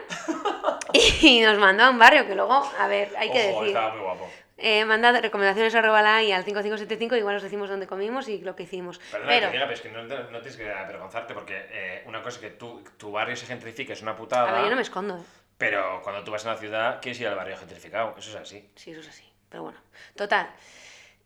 y 0.93 1.41
nos 1.41 1.57
mandó 1.57 1.83
a 1.83 1.89
un 1.89 1.99
barrio 1.99 2.25
que 2.25 2.35
luego, 2.35 2.53
a 2.79 2.87
ver, 2.87 3.11
hay 3.17 3.29
que 3.31 3.49
Ojo, 3.49 3.59
decir. 3.59 3.67
estaba 3.75 3.93
muy 3.93 4.01
guapo. 4.01 4.29
Eh, 4.55 4.85
mandad 4.85 5.19
recomendaciones 5.19 5.75
arroba 5.75 6.01
la 6.01 6.15
Haya 6.15 6.37
al 6.37 6.45
5575, 6.45 7.17
igual 7.17 7.35
os 7.35 7.43
decimos 7.43 7.69
dónde 7.69 7.85
comimos 7.85 8.29
y 8.29 8.37
lo 8.39 8.55
que 8.55 8.63
hicimos. 8.63 8.97
Perdona 9.11 9.29
Pero, 9.29 9.47
que 9.47 9.51
diga, 9.53 9.65
pero 9.65 9.73
es 9.75 9.81
que 9.81 9.89
no, 9.89 10.03
no 10.03 10.39
tienes 10.39 10.55
que 10.55 10.71
avergonzarte 10.71 11.33
porque 11.33 11.65
eh, 11.69 12.03
una 12.07 12.23
cosa 12.23 12.37
es 12.37 12.41
que 12.43 12.49
tú, 12.51 12.81
tu 12.95 13.11
barrio 13.11 13.35
se 13.35 13.45
gentrifique 13.45 13.91
es 13.91 14.01
una 14.01 14.15
putada, 14.15 14.49
a 14.49 14.53
ver, 14.53 14.63
yo 14.63 14.69
no 14.69 14.77
me 14.77 14.83
escondo, 14.83 15.17
¿eh? 15.17 15.21
pero 15.57 15.99
cuando 16.01 16.23
tú 16.23 16.31
vas 16.31 16.45
a 16.45 16.53
la 16.53 16.57
ciudad 16.57 16.99
quieres 17.01 17.19
ir 17.19 17.27
al 17.27 17.35
barrio 17.35 17.57
gentrificado, 17.57 18.15
eso 18.17 18.29
es 18.29 18.35
así. 18.37 18.69
Sí, 18.75 18.91
eso 18.91 19.01
es 19.01 19.09
así. 19.09 19.29
Pero 19.49 19.63
bueno, 19.63 19.79
total. 20.15 20.49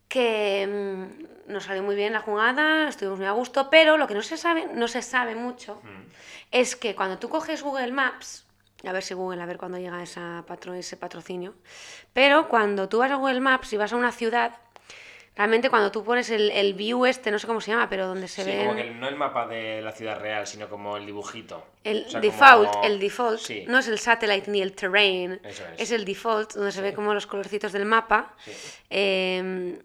Que 0.08 0.66
mm, 1.46 1.52
nos 1.52 1.64
salió 1.64 1.82
muy 1.82 1.94
bien 1.96 2.12
la 2.12 2.20
jugada, 2.20 2.88
estuvimos 2.88 3.18
muy 3.18 3.26
a 3.28 3.32
gusto, 3.32 3.68
pero 3.70 3.96
lo 3.96 4.06
que 4.06 4.14
no 4.14 4.22
se 4.22 4.36
sabe, 4.36 4.66
no 4.74 4.88
se 4.88 5.02
sabe 5.02 5.34
mucho, 5.34 5.80
Mm. 5.82 6.02
es 6.52 6.76
que 6.76 6.94
cuando 6.94 7.18
tú 7.18 7.28
coges 7.28 7.62
Google 7.62 7.92
Maps, 7.92 8.44
a 8.86 8.92
ver 8.92 9.02
si 9.02 9.14
Google, 9.14 9.42
a 9.42 9.46
ver 9.46 9.58
cuándo 9.58 9.78
llega 9.78 10.02
esa 10.02 10.44
patro, 10.46 10.74
ese 10.74 10.96
patrocinio, 10.96 11.54
pero 12.12 12.48
cuando 12.48 12.88
tú 12.88 12.98
vas 12.98 13.10
a 13.10 13.16
Google 13.16 13.40
Maps 13.40 13.72
y 13.72 13.76
vas 13.76 13.92
a 13.92 13.96
una 13.96 14.12
ciudad, 14.12 14.54
realmente 15.36 15.70
cuando 15.70 15.90
tú 15.90 16.04
pones 16.04 16.30
el, 16.30 16.50
el 16.50 16.74
view 16.74 17.04
este, 17.06 17.30
no 17.30 17.38
sé 17.38 17.46
cómo 17.46 17.60
se 17.60 17.70
llama, 17.70 17.88
pero 17.88 18.06
donde 18.06 18.28
se 18.28 18.44
sí, 18.44 18.50
ven... 18.50 18.66
como 18.66 18.76
que 18.76 18.90
no 18.90 19.08
el 19.08 19.16
mapa 19.16 19.46
de 19.46 19.80
la 19.82 19.92
ciudad 19.92 20.18
real, 20.20 20.46
sino 20.46 20.68
como 20.68 20.96
el 20.96 21.06
dibujito. 21.06 21.64
El 21.84 22.04
O 22.06 22.10
sea, 22.10 22.20
default, 22.20 22.70
como- 22.70 22.84
el 22.84 22.98
default, 23.00 23.40
Sí. 23.40 23.64
no 23.68 23.78
es 23.78 23.88
el 23.88 23.98
satellite 23.98 24.50
ni 24.50 24.60
el 24.62 24.72
terrain, 24.74 25.40
es. 25.78 25.90
el 25.90 26.04
default, 26.04 26.54
donde 26.54 26.72
se 26.72 26.78
Sí. 26.78 26.82
ve 26.84 26.92
como 26.94 27.14
los 27.14 27.26
colorcitos 27.26 27.72
del 27.72 27.84
mapa. 27.84 28.34
Sí. 28.44 28.52
Eh, 28.90 29.78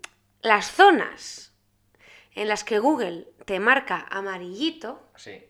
las 0.43 0.71
zonas 0.71 1.53
en 2.35 2.47
las 2.47 2.63
que 2.63 2.79
Google 2.79 3.27
te 3.45 3.59
marca 3.59 4.05
amarillito, 4.09 5.09
Sí. 5.15 5.43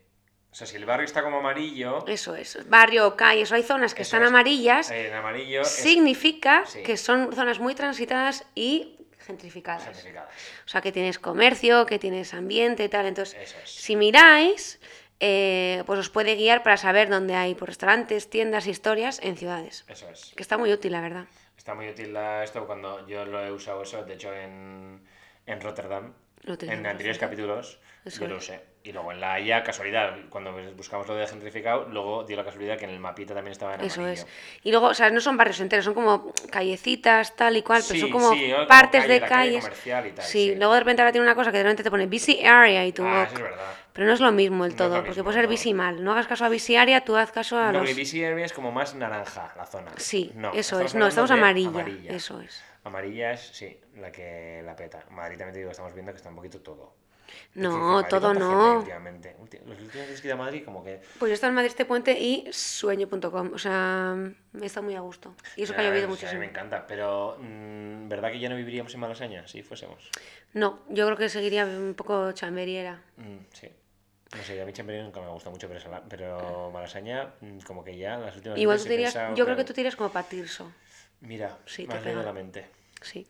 O 0.52 0.56
sea, 0.56 0.68
si 0.68 0.76
el 0.76 0.86
barrio 0.86 1.06
está 1.06 1.24
como 1.24 1.40
amarillo, 1.40 2.06
eso 2.06 2.36
es, 2.36 2.70
barrio 2.70 3.08
o 3.08 3.16
calle, 3.16 3.42
eso 3.42 3.56
hay 3.56 3.64
zonas 3.64 3.96
que 3.96 4.04
están 4.04 4.22
es. 4.22 4.28
amarillas, 4.30 4.92
eh, 4.92 5.08
en 5.08 5.14
amarillo 5.16 5.62
es 5.62 5.68
significa 5.68 6.64
Sí. 6.68 6.84
que 6.84 6.96
son 6.96 7.34
zonas 7.34 7.58
muy 7.60 7.74
transitadas 7.74 8.46
y 8.54 9.00
gentrificadas. 9.18 9.86
gentrificada. 9.86 10.30
O 10.66 10.68
sea, 10.70 10.82
que 10.82 10.92
tienes 10.92 11.18
comercio, 11.18 11.88
que 11.88 11.98
tienes 11.98 12.36
ambiente 12.36 12.84
y 12.84 12.90
tal. 12.90 13.08
Entonces, 13.08 13.36
es. 13.64 13.70
si 13.72 13.96
miráis, 13.96 14.80
eh, 15.20 15.82
pues 15.88 15.98
os 16.00 16.10
puede 16.12 16.36
guiar 16.36 16.62
para 16.62 16.78
saber 16.78 17.10
dónde 17.10 17.34
hay 17.36 17.56
pues, 17.56 17.70
restaurantes, 17.70 18.30
tiendas, 18.30 18.68
historias 18.68 19.20
en 19.24 19.38
ciudades. 19.38 19.86
Eso 19.88 20.08
es. 20.10 20.34
Que 20.36 20.44
está 20.44 20.60
muy 20.60 20.72
útil, 20.72 20.92
la 20.92 21.02
verdad. 21.02 21.26
Está 21.64 21.74
muy 21.76 21.88
útil 21.90 22.14
la- 22.14 22.44
esto 22.44 22.66
cuando 22.68 23.08
yo 23.08 23.26
lo 23.26 23.40
he 23.42 23.52
usado 23.52 23.84
eso, 23.84 24.04
de 24.04 24.14
hecho 24.16 24.34
en, 24.34 25.02
en 25.46 25.62
Rotterdam, 25.62 26.14
Lo 26.44 26.56
en 26.60 26.86
anteriores 26.86 27.18
capítulos, 27.20 27.80
yo 28.06 28.28
lo 28.28 28.38
usé. 28.38 28.62
Y 28.86 28.92
luego 28.92 29.14
en 29.14 29.22
la 29.22 29.40
IA, 29.40 29.64
casualidad, 29.64 30.14
cuando 30.30 30.52
buscamos 30.76 31.08
lo 31.08 31.16
de 31.16 31.26
gentrificado, 31.26 31.88
luego 31.88 32.26
dio 32.26 32.36
la 32.36 32.44
casualidad 32.44 32.78
que 32.78 32.84
en 32.84 32.92
el 32.92 33.00
mapita 33.00 33.34
también 33.34 33.54
estaba 33.54 33.76
en 33.76 33.82
Eso 33.82 34.02
amarillo. 34.02 34.24
es. 34.24 34.28
Y 34.64 34.72
luego, 34.72 34.88
o 34.88 34.94
sea, 34.94 35.10
no 35.10 35.22
son 35.22 35.38
barrios 35.38 35.62
enteros, 35.62 35.86
son 35.86 35.94
como 35.94 36.34
callecitas, 36.52 37.34
tal 37.38 37.56
y 37.56 37.62
cual, 37.62 37.82
pero 37.88 37.98
son 38.02 38.10
como 38.12 38.34
sí, 38.34 38.52
como 38.52 38.68
partes 38.68 39.04
calle, 39.04 39.14
de 39.14 39.20
calle 39.22 39.60
calles. 39.62 39.86
y 39.86 39.90
tal, 40.12 40.26
sí, 40.26 40.50
sí. 40.50 40.56
luego 40.56 40.74
de 40.74 40.80
repente 40.82 41.02
ahora 41.02 41.12
tiene 41.14 41.26
una 41.26 41.36
cosa 41.36 41.50
que 41.52 41.58
de 41.60 41.64
repente 41.64 41.84
te 41.84 41.90
pone 41.92 42.08
busy 42.08 42.44
area 42.46 42.86
y 42.86 42.92
tú. 42.92 43.06
Ah, 43.06 43.24
eso 43.24 43.36
es 43.36 43.42
verdad. 43.42 43.72
Pero 43.94 44.08
no 44.08 44.14
es 44.14 44.20
lo 44.20 44.32
mismo 44.34 44.66
el 44.66 44.72
No 44.72 44.78
todo, 44.78 45.04
porque 45.06 45.24
puede 45.24 45.36
ser 45.36 45.46
no. 45.46 45.52
busy 45.52 45.74
mal. 45.74 46.04
No 46.04 46.12
hagas 46.12 46.28
caso 46.28 46.44
a 46.44 46.50
busy 46.50 46.76
area, 46.76 47.06
tú 47.06 47.16
haz 47.16 47.32
caso 47.32 47.58
a 47.58 47.68
No, 47.72 47.80
los. 47.80 47.90
porque 47.90 47.94
BC 48.04 48.26
Area 48.26 48.46
es 48.46 48.52
como 48.52 48.72
más 48.74 48.96
naranja 48.96 49.54
la 49.56 49.66
zona. 49.66 49.92
Sí, 49.98 50.32
No, 50.36 50.52
eso 50.54 50.82
es. 50.82 50.94
No, 50.94 51.08
estamos 51.08 51.30
de 51.30 51.38
amarilla. 51.38 51.86
Eso 52.10 52.42
es. 52.42 52.62
Amarilla 52.84 53.32
es, 53.32 53.42
sí, 53.54 53.80
la 53.96 54.12
que 54.12 54.62
la 54.64 54.76
peta. 54.76 55.06
Madrid 55.10 55.38
también 55.38 55.54
te 55.54 55.60
digo, 55.60 55.72
estamos 55.72 55.94
viendo 55.94 56.12
que 56.12 56.18
está 56.18 56.30
un 56.30 56.36
poquito 56.36 56.62
todo. 56.62 56.94
No, 57.56 58.06
todo 58.06 58.34
no. 58.34 58.80
últimamente. 58.80 59.36
Los 59.66 59.80
últimos 59.80 60.08
días 60.08 60.22
que 60.22 60.28
he 60.28 60.30
ido 60.30 60.36
a 60.36 60.44
Madrid, 60.44 60.64
como 60.66 60.84
que. 60.84 61.02
Pues 61.20 61.30
yo 61.30 61.32
he 61.32 61.34
estado 61.34 61.50
en 61.50 61.56
Madrid 61.56 61.70
este 61.70 61.86
puente 61.86 62.20
y 62.20 62.48
sueño.com. 62.52 63.52
O 63.54 63.58
sea, 63.58 64.16
me 64.52 64.66
está 64.66 64.82
muy 64.82 64.96
a 64.96 65.02
gusto. 65.02 65.36
Y 65.56 65.64
eso 65.64 65.74
que 65.74 65.82
ha 65.82 65.84
llovido 65.84 65.96
o 66.12 66.16
sea, 66.16 66.30
a 66.30 66.32
mí 66.34 66.38
muchísimo. 66.38 66.40
me 66.42 66.46
encanta, 66.48 66.86
pero 66.86 67.38
mm, 67.40 68.10
¿verdad 68.10 68.32
que 68.32 68.40
ya 68.40 68.50
no 68.50 68.56
viviríamos 68.56 68.94
en 68.94 69.00
Malasaña 69.00 69.48
si 69.48 69.64
fuésemos? 69.64 70.10
No, 70.54 70.80
yo 70.90 71.06
creo 71.06 71.18
que 71.18 71.30
seguiría 71.30 71.66
un 71.66 71.94
poco 71.96 72.32
chamberiera. 72.34 73.02
Mm, 73.18 73.38
sí. 73.54 73.70
No 74.36 74.42
sé, 74.42 74.60
a 74.60 74.66
mí 74.66 74.74
Chamberí 74.74 75.04
nunca 75.04 75.22
me 75.22 75.30
gusta 75.30 75.52
mucho, 75.52 75.68
pero, 75.68 76.02
pero 76.10 76.72
Malasaña, 76.72 77.34
mm, 77.40 77.60
como 77.60 77.84
que 77.84 77.96
ya 77.96 78.18
las 78.18 78.36
últimas 78.36 78.58
Igual 78.58 78.78
veces 78.78 78.92
tú 78.92 78.96
pensado 78.96 79.36
yo 79.36 79.46
creo 79.46 79.58
que 79.58 79.64
tú 79.64 79.74
te 79.74 79.82
irías 79.82 79.96
como 79.96 80.12
para 80.12 80.28
Tirso. 80.28 80.72
Mira, 81.24 81.58
Sí, 81.66 81.86
leído 81.88 82.02
pega. 82.04 82.24
la 82.24 82.34
mente. 82.34 82.68
Sí. 83.02 83.28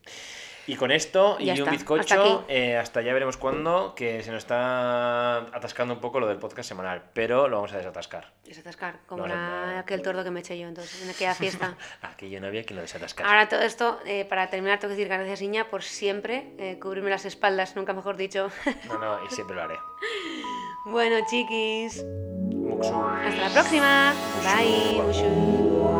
Y 0.65 0.75
con 0.77 0.91
esto 0.91 1.35
y 1.39 1.45
Ya 1.45 1.53
un 1.53 1.59
está, 1.59 1.71
bizcocho, 1.71 2.01
hasta 2.23 2.53
eh, 2.53 2.77
hasta 2.77 3.01
ya 3.01 3.11
veremos 3.11 3.35
cuándo, 3.35 3.93
que 3.95 4.23
se 4.23 4.31
nos 4.31 4.43
está 4.43 5.39
atascando 5.39 5.93
un 5.93 5.99
poco 5.99 6.21
lo 6.21 6.27
del 6.27 6.37
podcast 6.37 6.69
semanal, 6.69 7.03
pero 7.13 7.49
lo 7.49 7.57
vamos 7.57 7.73
a 7.73 7.77
desatascar. 7.77 8.31
Desatascar, 8.45 8.99
como 9.05 9.27
no. 9.27 9.79
aquel 9.79 10.01
tordo 10.01 10.23
que 10.23 10.31
me 10.31 10.39
eché 10.39 10.57
yo 10.57 10.67
entonces, 10.69 11.03
en 11.03 11.09
aquella 11.09 11.33
fiesta. 11.35 11.75
Aquí 12.01 12.29
yo 12.29 12.39
no 12.39 12.47
había 12.47 12.63
quien 12.63 12.77
lo 12.77 12.81
desatascase. 12.81 13.27
Ahora 13.27 13.49
todo 13.49 13.59
esto, 13.61 13.99
eh, 14.05 14.23
para 14.23 14.49
terminar, 14.49 14.79
tengo 14.79 14.93
que 14.93 14.97
decir 14.97 15.09
gracias, 15.13 15.41
Iña, 15.41 15.69
por 15.69 15.83
siempre 15.83 16.53
eh, 16.57 16.79
cubrirme 16.79 17.09
las 17.09 17.25
espaldas, 17.25 17.75
nunca 17.75 17.91
mejor 17.93 18.15
dicho. 18.15 18.49
No, 18.87 18.97
no, 18.99 19.25
y 19.25 19.29
siempre 19.35 19.55
lo 19.57 19.63
haré. 19.63 19.75
bueno, 20.85 21.17
chiquis, 21.29 22.05
Muxu. 22.05 22.93
hasta 22.95 23.49
la 23.49 23.49
próxima. 23.49 24.13
Bye. 24.43 25.92